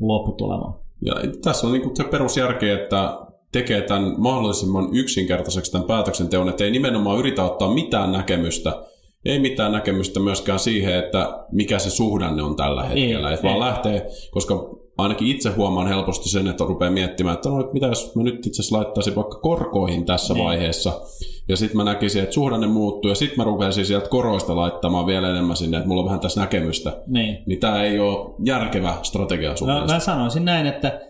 lopputulemaan. 0.00 0.74
Ja 1.04 1.14
tässä 1.44 1.66
on 1.66 1.72
niin 1.72 1.96
se 1.96 2.04
perusjärki, 2.04 2.70
että 2.70 3.18
tekee 3.58 3.82
tämän 3.82 4.14
mahdollisimman 4.18 4.88
yksinkertaiseksi 4.92 5.72
tämän 5.72 5.86
päätöksenteon, 5.86 6.48
että 6.48 6.64
ei 6.64 6.70
nimenomaan 6.70 7.18
yritä 7.18 7.44
ottaa 7.44 7.74
mitään 7.74 8.12
näkemystä, 8.12 8.82
ei 9.24 9.38
mitään 9.38 9.72
näkemystä 9.72 10.20
myöskään 10.20 10.58
siihen, 10.58 10.94
että 10.98 11.44
mikä 11.52 11.78
se 11.78 11.90
suhdanne 11.90 12.42
on 12.42 12.56
tällä 12.56 12.82
hetkellä, 12.82 13.28
ei, 13.28 13.34
että 13.34 13.46
ei. 13.46 13.50
vaan 13.50 13.70
lähtee, 13.70 14.06
koska 14.30 14.70
ainakin 14.98 15.28
itse 15.28 15.50
huomaan 15.50 15.88
helposti 15.88 16.28
sen, 16.28 16.46
että 16.46 16.64
rupeaa 16.64 16.90
miettimään, 16.90 17.34
että 17.34 17.48
no, 17.48 17.60
että 17.60 17.72
mitä 17.72 17.86
jos 17.86 18.14
mä 18.14 18.22
nyt 18.22 18.46
itse 18.46 18.62
asiassa 18.62 18.76
laittaisin 18.76 19.14
vaikka 19.14 19.38
korkoihin 19.38 20.04
tässä 20.04 20.34
niin. 20.34 20.44
vaiheessa, 20.44 21.00
ja 21.48 21.56
sitten 21.56 21.76
mä 21.76 21.84
näkisin, 21.84 22.22
että 22.22 22.34
suhdanne 22.34 22.66
muuttuu, 22.66 23.08
ja 23.08 23.14
sitten 23.14 23.36
mä 23.36 23.44
rupeaisin 23.44 23.86
sieltä 23.86 24.08
koroista 24.08 24.56
laittamaan 24.56 25.06
vielä 25.06 25.30
enemmän 25.30 25.56
sinne, 25.56 25.76
että 25.76 25.88
mulla 25.88 26.00
on 26.00 26.06
vähän 26.06 26.20
tässä 26.20 26.40
näkemystä. 26.40 26.92
Niin. 27.06 27.38
Niin 27.46 27.60
tämä 27.60 27.82
ei 27.82 28.00
ole 28.00 28.34
järkevä 28.44 28.94
strategia 29.02 29.56
sun 29.56 29.68
no, 29.68 29.86
Mä 29.86 29.98
sanoisin 29.98 30.44
näin, 30.44 30.66
että 30.66 31.00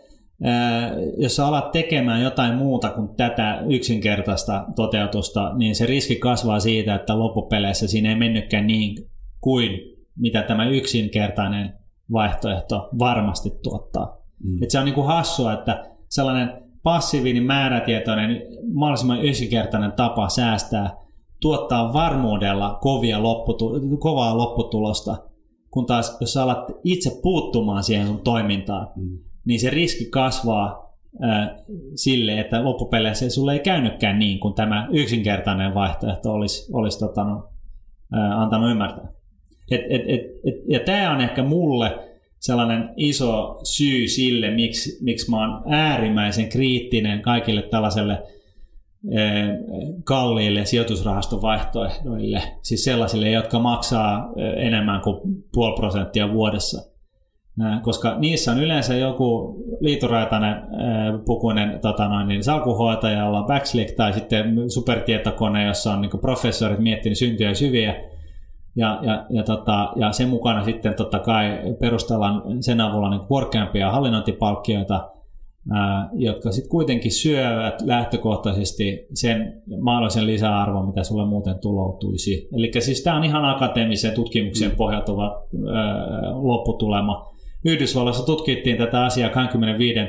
jos 1.19 1.37
sä 1.37 1.47
alat 1.47 1.73
tekemään 1.73 2.23
jotain 2.23 2.55
muuta 2.55 2.91
kuin 2.91 3.09
tätä 3.17 3.63
yksinkertaista 3.69 4.65
toteutusta, 4.77 5.55
niin 5.57 5.75
se 5.75 5.87
riski 5.87 6.17
kasvaa 6.17 6.61
siitä, 6.61 6.95
että 6.95 7.19
loppupeleissä 7.19 7.89
siinä 7.89 8.09
ei 8.09 8.17
mennytkään 8.17 8.67
niin 8.67 8.97
kuin 9.41 9.71
mitä 10.19 10.43
tämä 10.43 10.69
yksinkertainen 10.69 11.73
vaihtoehto 12.13 12.89
varmasti 12.99 13.51
tuottaa. 13.63 14.19
Mm. 14.45 14.63
Et 14.63 14.71
se 14.71 14.79
on 14.79 14.85
niin 14.85 14.95
kuin 14.95 15.07
hassua, 15.07 15.53
että 15.53 15.91
sellainen 16.09 16.63
passiivinen, 16.83 17.43
määrätietoinen, 17.43 18.43
mahdollisimman 18.75 19.25
yksinkertainen 19.25 19.93
tapa 19.93 20.29
säästää 20.29 20.97
tuottaa 21.41 21.93
varmuudella 21.93 22.79
kovia 22.81 23.19
lopputu- 23.23 23.99
kovaa 23.99 24.39
lopputulosta, 24.39 25.17
kun 25.71 25.87
taas 25.87 26.17
jos 26.21 26.33
sä 26.33 26.43
alat 26.43 26.71
itse 26.85 27.11
puuttumaan 27.23 27.83
siihen 27.83 28.07
sun 28.07 28.21
toimintaan, 28.21 28.89
mm. 28.97 29.19
Niin 29.47 29.61
se 29.61 29.71
riski 29.71 30.05
kasvaa 30.11 30.87
sille, 31.95 32.41
että 32.41 32.65
loppupeleissä 32.65 33.31
sulle 33.31 33.53
ei 33.53 33.61
käynytkään 33.61 34.19
niin 34.19 34.41
kuin 34.41 34.55
tämä 34.55 34.89
yksinkertainen 34.93 35.75
vaihtoehto 35.75 36.33
olisi, 36.33 36.73
olisi 36.73 36.99
tota, 36.99 37.25
no, 37.25 37.49
antanut 38.37 38.71
ymmärtää. 38.71 39.09
Et, 39.71 39.81
et, 39.91 40.03
et, 40.07 40.21
et, 40.21 40.55
ja 40.69 40.81
tämä 40.81 41.15
on 41.15 41.21
ehkä 41.21 41.43
mulle 41.43 41.99
sellainen 42.39 42.91
iso 42.97 43.61
syy 43.65 44.09
sille, 44.09 44.51
miksi, 44.51 45.05
miksi 45.05 45.31
mä 45.31 45.41
oon 45.41 45.63
äärimmäisen 45.67 46.49
kriittinen 46.49 47.23
kaikille 47.23 47.63
tällaiselle 47.63 48.23
kalliille 50.05 50.65
sijoitusrahastovaihtoehdoille, 50.65 52.43
siis 52.63 52.85
sellaisille, 52.85 53.31
jotka 53.31 53.59
maksaa 53.59 54.33
enemmän 54.57 55.01
kuin 55.01 55.21
puoli 55.53 55.77
prosenttia 55.77 56.33
vuodessa. 56.33 56.96
Koska 57.83 58.19
niissä 58.19 58.53
on 58.53 58.63
yleensä 58.63 58.97
joku 58.97 59.57
liituraitainen 59.81 60.57
pukuinen 61.25 61.79
tota 61.81 62.09
noin, 62.09 62.29
niin 62.29 62.45
salkuhoitaja, 62.45 63.19
jolla 63.19 63.39
on 63.39 63.47
backslick, 63.47 63.97
tai 63.97 64.13
sitten 64.13 64.71
supertietokone, 64.71 65.67
jossa 65.67 65.93
on 65.93 66.01
niin 66.01 66.11
professorit 66.21 66.79
miettinyt 66.79 67.19
syntyjä 67.19 67.55
syviä, 67.55 67.95
ja, 68.77 68.99
ja, 69.03 69.27
ja, 69.31 69.43
tota, 69.43 69.93
ja 69.97 70.13
sen 70.13 70.29
mukana 70.29 70.65
sitten 70.65 70.95
totta 70.95 71.19
kai 71.19 71.59
perustellaan 71.81 72.63
sen 72.63 72.81
avulla 72.81 73.11
niin 73.11 73.27
korkeampia 73.29 73.91
hallinnointipalkkioita, 73.91 75.11
ää, 75.73 76.09
jotka 76.15 76.53
sitten 76.53 76.71
kuitenkin 76.71 77.13
syövät 77.13 77.81
lähtökohtaisesti 77.85 79.07
sen 79.15 79.63
mahdollisen 79.81 80.27
lisäarvon, 80.27 80.87
mitä 80.87 81.05
sulle 81.05 81.27
muuten 81.27 81.59
tuloutuisi. 81.63 82.49
Eli 82.57 82.71
siis 82.79 83.03
tämä 83.03 83.17
on 83.17 83.25
ihan 83.25 83.45
akateemisen 83.45 84.15
tutkimuksen 84.15 84.71
mm. 84.71 84.77
pohjautuva 84.77 85.43
ää, 85.75 86.31
lopputulema. 86.35 87.36
Yhdysvalloissa 87.67 88.27
tutkittiin 88.27 88.79
tätä 88.79 89.05
asiaa 89.05 89.31
25 89.31 90.01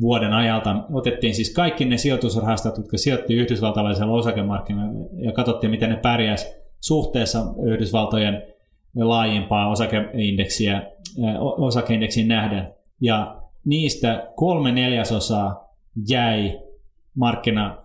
vuoden 0.00 0.32
ajalta. 0.32 0.84
Otettiin 0.92 1.34
siis 1.34 1.54
kaikki 1.54 1.84
ne 1.84 1.96
sijoitusrahastot, 1.96 2.76
jotka 2.76 2.98
sijoitti 2.98 3.34
yhdysvaltalaisella 3.34 4.12
osakemarkkinoilla 4.12 5.08
ja 5.16 5.32
katsottiin, 5.32 5.70
miten 5.70 5.90
ne 5.90 5.96
pärjäsivät 5.96 6.54
suhteessa 6.80 7.38
Yhdysvaltojen 7.66 8.42
laajimpaa 8.96 9.70
osakeindeksiä, 9.70 10.82
osakeindeksiin 11.58 12.28
nähden. 12.28 12.74
Ja 13.00 13.42
niistä 13.64 14.28
kolme 14.36 14.72
neljäsosaa 14.72 15.74
jäi 16.08 16.58
markkina, 17.14 17.76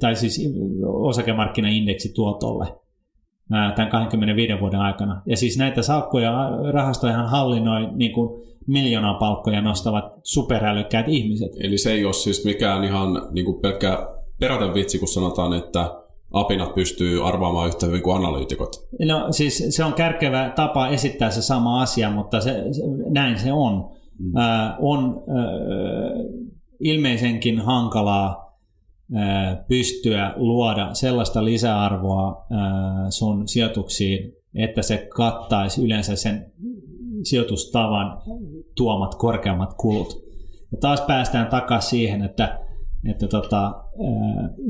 tai 0.00 0.16
siis 0.16 0.54
osakemarkkinaindeksi 0.84 2.14
tuotolle 2.14 2.66
tämän 3.76 3.90
25 3.90 4.60
vuoden 4.60 4.80
aikana. 4.80 5.22
Ja 5.26 5.36
siis 5.36 5.58
näitä 5.58 5.82
salkkuja 5.82 6.50
rahastojahan 6.72 7.28
hallinnoi 7.28 7.88
niin 7.92 8.12
kuin 8.12 8.42
miljoonaa 8.66 9.14
palkkoja 9.14 9.60
nostavat 9.60 10.04
superälykkäät 10.22 11.08
ihmiset. 11.08 11.50
Eli 11.60 11.78
se 11.78 11.92
ei 11.92 12.04
ole 12.04 12.12
siis 12.12 12.44
mikään 12.44 12.84
ihan 12.84 13.28
niin 13.30 13.44
kuin 13.44 13.60
pelkkä 13.60 14.08
perätä 14.40 14.74
vitsi, 14.74 14.98
kun 14.98 15.08
sanotaan, 15.08 15.52
että 15.52 15.90
apinat 16.32 16.74
pystyy 16.74 17.28
arvaamaan 17.28 17.68
yhtä 17.68 17.86
hyvin 17.86 18.02
kuin 18.02 18.16
analyytikot. 18.16 18.70
No 19.04 19.26
siis 19.30 19.66
se 19.70 19.84
on 19.84 19.92
kärkevä 19.92 20.52
tapa 20.56 20.88
esittää 20.88 21.30
se 21.30 21.42
sama 21.42 21.82
asia, 21.82 22.10
mutta 22.10 22.40
se, 22.40 22.50
se, 22.50 22.82
näin 23.08 23.38
se 23.38 23.52
on. 23.52 23.90
Mm. 24.18 24.36
Äh, 24.36 24.74
on 24.78 25.22
äh, 25.28 25.44
ilmeisenkin 26.80 27.60
hankalaa 27.60 28.49
pystyä 29.68 30.32
luoda 30.36 30.94
sellaista 30.94 31.44
lisäarvoa 31.44 32.46
sun 33.10 33.48
sijoituksiin, 33.48 34.32
että 34.54 34.82
se 34.82 35.08
kattaisi 35.16 35.84
yleensä 35.84 36.16
sen 36.16 36.52
sijoitustavan 37.22 38.22
tuomat 38.76 39.14
korkeammat 39.14 39.74
kulut. 39.74 40.22
Ja 40.72 40.78
taas 40.80 41.00
päästään 41.00 41.46
takaisin 41.46 41.90
siihen, 41.90 42.22
että 42.22 42.60
että 43.08 43.28
tota, 43.28 43.84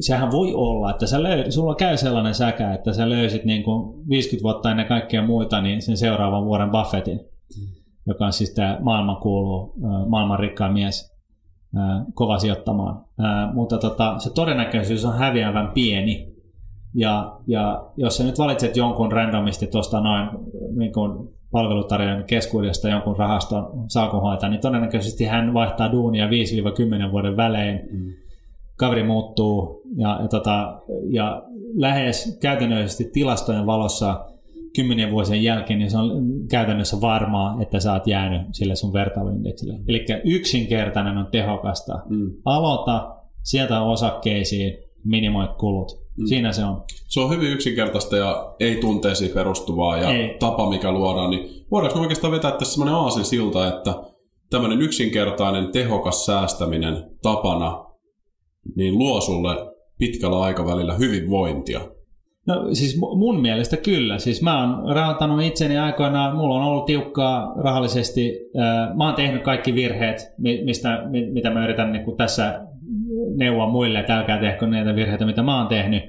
sehän 0.01 0.31
voi 0.31 0.55
olla, 0.55 0.91
että 0.91 1.07
sä 1.07 1.23
löy, 1.23 1.51
sulla 1.51 1.75
käy 1.75 1.97
sellainen 1.97 2.35
säkä, 2.35 2.75
että 2.75 2.93
sä 2.93 3.09
löysit 3.09 3.45
niin 3.45 3.63
kuin 3.63 4.09
50 4.09 4.43
vuotta 4.43 4.71
ennen 4.71 4.87
kaikkea 4.87 5.27
muita 5.27 5.61
niin 5.61 5.83
sen 5.83 5.97
seuraavan 5.97 6.45
vuoden 6.45 6.71
Buffettin, 6.71 7.19
mm. 7.19 7.67
joka 8.07 8.27
on 8.27 8.33
siis 8.33 8.55
tämä 8.55 8.79
maailman 8.81 9.17
kuuluu, 9.17 9.75
maailman 10.09 10.39
rikkaan 10.39 10.73
mies, 10.73 11.10
kova 12.15 12.39
sijoittamaan. 12.39 13.05
Mutta 13.55 13.79
tota, 13.79 14.19
se 14.19 14.35
todennäköisyys 14.35 15.05
on 15.05 15.19
häviävän 15.19 15.71
pieni. 15.75 16.31
Ja, 16.95 17.37
ja 17.47 17.85
jos 17.97 18.17
sä 18.17 18.25
nyt 18.25 18.39
valitset 18.39 18.77
jonkun 18.77 19.13
randomisti 19.13 19.67
tuosta 19.67 20.01
noin 20.01 20.29
niin 20.77 20.93
kuin 20.93 21.29
palvelutarjoajan 21.51 22.25
keskuudesta 22.25 22.89
jonkun 22.89 23.17
rahaston 23.17 23.85
salkunhoitaja, 23.89 24.51
niin 24.51 24.61
todennäköisesti 24.61 25.25
hän 25.25 25.55
vaihtaa 25.55 25.93
duunia 25.93 26.29
5-10 27.09 27.13
vuoden 27.13 27.37
välein. 27.37 27.81
Mm 27.93 28.13
kaveri 28.81 29.03
muuttuu 29.03 29.83
ja, 29.97 30.19
ja, 30.23 30.29
tota, 30.29 30.81
ja 31.11 31.43
lähes 31.75 32.39
käytännöllisesti 32.43 33.05
tilastojen 33.05 33.67
valossa 33.67 34.25
kymmenien 34.77 35.11
vuosien 35.11 35.43
jälkeen, 35.43 35.79
niin 35.79 35.91
se 35.91 35.99
on 35.99 36.11
käytännössä 36.51 37.01
varmaa, 37.01 37.63
että 37.63 37.81
sä 37.81 37.93
oot 37.93 38.07
jäänyt 38.07 38.43
sille 38.53 38.77
sun 38.77 38.93
vertailuindeksille. 38.93 39.75
Eli 39.89 40.07
yksinkertainen 40.25 41.19
on 41.19 41.27
tehokasta. 41.27 41.99
Mm. 42.09 42.33
Aloita 42.45 43.17
sieltä 43.43 43.83
osakkeisiin, 43.83 44.79
minimoi 45.05 45.49
kulut. 45.59 46.01
Mm. 46.17 46.27
Siinä 46.27 46.53
se 46.53 46.65
on. 46.65 46.83
Se 47.09 47.21
on 47.21 47.31
hyvin 47.31 47.53
yksinkertaista 47.53 48.17
ja 48.17 48.55
ei 48.61 48.77
tunteisiin 48.77 49.31
perustuvaa 49.31 49.97
ja 49.97 50.11
ei. 50.11 50.37
tapa, 50.39 50.71
mikä 50.71 50.93
luodaan. 50.93 51.31
Niin 51.31 51.49
voidaanko 51.71 51.99
me 51.99 52.03
oikeastaan 52.03 52.33
vetää 52.33 52.51
tässä 52.51 52.75
sellainen 52.75 52.95
aasin 52.95 53.25
silta, 53.25 53.69
että 53.69 53.95
tämmöinen 54.51 54.83
yksinkertainen, 54.83 55.73
tehokas 55.73 56.27
säästäminen 56.27 57.05
tapana 57.23 57.85
niin 58.77 58.99
luo 58.99 59.21
sulle 59.21 59.57
pitkällä 59.99 60.41
aikavälillä 60.41 60.95
hyvinvointia? 60.95 61.81
No 62.51 62.75
siis 62.75 63.01
mun 63.17 63.41
mielestä 63.41 63.77
kyllä. 63.77 64.19
Siis 64.19 64.43
mä 64.43 64.61
oon 64.61 64.95
rahoittanut 64.95 65.43
itseni 65.43 65.79
aikoinaan, 65.79 66.37
mulla 66.37 66.55
on 66.55 66.63
ollut 66.63 66.87
tiukkaa 66.87 67.55
rahallisesti. 67.57 68.39
Mä 68.97 69.07
oon 69.07 69.15
tehnyt 69.15 69.43
kaikki 69.43 69.75
virheet, 69.75 70.33
mistä, 70.39 71.03
mitä 71.33 71.51
mä 71.51 71.65
yritän 71.65 71.93
niin 71.93 72.17
tässä 72.17 72.61
neuvoa 73.37 73.69
muille, 73.69 73.99
että 73.99 74.19
älkää 74.19 74.41
tehkö 74.41 74.67
näitä 74.67 74.95
virheitä, 74.95 75.27
mitä 75.27 75.43
mä 75.43 75.59
oon 75.59 75.67
tehnyt. 75.67 76.03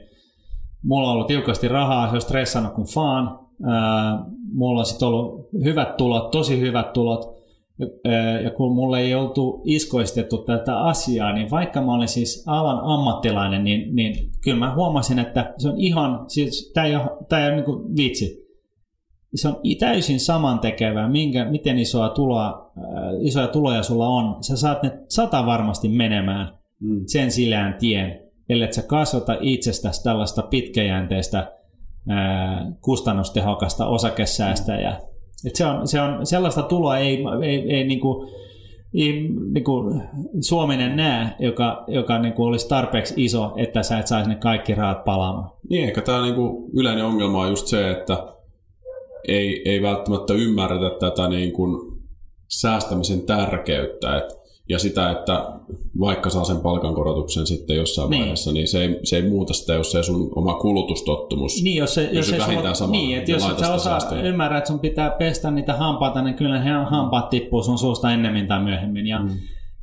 Mulla 0.83 1.07
on 1.07 1.13
ollut 1.13 1.27
tiukasti 1.27 1.67
rahaa, 1.67 2.09
se 2.09 2.15
on 2.15 2.21
stressannut 2.21 2.73
kuin 2.73 2.87
faan. 2.87 3.39
Mulla 4.53 4.79
on 4.79 4.85
sitten 4.85 5.07
ollut 5.07 5.49
hyvät 5.63 5.97
tulot, 5.97 6.31
tosi 6.31 6.59
hyvät 6.59 6.93
tulot 6.93 7.40
ja 8.43 8.51
kun 8.51 8.75
mulle 8.75 8.99
ei 8.99 9.15
oltu 9.15 9.61
iskoistettu 9.65 10.37
tätä 10.37 10.79
asiaa, 10.79 11.33
niin 11.33 11.51
vaikka 11.51 11.81
mä 11.81 11.93
olin 11.93 12.07
siis 12.07 12.43
alan 12.47 12.79
ammattilainen, 12.83 13.63
niin, 13.63 13.95
niin 13.95 14.31
kyllä 14.43 14.59
mä 14.59 14.75
huomasin, 14.75 15.19
että 15.19 15.53
se 15.57 15.69
on 15.69 15.77
ihan, 15.77 16.25
siis 16.27 16.71
tämä 16.73 16.87
ei 16.87 16.95
ole, 16.95 17.09
tämä 17.29 17.45
ei 17.45 17.53
ole 17.53 17.55
niin 17.55 17.97
vitsi. 17.97 18.41
Se 19.35 19.47
on 19.47 19.55
täysin 19.79 20.19
samantekevää, 20.19 21.09
minkä, 21.09 21.45
miten 21.45 21.79
isoa 21.79 22.09
tuloa, 22.09 22.71
isoja 23.21 23.47
tuloja 23.47 23.83
sulla 23.83 24.07
on. 24.07 24.43
Sä 24.43 24.57
saat 24.57 24.83
ne 24.83 24.99
sata 25.09 25.45
varmasti 25.45 25.89
menemään 25.89 26.57
mm. 26.79 27.03
sen 27.07 27.31
silään 27.31 27.75
tien, 27.79 28.19
ellei 28.49 28.73
sä 28.73 28.81
kasvata 28.81 29.37
itsestäsi 29.41 30.03
tällaista 30.03 30.41
pitkäjänteistä 30.41 31.51
kustannustehokasta 32.81 33.87
osakesäästäjää. 33.87 35.10
Et 35.45 35.55
se, 35.55 35.65
on, 35.65 35.87
se 35.87 36.01
on 36.01 36.25
sellaista 36.25 36.61
tuloa 36.61 36.97
ei, 36.97 37.23
ei, 37.43 37.75
ei, 37.75 37.83
niinku, 37.83 38.29
ei 38.93 39.29
niinku 39.53 40.01
Suominen 40.41 40.95
näe, 40.95 41.29
joka, 41.39 41.83
joka 41.87 42.19
niinku 42.19 42.43
olisi 42.43 42.67
tarpeeksi 42.67 43.13
iso, 43.17 43.53
että 43.57 43.83
sä 43.83 43.99
et 43.99 44.07
saisi 44.07 44.29
ne 44.29 44.35
kaikki 44.35 44.75
rahat 44.75 45.03
palaamaan. 45.03 45.51
Niin, 45.69 45.83
ehkä 45.83 46.01
tämä 46.01 46.21
niinku 46.21 46.69
yleinen 46.73 47.05
ongelma 47.05 47.41
on 47.41 47.49
just 47.49 47.67
se, 47.67 47.91
että 47.91 48.17
ei, 49.27 49.61
ei 49.65 49.81
välttämättä 49.81 50.33
ymmärretä 50.33 50.89
tätä 50.99 51.27
niinku 51.27 51.97
säästämisen 52.47 53.21
tärkeyttä. 53.21 54.17
Et 54.17 54.40
ja 54.69 54.79
sitä, 54.79 55.11
että 55.11 55.45
vaikka 55.99 56.29
saa 56.29 56.43
sen 56.43 56.57
palkankorotuksen 56.57 57.47
sitten 57.47 57.75
jossain 57.75 58.09
niin. 58.09 58.19
vaiheessa, 58.19 58.51
niin 58.51 58.67
se 58.67 58.81
ei, 58.81 58.99
se 59.03 59.15
ei 59.15 59.29
muuta 59.29 59.53
sitä, 59.53 59.73
jos 59.73 59.91
se 59.91 60.03
sun 60.03 60.31
oma 60.35 60.53
kulutustottumus 60.53 61.63
niin, 61.63 61.77
jos 61.77 61.93
se, 61.93 62.09
jos 62.11 62.27
se 62.29 62.37
vähintään 62.37 62.75
sama. 62.75 62.91
Niin, 62.91 63.17
että 63.17 63.31
jos 63.31 63.49
et 63.49 63.59
sä 63.59 63.73
osaa 63.73 63.99
ymmärrä, 64.23 64.57
että 64.57 64.67
sun 64.67 64.79
pitää 64.79 65.09
pestä 65.09 65.51
niitä 65.51 65.73
hampaita, 65.73 66.21
niin 66.21 66.35
kyllä 66.35 66.63
ne 66.63 66.71
hampaat 66.71 67.29
tippuu 67.29 67.63
sun 67.63 67.77
suusta 67.77 68.11
ennemmin 68.11 68.47
tai 68.47 68.63
myöhemmin. 68.63 69.07
Ja, 69.07 69.19
mm. 69.19 69.29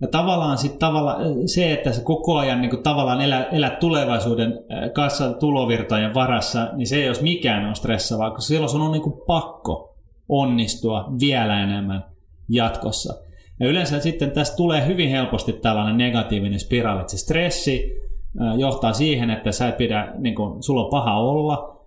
ja 0.00 0.08
tavallaan 0.08 0.58
sit 0.58 0.78
tavalla, 0.78 1.16
se, 1.46 1.72
että 1.72 1.92
sä 1.92 2.02
koko 2.02 2.36
ajan 2.36 2.60
niin 2.62 2.82
tavallaan 2.82 3.20
elät, 3.20 3.46
elät 3.52 3.78
tulevaisuuden 3.78 4.52
äh, 4.52 4.92
kanssa 4.92 5.32
tulovirtojen 5.32 6.14
varassa, 6.14 6.68
niin 6.76 6.86
se 6.86 6.96
ei 6.96 7.06
jos 7.06 7.22
mikään 7.22 7.66
on 7.66 7.76
stressavaa, 7.76 8.30
koska 8.30 8.48
silloin 8.48 8.70
sun 8.70 8.80
on 8.80 8.92
niin 8.92 9.22
pakko 9.26 9.96
onnistua 10.28 11.12
vielä 11.20 11.62
enemmän 11.62 12.04
jatkossa. 12.48 13.27
Ja 13.60 13.68
yleensä 13.68 14.00
sitten 14.00 14.30
tästä 14.30 14.56
tulee 14.56 14.86
hyvin 14.86 15.10
helposti 15.10 15.52
tällainen 15.52 15.96
negatiivinen 15.96 16.60
spiraali, 16.60 17.00
että 17.00 17.10
se 17.10 17.18
stressi 17.18 17.92
johtaa 18.58 18.92
siihen, 18.92 19.30
että 19.30 19.52
sä 19.52 19.68
et 19.68 19.76
pidä, 19.76 20.12
niin 20.18 20.34
kuin, 20.34 20.62
sulla 20.62 20.84
on 20.84 20.90
paha 20.90 21.20
olla, 21.20 21.78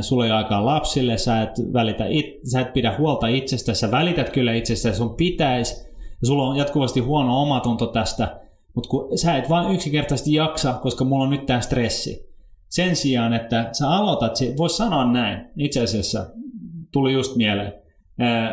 sulla 0.00 0.24
ei 0.24 0.30
aikaa 0.30 0.64
lapsille, 0.64 1.18
sä 1.18 1.42
et, 1.42 1.50
välitä 1.72 2.04
it, 2.08 2.26
sä 2.52 2.60
et 2.60 2.72
pidä 2.72 2.94
huolta 2.98 3.26
itsestä, 3.26 3.74
sä 3.74 3.90
välität 3.90 4.30
kyllä 4.30 4.52
itsestä, 4.52 4.92
sun 4.92 5.14
pitäisi, 5.14 5.90
ja 6.20 6.26
sulla 6.26 6.46
on 6.46 6.56
jatkuvasti 6.56 7.00
huono 7.00 7.42
omatunto 7.42 7.86
tästä, 7.86 8.40
mutta 8.74 8.88
kun 8.88 9.18
sä 9.18 9.36
et 9.36 9.48
vain 9.48 9.74
yksinkertaisesti 9.74 10.34
jaksa, 10.34 10.72
koska 10.72 11.04
mulla 11.04 11.24
on 11.24 11.30
nyt 11.30 11.46
tämä 11.46 11.60
stressi. 11.60 12.30
Sen 12.68 12.96
sijaan, 12.96 13.32
että 13.32 13.68
sä 13.72 13.90
aloitat, 13.90 14.32
voisi 14.56 14.76
sanoa 14.76 15.12
näin, 15.12 15.46
itse 15.56 15.82
asiassa 15.82 16.26
tuli 16.92 17.12
just 17.12 17.36
mieleen, 17.36 17.72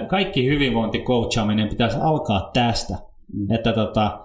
kaikki 0.07 0.45
hyvinvointikoutchaaminen 0.45 1.69
pitäisi 1.69 1.97
alkaa 2.01 2.49
tästä, 2.53 2.93
mm. 3.33 3.51
että 3.51 3.73
tota, 3.73 4.19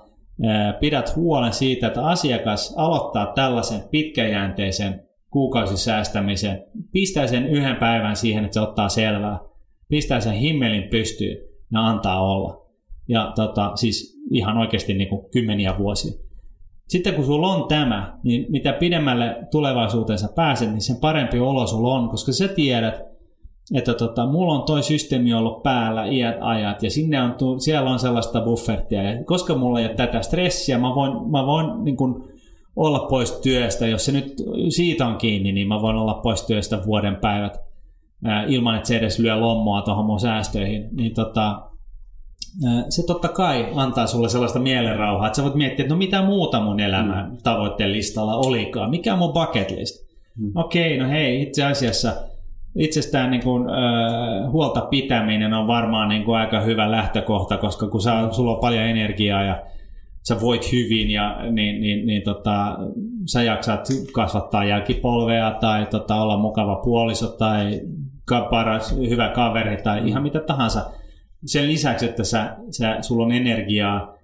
pidät 0.80 1.16
huolen 1.16 1.52
siitä, 1.52 1.86
että 1.86 2.06
asiakas 2.06 2.74
aloittaa 2.76 3.26
tällaisen 3.26 3.80
pitkäjänteisen 3.90 5.02
kuukausisäästämisen, 5.30 6.64
pistää 6.92 7.26
sen 7.26 7.46
yhden 7.46 7.76
päivän 7.76 8.16
siihen, 8.16 8.44
että 8.44 8.54
se 8.54 8.60
ottaa 8.60 8.88
selvää, 8.88 9.38
pistää 9.88 10.20
sen 10.20 10.32
himmelin 10.32 10.88
pystyyn 10.90 11.36
ja 11.72 11.86
antaa 11.86 12.22
olla. 12.22 12.66
Ja 13.08 13.32
tota, 13.36 13.76
siis 13.76 14.20
ihan 14.30 14.58
oikeasti 14.58 14.94
niin 14.94 15.08
kuin 15.08 15.30
kymmeniä 15.30 15.78
vuosia. 15.78 16.12
Sitten 16.88 17.14
kun 17.14 17.24
sulla 17.24 17.48
on 17.48 17.68
tämä, 17.68 18.18
niin 18.24 18.46
mitä 18.48 18.72
pidemmälle 18.72 19.36
tulevaisuutensa 19.50 20.28
pääset, 20.36 20.70
niin 20.70 20.80
sen 20.80 20.96
parempi 21.00 21.38
olo 21.38 21.66
sulla 21.66 21.94
on, 21.94 22.08
koska 22.08 22.32
sä 22.32 22.48
tiedät, 22.48 23.11
että 23.74 23.94
tota, 23.94 24.26
mulla 24.26 24.54
on 24.54 24.62
toi 24.62 24.82
systeemi 24.82 25.34
ollut 25.34 25.62
päällä 25.62 26.06
iät 26.06 26.36
ajat 26.40 26.82
ja 26.82 26.90
sinne 26.90 27.22
on, 27.22 27.60
siellä 27.60 27.90
on 27.90 27.98
sellaista 27.98 28.40
buffertia 28.40 29.02
ja 29.02 29.24
koska 29.24 29.54
mulla 29.54 29.80
ei 29.80 29.86
ole 29.86 29.94
tätä 29.94 30.22
stressiä, 30.22 30.78
mä 30.78 30.94
voin, 30.94 31.30
mä 31.30 31.46
voin 31.46 31.84
niin 31.84 31.96
kun, 31.96 32.28
olla 32.76 32.98
pois 32.98 33.32
työstä, 33.32 33.86
jos 33.86 34.04
se 34.04 34.12
nyt 34.12 34.42
siitä 34.68 35.06
on 35.06 35.16
kiinni, 35.16 35.52
niin 35.52 35.68
mä 35.68 35.82
voin 35.82 35.96
olla 35.96 36.14
pois 36.14 36.42
työstä 36.42 36.78
vuoden 36.86 37.16
päivät 37.16 37.60
ää, 38.24 38.44
ilman, 38.44 38.76
että 38.76 38.88
se 38.88 38.96
edes 38.96 39.18
lyö 39.18 39.40
lommoa 39.40 39.82
tuohon 39.82 40.06
mun 40.06 40.20
säästöihin, 40.20 40.88
niin 40.92 41.14
tota, 41.14 41.62
ää, 42.66 42.84
se 42.88 43.06
totta 43.06 43.28
kai 43.28 43.72
antaa 43.74 44.06
sulle 44.06 44.28
sellaista 44.28 44.58
mielenrauhaa, 44.58 45.26
että 45.26 45.36
sä 45.36 45.42
voit 45.42 45.54
miettiä, 45.54 45.82
että 45.82 45.94
no 45.94 45.98
mitä 45.98 46.22
muuta 46.22 46.60
mun 46.60 46.80
elämän 46.80 47.30
mm. 47.30 47.36
tavoitteen 47.42 47.92
listalla 47.92 48.36
olikaan, 48.36 48.90
mikä 48.90 49.12
on 49.12 49.18
mun 49.18 49.32
bucket 49.32 49.70
list. 49.70 50.06
Mm. 50.38 50.52
Okei, 50.54 50.96
okay, 50.96 51.06
no 51.06 51.12
hei, 51.12 51.42
itse 51.42 51.64
asiassa– 51.64 52.12
itsestään 52.78 53.30
niin 53.30 53.42
kuin, 53.42 53.68
äh, 53.68 54.52
huolta 54.52 54.80
pitäminen 54.80 55.54
on 55.54 55.66
varmaan 55.66 56.08
niin 56.08 56.24
kuin 56.24 56.38
aika 56.38 56.60
hyvä 56.60 56.90
lähtökohta, 56.90 57.56
koska 57.56 57.88
kun 57.88 58.02
sä, 58.02 58.28
sulla 58.30 58.54
on 58.54 58.60
paljon 58.60 58.82
energiaa 58.82 59.42
ja 59.44 59.62
sä 60.28 60.40
voit 60.40 60.72
hyvin 60.72 61.10
ja 61.10 61.38
niin, 61.50 61.80
niin, 61.80 62.06
niin 62.06 62.22
tota, 62.22 62.78
sä 63.32 63.42
jaksat 63.42 63.88
kasvattaa 64.12 64.64
jälkipolvea 64.64 65.50
tai 65.60 65.86
tota, 65.86 66.22
olla 66.22 66.36
mukava 66.36 66.76
puoliso 66.76 67.28
tai 67.28 67.80
paras, 68.50 68.96
hyvä 69.10 69.28
kaveri 69.28 69.82
tai 69.82 70.08
ihan 70.08 70.22
mitä 70.22 70.40
tahansa. 70.40 70.90
Sen 71.46 71.68
lisäksi, 71.68 72.04
että 72.04 72.24
sä, 72.24 72.56
sä, 72.70 72.96
sulla 73.00 73.24
on 73.24 73.32
energiaa 73.32 74.14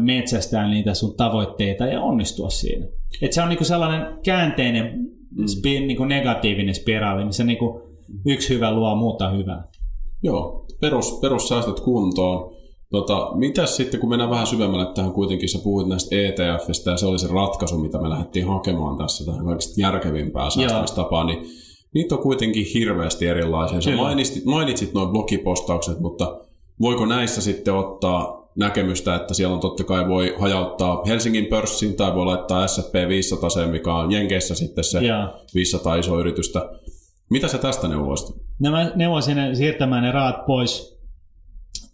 metsästää 0.00 0.68
niitä 0.68 0.94
sun 0.94 1.16
tavoitteita 1.16 1.86
ja 1.86 2.00
onnistua 2.00 2.50
siinä. 2.50 2.86
Et 3.22 3.32
se 3.32 3.42
on 3.42 3.48
niinku 3.48 3.64
sellainen 3.64 4.18
käänteinen. 4.24 5.08
Spi, 5.46 5.80
niin 5.80 5.96
kuin 5.96 6.08
negatiivinen 6.08 6.74
spiraali, 6.74 7.24
missä 7.24 7.44
niin 7.44 7.58
kuin 7.58 7.82
yksi 8.26 8.54
hyvä 8.54 8.74
luo 8.74 8.96
muuta 8.96 9.30
hyvää. 9.30 9.64
Joo, 10.22 10.66
perus, 10.80 11.18
perussäästöt 11.20 11.80
kuntoon. 11.80 12.58
Tota, 12.90 13.30
mitäs 13.34 13.76
sitten, 13.76 14.00
kun 14.00 14.08
mennään 14.08 14.30
vähän 14.30 14.46
syvemmälle 14.46 14.92
tähän 14.94 15.12
kuitenkin, 15.12 15.48
sä 15.48 15.58
puhuit 15.64 15.88
näistä 15.88 16.16
ETFistä 16.16 16.90
ja 16.90 16.96
se 16.96 17.06
oli 17.06 17.18
se 17.18 17.28
ratkaisu, 17.28 17.78
mitä 17.78 17.98
me 17.98 18.08
lähdettiin 18.08 18.46
hakemaan 18.46 18.98
tässä 18.98 19.24
tähän 19.24 19.46
kaikista 19.46 19.80
järkevimpää 19.80 20.50
säästämistapaa, 20.50 21.24
niin 21.24 21.38
niitä 21.94 22.14
on 22.14 22.22
kuitenkin 22.22 22.66
hirveästi 22.74 23.26
erilaisia. 23.26 23.80
Sä 23.80 23.96
mainitsit, 23.96 24.44
mainitsit 24.44 24.94
noin 24.94 25.08
blogipostaukset, 25.08 26.00
mutta 26.00 26.40
voiko 26.80 27.06
näissä 27.06 27.40
sitten 27.40 27.74
ottaa 27.74 28.37
näkemystä, 28.58 29.14
että 29.14 29.34
siellä 29.34 29.54
on 29.54 29.60
totta 29.60 29.84
kai 29.84 30.08
voi 30.08 30.34
hajauttaa 30.38 31.02
Helsingin 31.06 31.46
pörssiin 31.46 31.96
tai 31.96 32.14
voi 32.14 32.26
laittaa 32.26 32.66
S&P 32.66 33.08
500, 33.08 33.50
mikä 33.70 33.94
on 33.94 34.12
Jenkeissä 34.12 34.54
sitten 34.54 34.84
se 34.84 35.00
ja. 35.00 35.34
500 35.54 35.96
iso 35.96 36.20
yritystä. 36.20 36.70
Mitä 37.30 37.48
sä 37.48 37.58
tästä 37.58 37.88
neuvoisit? 37.88 38.36
No 38.60 38.70
mä 38.70 38.90
neuvoisin 38.94 39.56
siirtämään 39.56 40.02
ne 40.02 40.12
raat 40.12 40.46
pois 40.46 40.98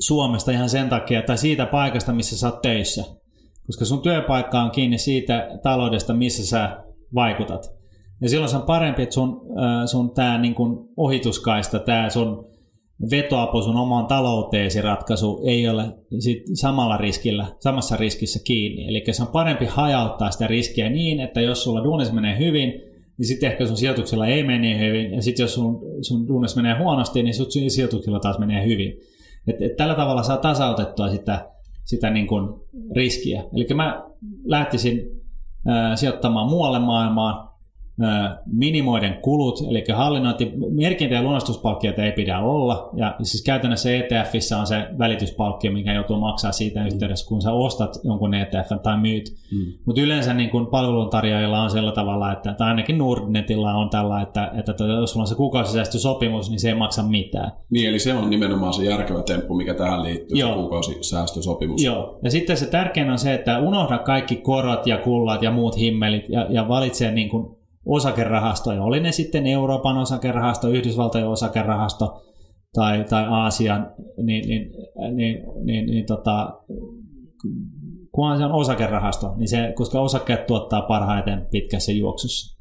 Suomesta 0.01 0.51
ihan 0.51 0.69
sen 0.69 0.89
takia, 0.89 1.23
tai 1.23 1.39
siitä 1.39 1.67
paikasta, 1.67 2.13
missä 2.13 2.39
sä 2.39 2.47
oot 2.47 2.63
töissä. 2.63 3.05
Koska 3.67 3.85
sun 3.85 4.03
työpaikka 4.03 4.63
on 4.63 4.71
kiinni 4.71 4.99
siitä 4.99 5.49
taloudesta, 5.63 6.15
missä 6.15 6.47
sä 6.47 6.85
vaikutat. 7.15 7.73
Ja 8.21 8.29
silloin 8.29 8.51
se 8.51 8.57
on 8.57 8.63
parempi, 8.63 9.03
että 9.03 9.15
sun, 9.15 9.41
sun 9.87 10.15
tämä 10.15 10.39
niin 10.39 10.55
ohituskaista, 10.97 11.79
tämä 11.79 12.11
sun 12.11 12.54
vetoapu 13.11 13.63
sun 13.63 13.77
omaan 13.77 14.07
talouteesi 14.07 14.81
ratkaisu 14.81 15.41
ei 15.47 15.69
ole 15.69 15.85
sit 16.19 16.43
samalla 16.55 16.97
riskillä, 16.97 17.47
samassa 17.61 17.97
riskissä 17.97 18.41
kiinni. 18.45 18.89
Eli 18.89 19.05
se 19.13 19.23
on 19.23 19.29
parempi 19.29 19.67
hajauttaa 19.67 20.31
sitä 20.31 20.47
riskiä 20.47 20.91
niin, 20.91 21.21
että 21.21 21.41
jos 21.41 21.65
sulla 21.65 21.85
duunissa 21.85 22.15
menee 22.15 22.39
hyvin, 22.39 22.71
niin 23.19 23.27
sitten 23.27 23.51
ehkä 23.51 23.67
sun 23.67 23.77
sijoituksella 23.77 24.27
ei 24.27 24.43
mene 24.43 24.59
niin 24.59 24.81
hyvin, 24.81 25.13
ja 25.13 25.23
sitten 25.23 25.45
jos 25.45 25.55
sun, 25.55 25.81
sun 26.01 26.29
duunissa 26.29 26.63
menee 26.63 26.79
huonosti, 26.79 27.23
niin 27.23 27.35
sun 27.35 27.47
sijoituksella 27.69 28.21
taas 28.21 28.39
menee 28.39 28.67
hyvin. 28.67 28.93
Et, 29.47 29.63
et 29.63 29.77
tällä 29.77 29.95
tavalla 29.95 30.23
saa 30.23 30.37
tasautettua 30.37 31.09
sitä, 31.09 31.51
sitä 31.85 32.11
niin 32.11 32.27
kuin 32.27 32.61
riskiä. 32.97 33.45
Eli 33.55 33.67
mä 33.75 34.05
lähtisin 34.45 35.01
äh, 35.69 35.97
sijoittamaan 35.97 36.51
muualle 36.51 36.79
maailmaan, 36.79 37.54
minimoiden 38.47 39.15
kulut, 39.23 39.61
eli 39.71 39.85
hallinnointi, 39.95 40.53
merkintä- 40.71 41.15
ja 41.15 41.23
lunastuspalkkioita 41.23 42.03
ei 42.03 42.13
pidä 42.13 42.41
olla, 42.41 42.91
ja 42.97 43.17
siis 43.23 43.45
käytännössä 43.45 43.89
ETFissä 43.95 44.59
on 44.59 44.67
se 44.67 44.87
välityspalkkio, 44.99 45.73
mikä 45.73 45.93
joutuu 45.93 46.17
maksaa 46.17 46.53
siitä 46.53 46.81
mm. 46.81 46.87
yhteydessä, 46.87 47.29
kun 47.29 47.43
sä 47.43 47.53
ostat 47.53 48.01
jonkun 48.05 48.35
ETF 48.35 48.83
tai 48.83 48.99
myyt. 48.99 49.37
Mm. 49.53 49.73
Mutta 49.85 50.01
yleensä 50.01 50.35
niin 50.35 50.51
kun 50.51 50.67
palveluntarjoajilla 50.67 51.63
on 51.63 51.71
sillä 51.71 51.93
tavalla, 51.93 52.33
että, 52.33 52.55
tai 52.55 52.69
ainakin 52.69 52.99
Nordnetilla 52.99 53.75
on 53.75 53.91
tällä, 53.91 54.21
että, 54.21 54.51
että 54.59 54.73
tota, 54.73 54.93
jos 54.93 55.11
sulla 55.11 55.23
on 55.23 55.29
se 55.29 55.35
kuukausisäästösopimus, 55.35 56.51
niin 56.51 56.61
se 56.61 56.69
ei 56.69 56.75
maksa 56.75 57.03
mitään. 57.03 57.53
Niin, 57.71 57.89
eli 57.89 57.99
se 57.99 58.15
on 58.15 58.31
nimenomaan 58.31 58.73
se 58.73 58.85
järkevä 58.85 59.23
temppu, 59.23 59.55
mikä 59.55 59.75
tähän 59.75 60.03
liittyy, 60.03 60.39
Joo. 60.39 60.51
se 60.51 60.55
kuukausisäästösopimus. 60.55 61.83
Joo, 61.83 62.19
ja 62.23 62.31
sitten 62.31 62.57
se 62.57 62.67
tärkein 62.67 63.11
on 63.11 63.19
se, 63.19 63.35
että 63.35 63.59
unohda 63.59 63.99
kaikki 63.99 64.37
korot 64.37 64.87
ja 64.87 64.99
kullat 64.99 65.43
ja 65.43 65.51
muut 65.51 65.79
himmelit, 65.79 66.29
ja, 66.29 66.47
ja 66.51 66.69
valitse 66.69 67.11
niin 67.11 67.29
kuin 67.29 67.64
osakerahastoja, 67.87 68.83
oli 68.83 69.01
ne 69.01 69.13
sitten 69.13 69.47
Euroopan 69.47 69.99
osakerahasto, 69.99 70.69
Yhdysvaltojen 70.69 71.29
osakerahasto 71.29 72.23
tai, 72.73 73.05
tai 73.05 73.27
Aasian, 73.29 73.91
niin, 74.23 74.49
niin, 74.49 74.71
niin, 75.15 75.43
niin, 75.65 75.87
niin 75.87 76.07
tota, 76.07 76.61
kunhan 78.13 78.39
se 78.39 78.45
on 78.45 78.53
osakerahasto, 78.53 79.35
niin 79.37 79.49
se, 79.49 79.73
koska 79.77 80.01
osakkeet 80.01 80.47
tuottaa 80.47 80.83
parhaiten 80.83 81.47
pitkässä 81.51 81.93
juoksussa. 81.93 82.55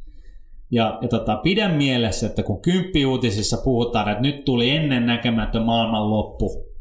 Ja, 0.72 1.00
ja 1.02 1.08
tota, 1.08 1.36
pidän 1.36 1.76
mielessä, 1.76 2.28
että 2.28 2.44
kun 2.44 2.62
kymppiuutisissa 2.62 3.58
puhutaan, 3.64 4.10
että 4.10 4.22
nyt 4.22 4.46
tuli 4.46 4.70
ennen 4.70 5.06
näkemätön 5.06 5.64
maailmanloppu, 5.64 6.74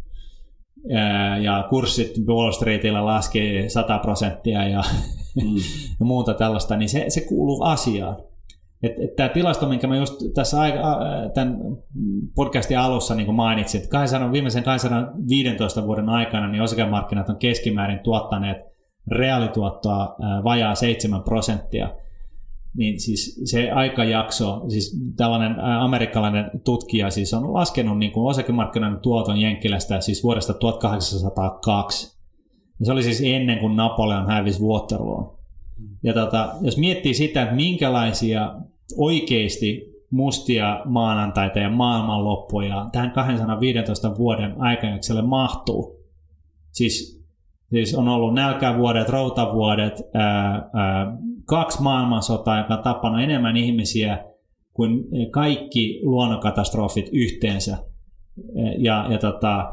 ja 1.43 1.67
kurssit 1.71 2.13
Wall 2.27 2.53
Streetillä 2.53 3.07
laski 3.07 3.65
100 3.69 3.99
prosenttia 3.99 4.69
ja, 4.69 4.83
mm. 5.37 5.57
ja 6.01 6.07
muuta 6.07 6.35
tällaista, 6.35 6.77
niin 6.77 6.89
se, 6.89 7.05
se 7.09 7.21
kuuluu 7.21 7.63
asiaan. 7.63 8.17
Et, 8.83 8.93
et 8.99 9.17
tämä 9.17 9.29
tilasto, 9.29 9.69
minkä 9.69 9.87
mä 9.87 9.97
just 9.97 10.15
tässä 10.35 10.61
aika, 10.61 10.99
tämän 11.35 11.59
podcastin 12.35 12.79
alussa 12.79 13.15
niin 13.15 13.35
mainitsin, 13.35 13.79
että 13.79 13.91
200, 13.91 14.33
viimeisen 14.33 14.63
215 14.63 15.87
vuoden 15.87 16.09
aikana 16.09 16.49
niin 16.49 16.63
osakemarkkinat 16.63 17.29
on 17.29 17.37
keskimäärin 17.37 17.99
tuottaneet 17.99 18.57
reaalituottoa 19.11 20.17
vajaa 20.45 20.75
7 20.75 21.23
prosenttia. 21.23 21.95
Niin 22.77 23.01
siis 23.01 23.41
se 23.45 23.71
aikajakso, 23.71 24.65
siis 24.69 25.01
tällainen 25.17 25.61
amerikkalainen 25.61 26.51
tutkija 26.65 27.11
siis 27.11 27.35
on 27.35 27.55
laskenut 27.55 27.99
niin 27.99 28.13
kuin 28.13 28.31
osakemarkkinoiden 28.31 29.01
tuoton 29.01 29.39
Jenkkilästä 29.39 30.01
siis 30.01 30.25
vuodesta 30.25 30.55
1802. 30.55 32.19
Ja 32.81 32.87
se 32.87 32.93
oli 32.93 33.03
siis 33.03 33.23
ennen 33.25 33.59
kuin 33.59 33.77
Napoleon 33.77 34.27
hävisi 34.27 34.63
Waterloon. 34.63 35.39
Ja 36.03 36.15
tota, 36.15 36.55
jos 36.61 36.79
miettii 36.79 37.15
sitä, 37.15 37.43
että 37.43 37.55
minkälaisia 37.55 38.55
oikeasti 38.97 39.93
mustia 40.11 40.81
maanantaita 40.85 41.59
ja 41.59 41.71
maailmanloppuja 41.71 42.87
tähän 42.93 43.11
215 43.11 44.17
vuoden 44.19 44.55
aikajakselle 44.59 45.23
mahtuu. 45.23 46.03
Siis, 46.71 47.25
siis 47.71 47.95
on 47.95 48.09
ollut 48.09 48.35
nälkävuodet, 48.35 49.09
routavuodet, 49.09 50.03
ää, 50.15 50.71
ää, 50.75 51.17
kaksi 51.45 51.83
maailmansotaa, 51.83 52.59
joka 52.59 52.75
on 52.75 52.83
tapannut 52.83 53.23
enemmän 53.23 53.57
ihmisiä 53.57 54.25
kuin 54.73 55.05
kaikki 55.31 56.01
luonnonkatastrofit 56.03 57.09
yhteensä. 57.13 57.79
Ja, 58.79 59.07
ja 59.11 59.19
tota, 59.19 59.73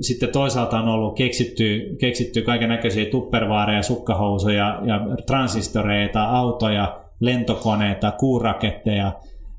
sitten 0.00 0.28
toisaalta 0.28 0.78
on 0.78 0.88
ollut 0.88 1.16
keksitty, 1.16 1.96
keksitty 2.00 2.42
kaiken 2.42 2.68
näköisiä 2.68 3.10
tuppervaareja, 3.10 3.82
sukkahousuja 3.82 4.80
ja 4.84 5.00
transistoreita, 5.26 6.24
autoja, 6.24 7.01
lentokoneita, 7.22 8.10
kuuraketteja, 8.10 9.12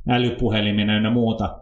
älypuhelimia 0.09 1.01
ja 1.03 1.11
muuta. 1.11 1.57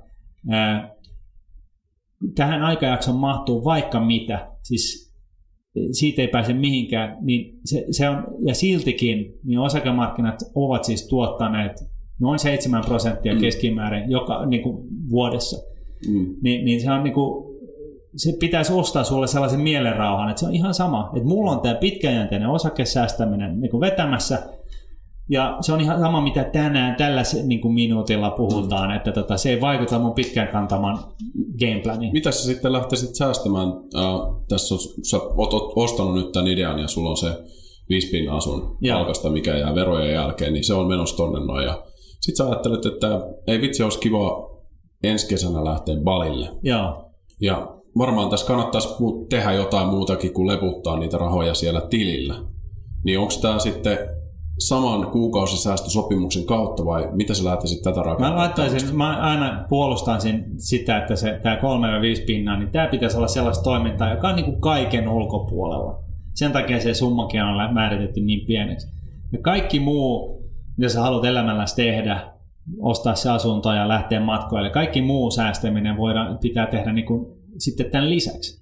Tähän 2.36 2.64
aikajakson 2.64 3.16
mahtuu 3.16 3.64
vaikka 3.64 4.00
mitä, 4.00 4.52
siis 4.64 5.14
siitä 5.92 6.22
ei 6.22 6.28
pääse 6.28 6.54
mihinkään, 6.54 7.18
niin 7.22 7.60
se, 7.66 7.86
se 7.92 8.10
on, 8.10 8.24
ja 8.48 8.56
siltikin 8.56 9.34
niin 9.44 9.60
osakemarkkinat 9.60 10.40
ovat 10.56 10.84
siis 10.84 11.08
tuottaneet 11.08 11.72
noin 12.20 12.40
7 12.40 12.84
prosenttia 12.86 13.34
mm. 13.34 13.42
keskimäärin 13.42 14.12
joka, 14.12 14.46
niin 14.46 14.64
kuin 14.64 14.88
vuodessa. 15.10 15.58
Mm. 16.10 16.36
Ni, 16.44 16.64
niin 16.64 16.82
se 16.82 16.92
on 16.92 17.04
niin 17.04 17.14
kuin, 17.14 17.52
se 18.16 18.38
pitäisi 18.40 18.74
ostaa 18.74 19.04
sulle 19.04 19.28
sellaisen 19.28 19.60
mielenrauhan, 19.60 20.30
että 20.30 20.40
se 20.40 20.46
on 20.46 20.56
ihan 20.56 20.74
sama, 20.74 21.12
että 21.16 21.28
mulla 21.28 21.52
on 21.52 21.62
tämä 21.62 21.76
pitkäjänteinen 21.76 22.50
osakesäästäminen 22.50 23.62
niin 23.62 23.72
kuin 23.72 23.82
vetämässä, 23.82 24.50
ja 25.32 25.58
se 25.62 25.74
on 25.74 25.82
ihan 25.82 26.00
sama, 26.00 26.22
mitä 26.22 26.44
tänään 26.44 26.96
tällä 26.96 27.22
niin 27.44 27.62
kuin 27.62 27.74
minuutilla 27.74 28.32
puhutaan, 28.32 28.90
mm. 28.90 28.96
että 28.96 29.12
tota, 29.12 29.38
se 29.38 29.50
ei 29.50 29.62
vaikuta 29.62 30.00
mun 30.00 30.14
pitkään 30.14 30.48
kantaman 30.48 31.00
gameplaniin. 31.60 32.14
Mitä 32.14 32.32
sä 32.32 32.44
sitten 32.44 32.74
lähtisit 32.74 33.16
säästämään? 33.16 33.68
Äh, 33.68 34.04
tässä 34.50 34.76
on, 34.76 34.80
sä 35.10 35.18
oot 35.18 35.74
ostanut 35.76 36.16
nyt 36.16 36.32
tämän 36.32 36.48
idean 36.48 36.80
ja 36.80 36.88
sulla 36.88 37.10
on 37.10 37.18
se 37.18 37.44
viisi 37.90 38.12
pinnaa 38.12 38.40
sun 38.40 38.78
palkasta, 38.90 39.30
mikä 39.30 39.58
jää 39.58 39.76
verojen 39.76 40.14
jälkeen, 40.14 40.54
niin 40.54 40.64
se 40.64 40.74
on 40.74 40.88
menossa 40.88 41.18
tonne 41.18 41.46
noin. 41.46 41.66
Ja 41.66 41.84
sit 42.22 42.36
sä 42.36 42.46
ajattelet, 42.46 42.86
että 42.86 43.08
ei 43.48 43.62
vitsi, 43.62 43.84
olisi 43.84 44.00
kiva 44.00 44.50
ensi 45.04 45.28
kesänä 45.28 45.66
lähteä 45.66 45.96
balille. 46.04 46.50
Joo. 46.64 47.12
Ja 47.42 47.76
varmaan 47.98 48.30
tässä 48.30 48.46
kannattaisi 48.46 48.90
tehdä 49.30 49.52
jotain 49.54 49.88
muutakin 49.88 50.34
kuin 50.34 50.48
leputtaa 50.48 51.00
niitä 51.00 51.18
rahoja 51.18 51.54
siellä 51.54 51.82
tilillä. 51.82 52.36
Niin 53.06 53.20
onko 53.20 53.34
tämä 53.42 53.60
sitten 53.60 53.98
saman 54.68 55.12
kuukausisäästösopimuksen 55.12 56.46
kautta 56.46 56.86
vai 56.86 57.10
mitä 57.12 57.34
sä 57.34 57.46
lähtisit 57.46 57.82
tätä 57.82 58.00
rakentamaan? 58.00 58.34
Mä 58.34 58.40
laittaisin, 58.40 58.96
mä 58.96 59.18
aina 59.18 59.66
puolustaisin 59.70 60.46
sitä, 60.58 60.98
että 60.98 61.16
se, 61.16 61.40
tämä 61.44 61.56
3-5 61.56 61.60
pinnaa, 62.26 62.60
niin 62.60 62.70
tämä 62.70 62.88
pitäisi 62.88 63.18
olla 63.18 63.28
sellaista 63.28 63.64
toimintaa, 63.64 64.14
joka 64.14 64.30
on 64.30 64.36
niin 64.36 64.46
kuin 64.46 64.62
kaiken 64.62 65.10
ulkopuolella. 65.10 66.04
Sen 66.36 66.52
takia 66.52 66.80
se 66.80 66.94
summakin 66.94 67.44
on 67.44 67.74
määritetty 67.74 68.22
niin 68.22 68.48
pieneksi. 68.48 68.88
Ja 69.32 69.40
kaikki 69.42 69.80
muu, 69.80 70.42
mitä 70.78 70.90
sä 70.90 71.02
haluat 71.02 71.26
elämälläsi 71.26 71.76
tehdä, 71.76 72.34
ostaa 72.80 73.16
se 73.16 73.30
asunto 73.30 73.74
ja 73.74 73.88
lähteä 73.88 74.20
matkoille, 74.20 74.70
kaikki 74.70 75.02
muu 75.02 75.32
säästäminen 75.32 75.98
voidaan, 75.98 76.38
pitää 76.42 76.68
tehdä 76.68 76.94
niin 76.94 77.06
kuin 77.06 77.26
sitten 77.58 77.92
tämän 77.92 78.10
lisäksi 78.10 78.61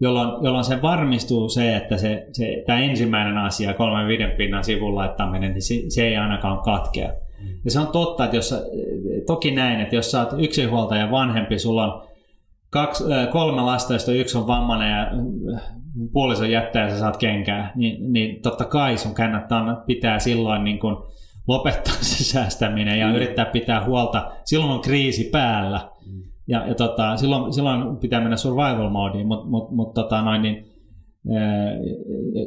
jolloin, 0.00 0.44
jolloin 0.44 0.64
se 0.64 0.82
varmistuu 0.82 1.48
se, 1.48 1.76
että 1.76 1.96
se, 1.96 2.26
se, 2.32 2.62
tämä 2.66 2.78
ensimmäinen 2.80 3.38
asia, 3.38 3.74
kolmen 3.74 4.08
viiden 4.08 4.30
pinnan 4.30 4.64
sivun 4.64 4.94
laittaminen, 4.94 5.52
niin 5.52 5.62
se, 5.62 5.74
se 5.88 6.08
ei 6.08 6.16
ainakaan 6.16 6.58
katkea. 6.58 7.08
Mm. 7.08 7.48
Ja 7.64 7.70
se 7.70 7.80
on 7.80 7.88
totta, 7.88 8.24
että 8.24 8.36
jos, 8.36 8.54
toki 9.26 9.50
näin, 9.50 9.80
että 9.80 9.96
jos 9.96 10.10
sä 10.10 10.20
oot 10.20 10.42
yksinhuoltaja 10.42 11.10
vanhempi, 11.10 11.58
sulla 11.58 11.94
on 11.94 12.08
kaksi, 12.70 13.04
kolme 13.32 13.62
lasta, 13.62 13.92
joista 13.92 14.12
yksi 14.12 14.38
on 14.38 14.46
vammainen 14.46 14.90
ja 14.90 15.06
puoliso 16.12 16.44
jättää 16.44 16.84
ja 16.84 16.90
sä 16.90 16.98
saat 16.98 17.16
kenkää, 17.16 17.72
niin, 17.74 18.12
niin 18.12 18.42
totta 18.42 18.64
kai 18.64 18.98
sun 18.98 19.14
kannattaa 19.14 19.82
pitää 19.86 20.18
silloin 20.18 20.64
niin 20.64 20.78
kun 20.78 21.10
lopettaa 21.48 21.94
se 22.00 22.24
säästäminen 22.24 22.98
ja 22.98 23.08
mm. 23.08 23.14
yrittää 23.14 23.44
pitää 23.44 23.84
huolta. 23.84 24.32
Silloin 24.44 24.70
on 24.70 24.80
kriisi 24.80 25.24
päällä. 25.24 25.90
Mm. 26.50 26.54
Ja, 26.54 26.66
ja 26.68 26.74
tota, 26.74 27.16
silloin, 27.16 27.52
silloin 27.52 27.96
pitää 27.96 28.20
mennä 28.20 28.36
survival 28.36 28.90
modeen, 28.90 29.26
mutta 29.26 29.46
mut, 29.46 29.70
mut, 29.70 29.94
tota 29.94 30.22
noin, 30.22 30.42
niin, 30.42 30.64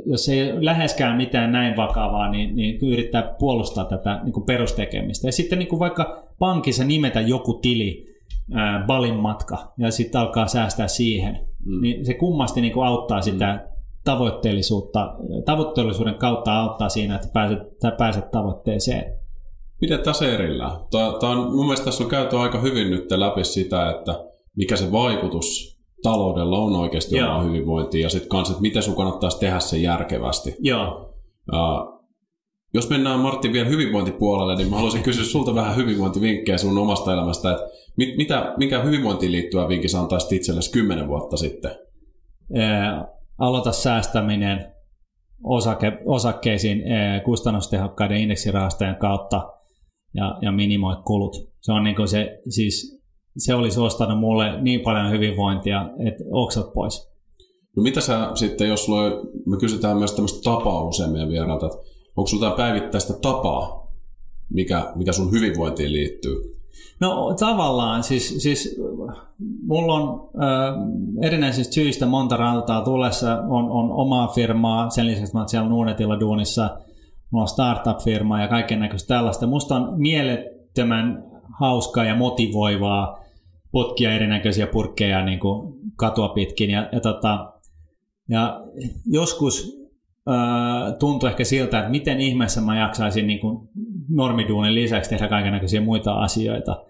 jos 0.06 0.30
ei 0.30 0.66
läheskään 0.66 1.18
mitään 1.18 1.51
näin 1.51 1.78
vakavaa, 1.78 2.32
niin, 2.32 2.56
niin 2.56 2.80
yrittää 2.91 3.36
puolustaa 3.39 3.86
tätä 3.86 4.20
niin 4.24 4.34
kuin 4.34 4.45
perustekemistä. 4.45 5.28
Ja 5.28 5.32
sitten 5.32 5.60
niin 5.60 5.70
kuin 5.70 5.80
vaikka 5.80 6.24
pankissa 6.39 6.84
nimetä 6.84 7.22
joku 7.22 7.54
tili, 7.54 8.06
ää, 8.54 8.84
balin 8.88 9.16
matka, 9.16 9.74
ja 9.78 9.91
sitten 9.91 10.22
alkaa 10.22 10.47
säästää 10.47 10.88
siihen, 10.88 11.39
mm. 11.66 11.82
niin 11.82 12.06
se 12.06 12.14
kummasti 12.14 12.62
niin 12.62 12.74
kuin 12.74 12.88
auttaa 12.88 13.18
mm. 13.18 13.24
sitä 13.24 13.68
tavoitteellisuutta, 14.04 15.16
tavoitteellisuuden 15.45 16.16
kautta 16.16 16.60
auttaa 16.60 16.89
siinä, 16.89 17.16
että 17.16 17.28
pääset, 17.34 17.60
pääset 17.97 18.32
tavoitteeseen 18.32 19.22
tässä 20.03 20.34
erillään. 20.34 20.71
Tämä 20.91 21.31
on, 21.31 21.55
mun 21.55 21.65
mielestä 21.65 21.86
tässä 21.86 22.03
on 22.03 22.09
käyty 22.09 22.38
aika 22.38 22.59
hyvin 22.59 22.89
nyt 22.89 23.11
läpi 23.11 23.43
sitä, 23.43 23.89
että 23.89 24.25
mikä 24.57 24.75
se 24.75 24.91
vaikutus 24.91 25.79
taloudella 26.03 26.57
on 26.57 26.75
oikeasti 26.75 27.21
omaa 27.21 27.43
hyvinvointiin 27.43 28.01
ja 28.01 28.09
sitten 28.09 28.29
kanssa, 28.29 28.51
että 28.51 28.61
miten 28.61 28.84
sun 28.84 28.95
kannattaisi 28.95 29.39
tehdä 29.39 29.59
se 29.59 29.77
järkevästi. 29.77 30.55
Joo. 30.59 31.15
Uh, 31.53 31.93
jos 32.73 32.89
mennään 32.89 33.19
Martti 33.19 33.53
vielä 33.53 33.69
hyvinvointipuolelle, 33.69 34.55
niin 34.55 34.69
mä 34.69 34.75
haluaisin 34.75 35.03
kysyä 35.03 35.23
sulta 35.23 35.55
vähän 35.55 35.75
hyvinvointivinkkejä 35.75 36.57
sun 36.57 36.77
omasta 36.77 37.13
elämästä, 37.13 37.51
että 37.51 37.65
mit, 37.97 38.17
mitä, 38.17 38.53
minkä 38.57 38.79
hyvinvointiin 38.79 39.31
liittyvä 39.31 39.67
vinkki 39.67 39.88
sä 39.88 39.99
antaisit 39.99 40.31
itsellesi 40.31 40.71
kymmenen 40.71 41.07
vuotta 41.07 41.38
sitten? 41.38 41.71
Ää, 42.55 43.07
aloita 43.38 43.71
säästäminen 43.71 44.73
osake, 45.43 45.91
osakkeisiin 46.05 46.91
ää, 46.91 47.19
kustannustehokkaiden 47.19 48.17
indeksirahastojen 48.17 48.95
kautta 48.95 49.53
ja, 50.14 50.38
ja 50.41 50.51
minimoi 50.51 50.95
kulut. 51.05 51.49
Se 51.61 51.72
on 51.72 51.84
niin 51.84 52.07
se, 52.07 52.39
siis 52.49 53.03
se 53.38 53.55
olisi 53.55 53.80
ostanut 53.80 54.20
mulle 54.20 54.61
niin 54.61 54.82
paljon 54.82 55.11
hyvinvointia, 55.11 55.89
että 56.07 56.24
oksat 56.32 56.74
pois. 56.74 57.14
No 57.78 57.84
mitä 57.84 58.01
sä 58.01 58.32
sitten, 58.36 58.70
jos 58.70 58.86
sulla, 58.86 59.03
me 59.45 59.57
kysytään 59.57 59.97
myös 59.97 60.11
tämmöistä 60.11 60.39
tapaa 60.43 60.84
usein 60.84 61.11
meidän 61.11 61.30
vierailta, 61.30 61.66
että 61.66 61.78
onko 62.16 62.28
sulla 62.28 62.51
päivittäistä 62.51 63.14
tapaa, 63.14 63.93
mikä, 64.49 64.91
mikä 64.95 65.14
sun 65.14 65.32
hyvinvointiin 65.32 65.93
liittyy? 65.93 66.53
No 66.99 67.34
tavallaan, 67.39 68.03
siis, 68.03 68.36
siis 68.38 68.80
mulla 69.68 69.93
on 69.93 70.30
äh, 70.43 70.76
erinäisistä 71.22 71.74
syistä 71.74 72.05
monta 72.05 72.38
rautaa 72.38 72.82
tulessa, 72.82 73.38
on, 73.39 73.72
on 73.72 73.91
omaa 73.91 74.28
firmaa, 74.28 74.89
sen 74.89 75.07
lisäksi 75.07 75.34
mä 75.34 75.39
oon 75.39 75.49
siellä 75.49 75.70
Nuunetilla 75.70 76.20
duunissa, 76.20 76.78
mulla 77.34 77.43
on 77.43 77.47
startup-firma 77.47 78.41
ja 78.41 78.47
kaiken 78.47 78.79
näköistä 78.79 79.07
tällaista. 79.07 79.47
Musta 79.47 79.75
on 79.75 80.01
mielettömän 80.01 81.23
hauskaa 81.59 82.05
ja 82.05 82.15
motivoivaa 82.15 83.19
potkia 83.71 84.13
erinäköisiä 84.13 84.67
purkkeja 84.67 85.25
niin 85.25 85.39
kuin 85.39 85.73
katua 85.95 86.29
pitkin. 86.29 86.69
Ja, 86.69 86.89
ja, 86.91 86.99
tota, 86.99 87.53
ja 88.29 88.61
joskus 89.05 89.77
tuntuu 90.99 91.29
ehkä 91.29 91.43
siltä, 91.43 91.79
että 91.79 91.91
miten 91.91 92.21
ihmeessä 92.21 92.61
mä 92.61 92.79
jaksaisin 92.79 93.27
niin 93.27 93.39
kuin 93.39 93.69
normiduunin 94.09 94.75
lisäksi 94.75 95.09
tehdä 95.09 95.27
kaikenlaisia 95.27 95.81
muita 95.81 96.13
asioita. 96.13 96.84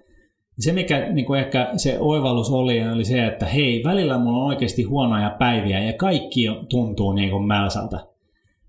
Se, 0.60 0.72
mikä 0.72 1.10
niin 1.14 1.26
kuin 1.26 1.40
ehkä 1.40 1.72
se 1.78 1.98
oivallus 2.00 2.52
oli, 2.52 2.90
oli 2.90 3.06
se, 3.06 3.26
että 3.26 3.46
hei, 3.46 3.84
välillä 3.84 4.18
mulla 4.18 4.38
on 4.38 4.48
oikeasti 4.48 4.84
huonoja 4.84 5.36
päiviä 5.40 5.84
ja 5.84 5.94
kaikki 5.94 6.48
tuntuu 6.70 7.14
niin 7.14 7.30
kuin 7.30 7.44
mälsältä. 7.44 8.13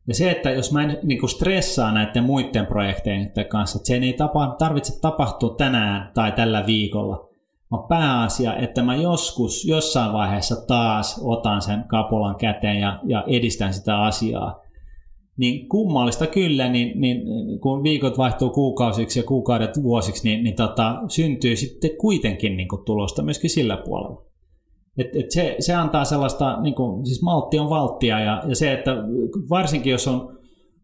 Ja 0.08 0.14
se, 0.14 0.30
että 0.30 0.50
jos 0.50 0.72
mä 0.72 0.82
en 0.84 0.98
niin 1.02 1.20
kuin 1.20 1.30
stressaa 1.30 1.92
näiden 1.92 2.24
muiden 2.24 2.66
projekteiden 2.66 3.48
kanssa, 3.48 3.78
että 3.78 3.86
se 3.86 3.96
ei 3.96 4.12
tapa, 4.12 4.54
tarvitse 4.58 5.00
tapahtua 5.00 5.54
tänään 5.54 6.10
tai 6.14 6.32
tällä 6.32 6.64
viikolla, 6.66 7.28
vaan 7.70 7.88
pääasia, 7.88 8.56
että 8.56 8.82
mä 8.82 8.96
joskus, 8.96 9.64
jossain 9.64 10.12
vaiheessa 10.12 10.66
taas 10.66 11.20
otan 11.24 11.62
sen 11.62 11.84
kapulan 11.88 12.36
käteen 12.36 12.80
ja, 12.80 13.00
ja 13.06 13.24
edistän 13.26 13.74
sitä 13.74 14.02
asiaa. 14.02 14.60
Niin 15.36 15.68
kummallista 15.68 16.26
kyllä, 16.26 16.68
niin, 16.68 17.00
niin 17.00 17.22
kun 17.60 17.82
viikot 17.82 18.18
vaihtuu 18.18 18.50
kuukausiksi 18.50 19.20
ja 19.20 19.26
kuukaudet 19.26 19.82
vuosiksi, 19.82 20.28
niin, 20.28 20.44
niin 20.44 20.56
tota, 20.56 21.02
syntyy 21.08 21.56
sitten 21.56 21.96
kuitenkin 22.00 22.56
niin 22.56 22.68
kuin, 22.68 22.84
tulosta 22.84 23.22
myöskin 23.22 23.50
sillä 23.50 23.76
puolella. 23.76 24.33
Et, 24.98 25.16
et 25.16 25.30
se, 25.30 25.56
se 25.58 25.74
antaa 25.74 26.04
sellaista, 26.04 26.60
niin 26.60 26.74
kuin, 26.74 27.06
siis 27.06 27.22
maltti 27.22 27.58
on 27.58 27.70
valttia 27.70 28.20
ja, 28.20 28.42
ja 28.48 28.56
se, 28.56 28.72
että 28.72 28.96
varsinkin 29.50 29.90
jos 29.90 30.08
on 30.08 30.38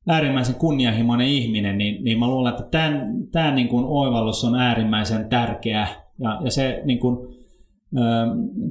äärimmäisen 0.09 0.55
kunnianhimoinen 0.55 1.27
ihminen, 1.27 1.79
niin, 1.79 2.05
niin 2.05 2.19
mä 2.19 2.29
luulen, 2.29 2.53
että 2.53 2.65
tämän 3.33 3.55
niin 3.55 3.69
oivallus 3.73 4.45
on 4.45 4.55
äärimmäisen 4.55 5.29
tärkeä 5.29 5.89
ja, 6.19 6.41
ja 6.45 6.51
se 6.51 6.83
niin 6.85 6.99
kuin, 6.99 7.29
ö, 7.99 8.01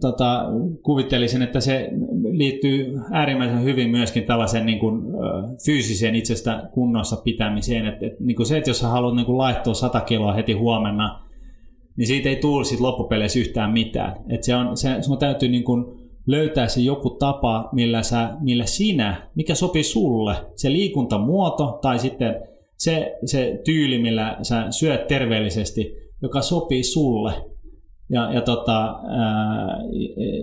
tota, 0.02 0.46
kuvittelisin, 0.84 1.42
että 1.42 1.60
se 1.60 1.90
liittyy 2.32 3.00
äärimmäisen 3.12 3.64
hyvin 3.64 3.90
myöskin 3.90 4.24
tällaisen 4.24 4.66
niin 4.66 4.80
kuin, 4.80 5.06
ö, 5.06 5.18
fyysiseen 5.66 6.16
itsestä 6.16 6.70
kunnossa 6.74 7.16
pitämiseen. 7.16 7.86
Et, 7.86 8.04
et, 8.04 8.20
niin 8.20 8.46
se, 8.46 8.58
että 8.58 8.70
jos 8.70 8.80
sä 8.80 8.88
haluat 8.88 9.16
niin 9.16 9.26
kuin 9.26 9.38
laittua 9.38 9.74
100 9.74 10.02
kiloa 10.02 10.34
heti 10.34 10.54
huomenna, 10.54 11.29
niin 11.98 12.08
siitä 12.08 12.30
ei 12.30 12.36
tule 12.36 12.66
sit 12.66 12.80
loppupeleissä 12.80 13.40
yhtään 13.40 13.72
mitään. 13.72 14.16
Et 14.30 14.44
se 14.44 14.56
on, 14.56 14.78
se, 14.78 15.02
sun 15.02 15.18
täytyy 15.18 15.50
niin 15.50 15.64
kuin 15.64 15.86
löytää 16.28 16.68
se 16.68 16.82
joku 16.82 17.10
tapa, 17.10 17.70
millä, 17.72 18.04
sä, 18.04 18.30
millä 18.40 18.66
sinä, 18.66 19.30
mikä 19.36 19.56
sopii 19.56 19.84
sulle, 19.84 20.36
se 20.56 20.72
liikuntamuoto 20.72 21.80
tai 21.82 22.00
sitten 22.00 22.36
se, 22.78 23.18
se 23.26 23.62
tyyli, 23.66 24.00
millä 24.00 24.38
sä 24.42 24.72
syöt 24.72 25.08
terveellisesti, 25.08 25.96
joka 26.22 26.42
sopii 26.42 26.84
sulle 26.84 27.34
ja, 28.10 28.34
ja 28.34 28.42
tota, 28.42 29.00
ää, 29.10 29.78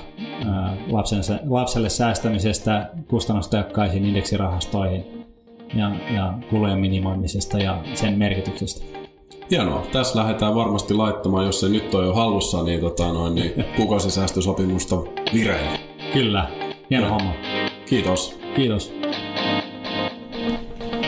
lapselle, 0.90 1.40
lapselle 1.48 1.88
säästämisestä 1.88 2.90
kustannustehokkaisiin 3.08 4.04
indeksirahastoihin 4.04 5.26
ja, 5.74 5.90
ja 6.14 6.38
kulujen 6.50 6.78
minimoimisesta 6.78 7.58
ja 7.58 7.84
sen 7.94 8.18
merkityksestä. 8.18 9.01
Hienoa. 9.50 9.86
Tässä 9.92 10.18
lähdetään 10.18 10.54
varmasti 10.54 10.94
laittamaan, 10.94 11.46
jos 11.46 11.60
se 11.60 11.68
nyt 11.68 11.94
on 11.94 12.04
jo 12.04 12.14
hallussa, 12.14 12.62
niin, 12.62 12.80
tota 12.80 13.12
noin, 13.12 13.34
niin 13.34 13.64
kuukausisäästösopimusta 13.76 14.96
vireille. 15.34 15.80
Kyllä. 16.12 16.50
Hieno 16.90 17.06
ja. 17.06 17.12
homma. 17.12 17.32
Kiitos. 17.86 18.38
Kiitos. 18.56 18.92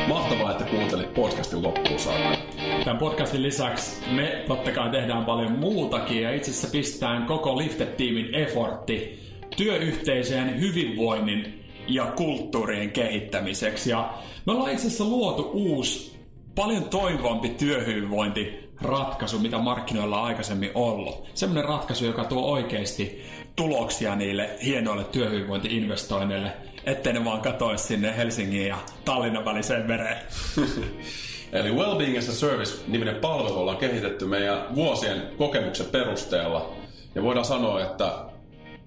Mahtavaa, 0.08 0.50
että 0.50 0.64
kuuntelit 0.64 1.14
podcastin 1.14 1.62
loppuun 1.62 1.98
saakka. 1.98 2.36
Tämän 2.84 2.98
podcastin 2.98 3.42
lisäksi 3.42 4.10
me 4.10 4.44
totta 4.48 4.70
kai 4.70 4.90
tehdään 4.90 5.24
paljon 5.24 5.52
muutakin 5.52 6.22
ja 6.22 6.34
itse 6.34 6.50
asiassa 6.50 6.68
pistetään 6.72 7.26
koko 7.26 7.58
Lifted-tiimin 7.58 8.34
effortti 8.34 9.18
työyhteisöjen 9.56 10.60
hyvinvoinnin 10.60 11.64
ja 11.88 12.04
kulttuurien 12.04 12.90
kehittämiseksi. 12.90 13.90
Ja 13.90 14.14
me 14.46 14.52
ollaan 14.52 14.72
itse 14.72 14.86
asiassa 14.86 15.04
luotu 15.04 15.50
uusi 15.52 16.13
paljon 16.54 16.84
toivompi 16.84 17.48
työhyvinvointiratkaisu, 17.48 19.38
mitä 19.38 19.58
markkinoilla 19.58 20.20
on 20.20 20.26
aikaisemmin 20.26 20.70
ollut. 20.74 21.30
Semmoinen 21.34 21.64
ratkaisu, 21.64 22.04
joka 22.04 22.24
tuo 22.24 22.52
oikeasti 22.52 23.24
tuloksia 23.56 24.16
niille 24.16 24.50
hienoille 24.64 25.04
työhyvinvointiinvestoinneille, 25.04 26.52
ettei 26.84 27.12
ne 27.12 27.24
vaan 27.24 27.40
katoisi 27.40 27.84
sinne 27.84 28.16
Helsingin 28.16 28.66
ja 28.66 28.76
Tallinnan 29.04 29.44
väliseen 29.44 29.88
vereen. 29.88 30.16
Eli 31.52 31.72
Wellbeing 31.72 32.18
as 32.18 32.28
a 32.28 32.32
Service-niminen 32.32 33.16
palvelu 33.16 33.58
ollaan 33.58 33.76
kehitetty 33.76 34.26
meidän 34.26 34.74
vuosien 34.74 35.22
kokemuksen 35.38 35.86
perusteella. 35.86 36.74
Ja 37.14 37.22
voidaan 37.22 37.44
sanoa, 37.44 37.82
että 37.82 38.12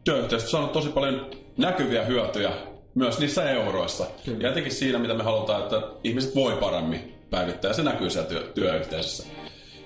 työyhteistyössä 0.04 0.60
on 0.60 0.70
tosi 0.70 0.90
paljon 0.90 1.32
näkyviä 1.58 2.04
hyötyjä 2.04 2.52
myös 2.96 3.20
niissä 3.20 3.50
euroissa. 3.50 4.06
Kyllä. 4.26 4.40
Ja 4.42 4.50
etenkin 4.50 4.72
siinä, 4.72 5.00
mitä 5.00 5.14
me 5.14 5.24
halutaan, 5.24 5.64
että 5.64 5.82
ihmiset 6.04 6.36
voi 6.36 6.58
paremmin 6.58 7.17
päivittää 7.30 7.74
se 7.74 7.84
näkyy 7.84 8.10
siellä 8.10 8.30
työ, 8.30 8.52
työyhteisössä. 8.56 9.24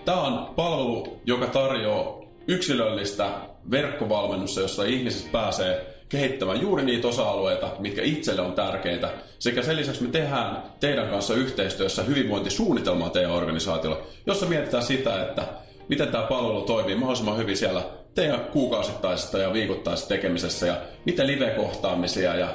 Tämä 0.05 0.21
on 0.21 0.55
palvelu, 0.55 1.21
joka 1.25 1.47
tarjoaa 1.47 2.21
yksilöllistä 2.47 3.31
verkkovalmennusta, 3.71 4.61
jossa 4.61 4.83
ihmiset 4.83 5.31
pääsee 5.31 5.91
kehittämään 6.09 6.61
juuri 6.61 6.83
niitä 6.83 7.07
osa-alueita, 7.07 7.71
mitkä 7.79 8.01
itselle 8.01 8.41
on 8.41 8.53
tärkeitä. 8.53 9.09
Sekä 9.39 9.61
sen 9.61 9.75
lisäksi 9.75 10.03
me 10.03 10.09
tehdään 10.09 10.63
teidän 10.79 11.09
kanssa 11.09 11.33
yhteistyössä 11.33 12.03
hyvinvointisuunnitelmaa 12.03 13.09
teidän 13.09 13.31
organisaatiolle, 13.31 13.97
jossa 14.25 14.45
mietitään 14.45 14.83
sitä, 14.83 15.21
että 15.21 15.43
miten 15.87 16.07
tämä 16.07 16.23
palvelu 16.23 16.61
toimii 16.61 16.95
mahdollisimman 16.95 17.37
hyvin 17.37 17.57
siellä 17.57 17.81
teidän 18.15 18.39
kuukausittaisessa 18.39 19.37
ja 19.37 19.53
viikoittaisessa 19.53 20.09
tekemisessä 20.09 20.67
ja 20.67 20.75
miten 21.05 21.27
live-kohtaamisia 21.27 22.35
ja 22.35 22.49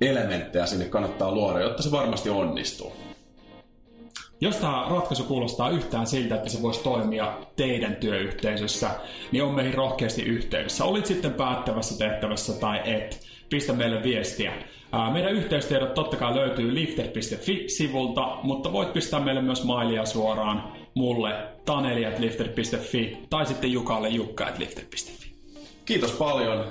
elementtejä 0.00 0.66
sinne 0.66 0.84
kannattaa 0.84 1.34
luoda, 1.34 1.60
jotta 1.60 1.82
se 1.82 1.90
varmasti 1.90 2.30
onnistuu. 2.30 3.07
Jos 4.40 4.56
tämä 4.56 4.86
ratkaisu 4.90 5.24
kuulostaa 5.24 5.70
yhtään 5.70 6.06
siltä, 6.06 6.34
että 6.34 6.48
se 6.48 6.62
voisi 6.62 6.82
toimia 6.82 7.38
teidän 7.56 7.96
työyhteisössä, 7.96 8.90
niin 9.32 9.44
on 9.44 9.54
meihin 9.54 9.74
rohkeasti 9.74 10.22
yhteydessä. 10.22 10.84
Olit 10.84 11.06
sitten 11.06 11.34
päättävässä 11.34 11.98
tehtävässä 11.98 12.52
tai 12.60 12.80
et, 12.84 13.20
pistä 13.50 13.72
meille 13.72 14.02
viestiä. 14.02 14.52
Meidän 15.12 15.32
yhteystiedot 15.32 15.94
totta 15.94 16.16
kai 16.16 16.36
löytyy 16.36 16.74
lifter.fi-sivulta, 16.74 18.38
mutta 18.42 18.72
voit 18.72 18.92
pistää 18.92 19.20
meille 19.20 19.42
myös 19.42 19.64
mailia 19.64 20.06
suoraan 20.06 20.72
mulle 20.94 21.30
taneliatlifter.fi 21.64 23.18
tai 23.30 23.46
sitten 23.46 23.72
Jukalle 23.72 24.08
jukka.lifter.fi. 24.08 25.32
Kiitos 25.84 26.12
paljon. 26.12 26.64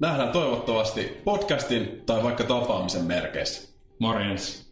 Nähdään 0.00 0.32
toivottavasti 0.32 1.20
podcastin 1.24 2.02
tai 2.06 2.22
vaikka 2.22 2.44
tapaamisen 2.44 3.04
merkeissä. 3.04 3.72
Morjens. 3.98 4.71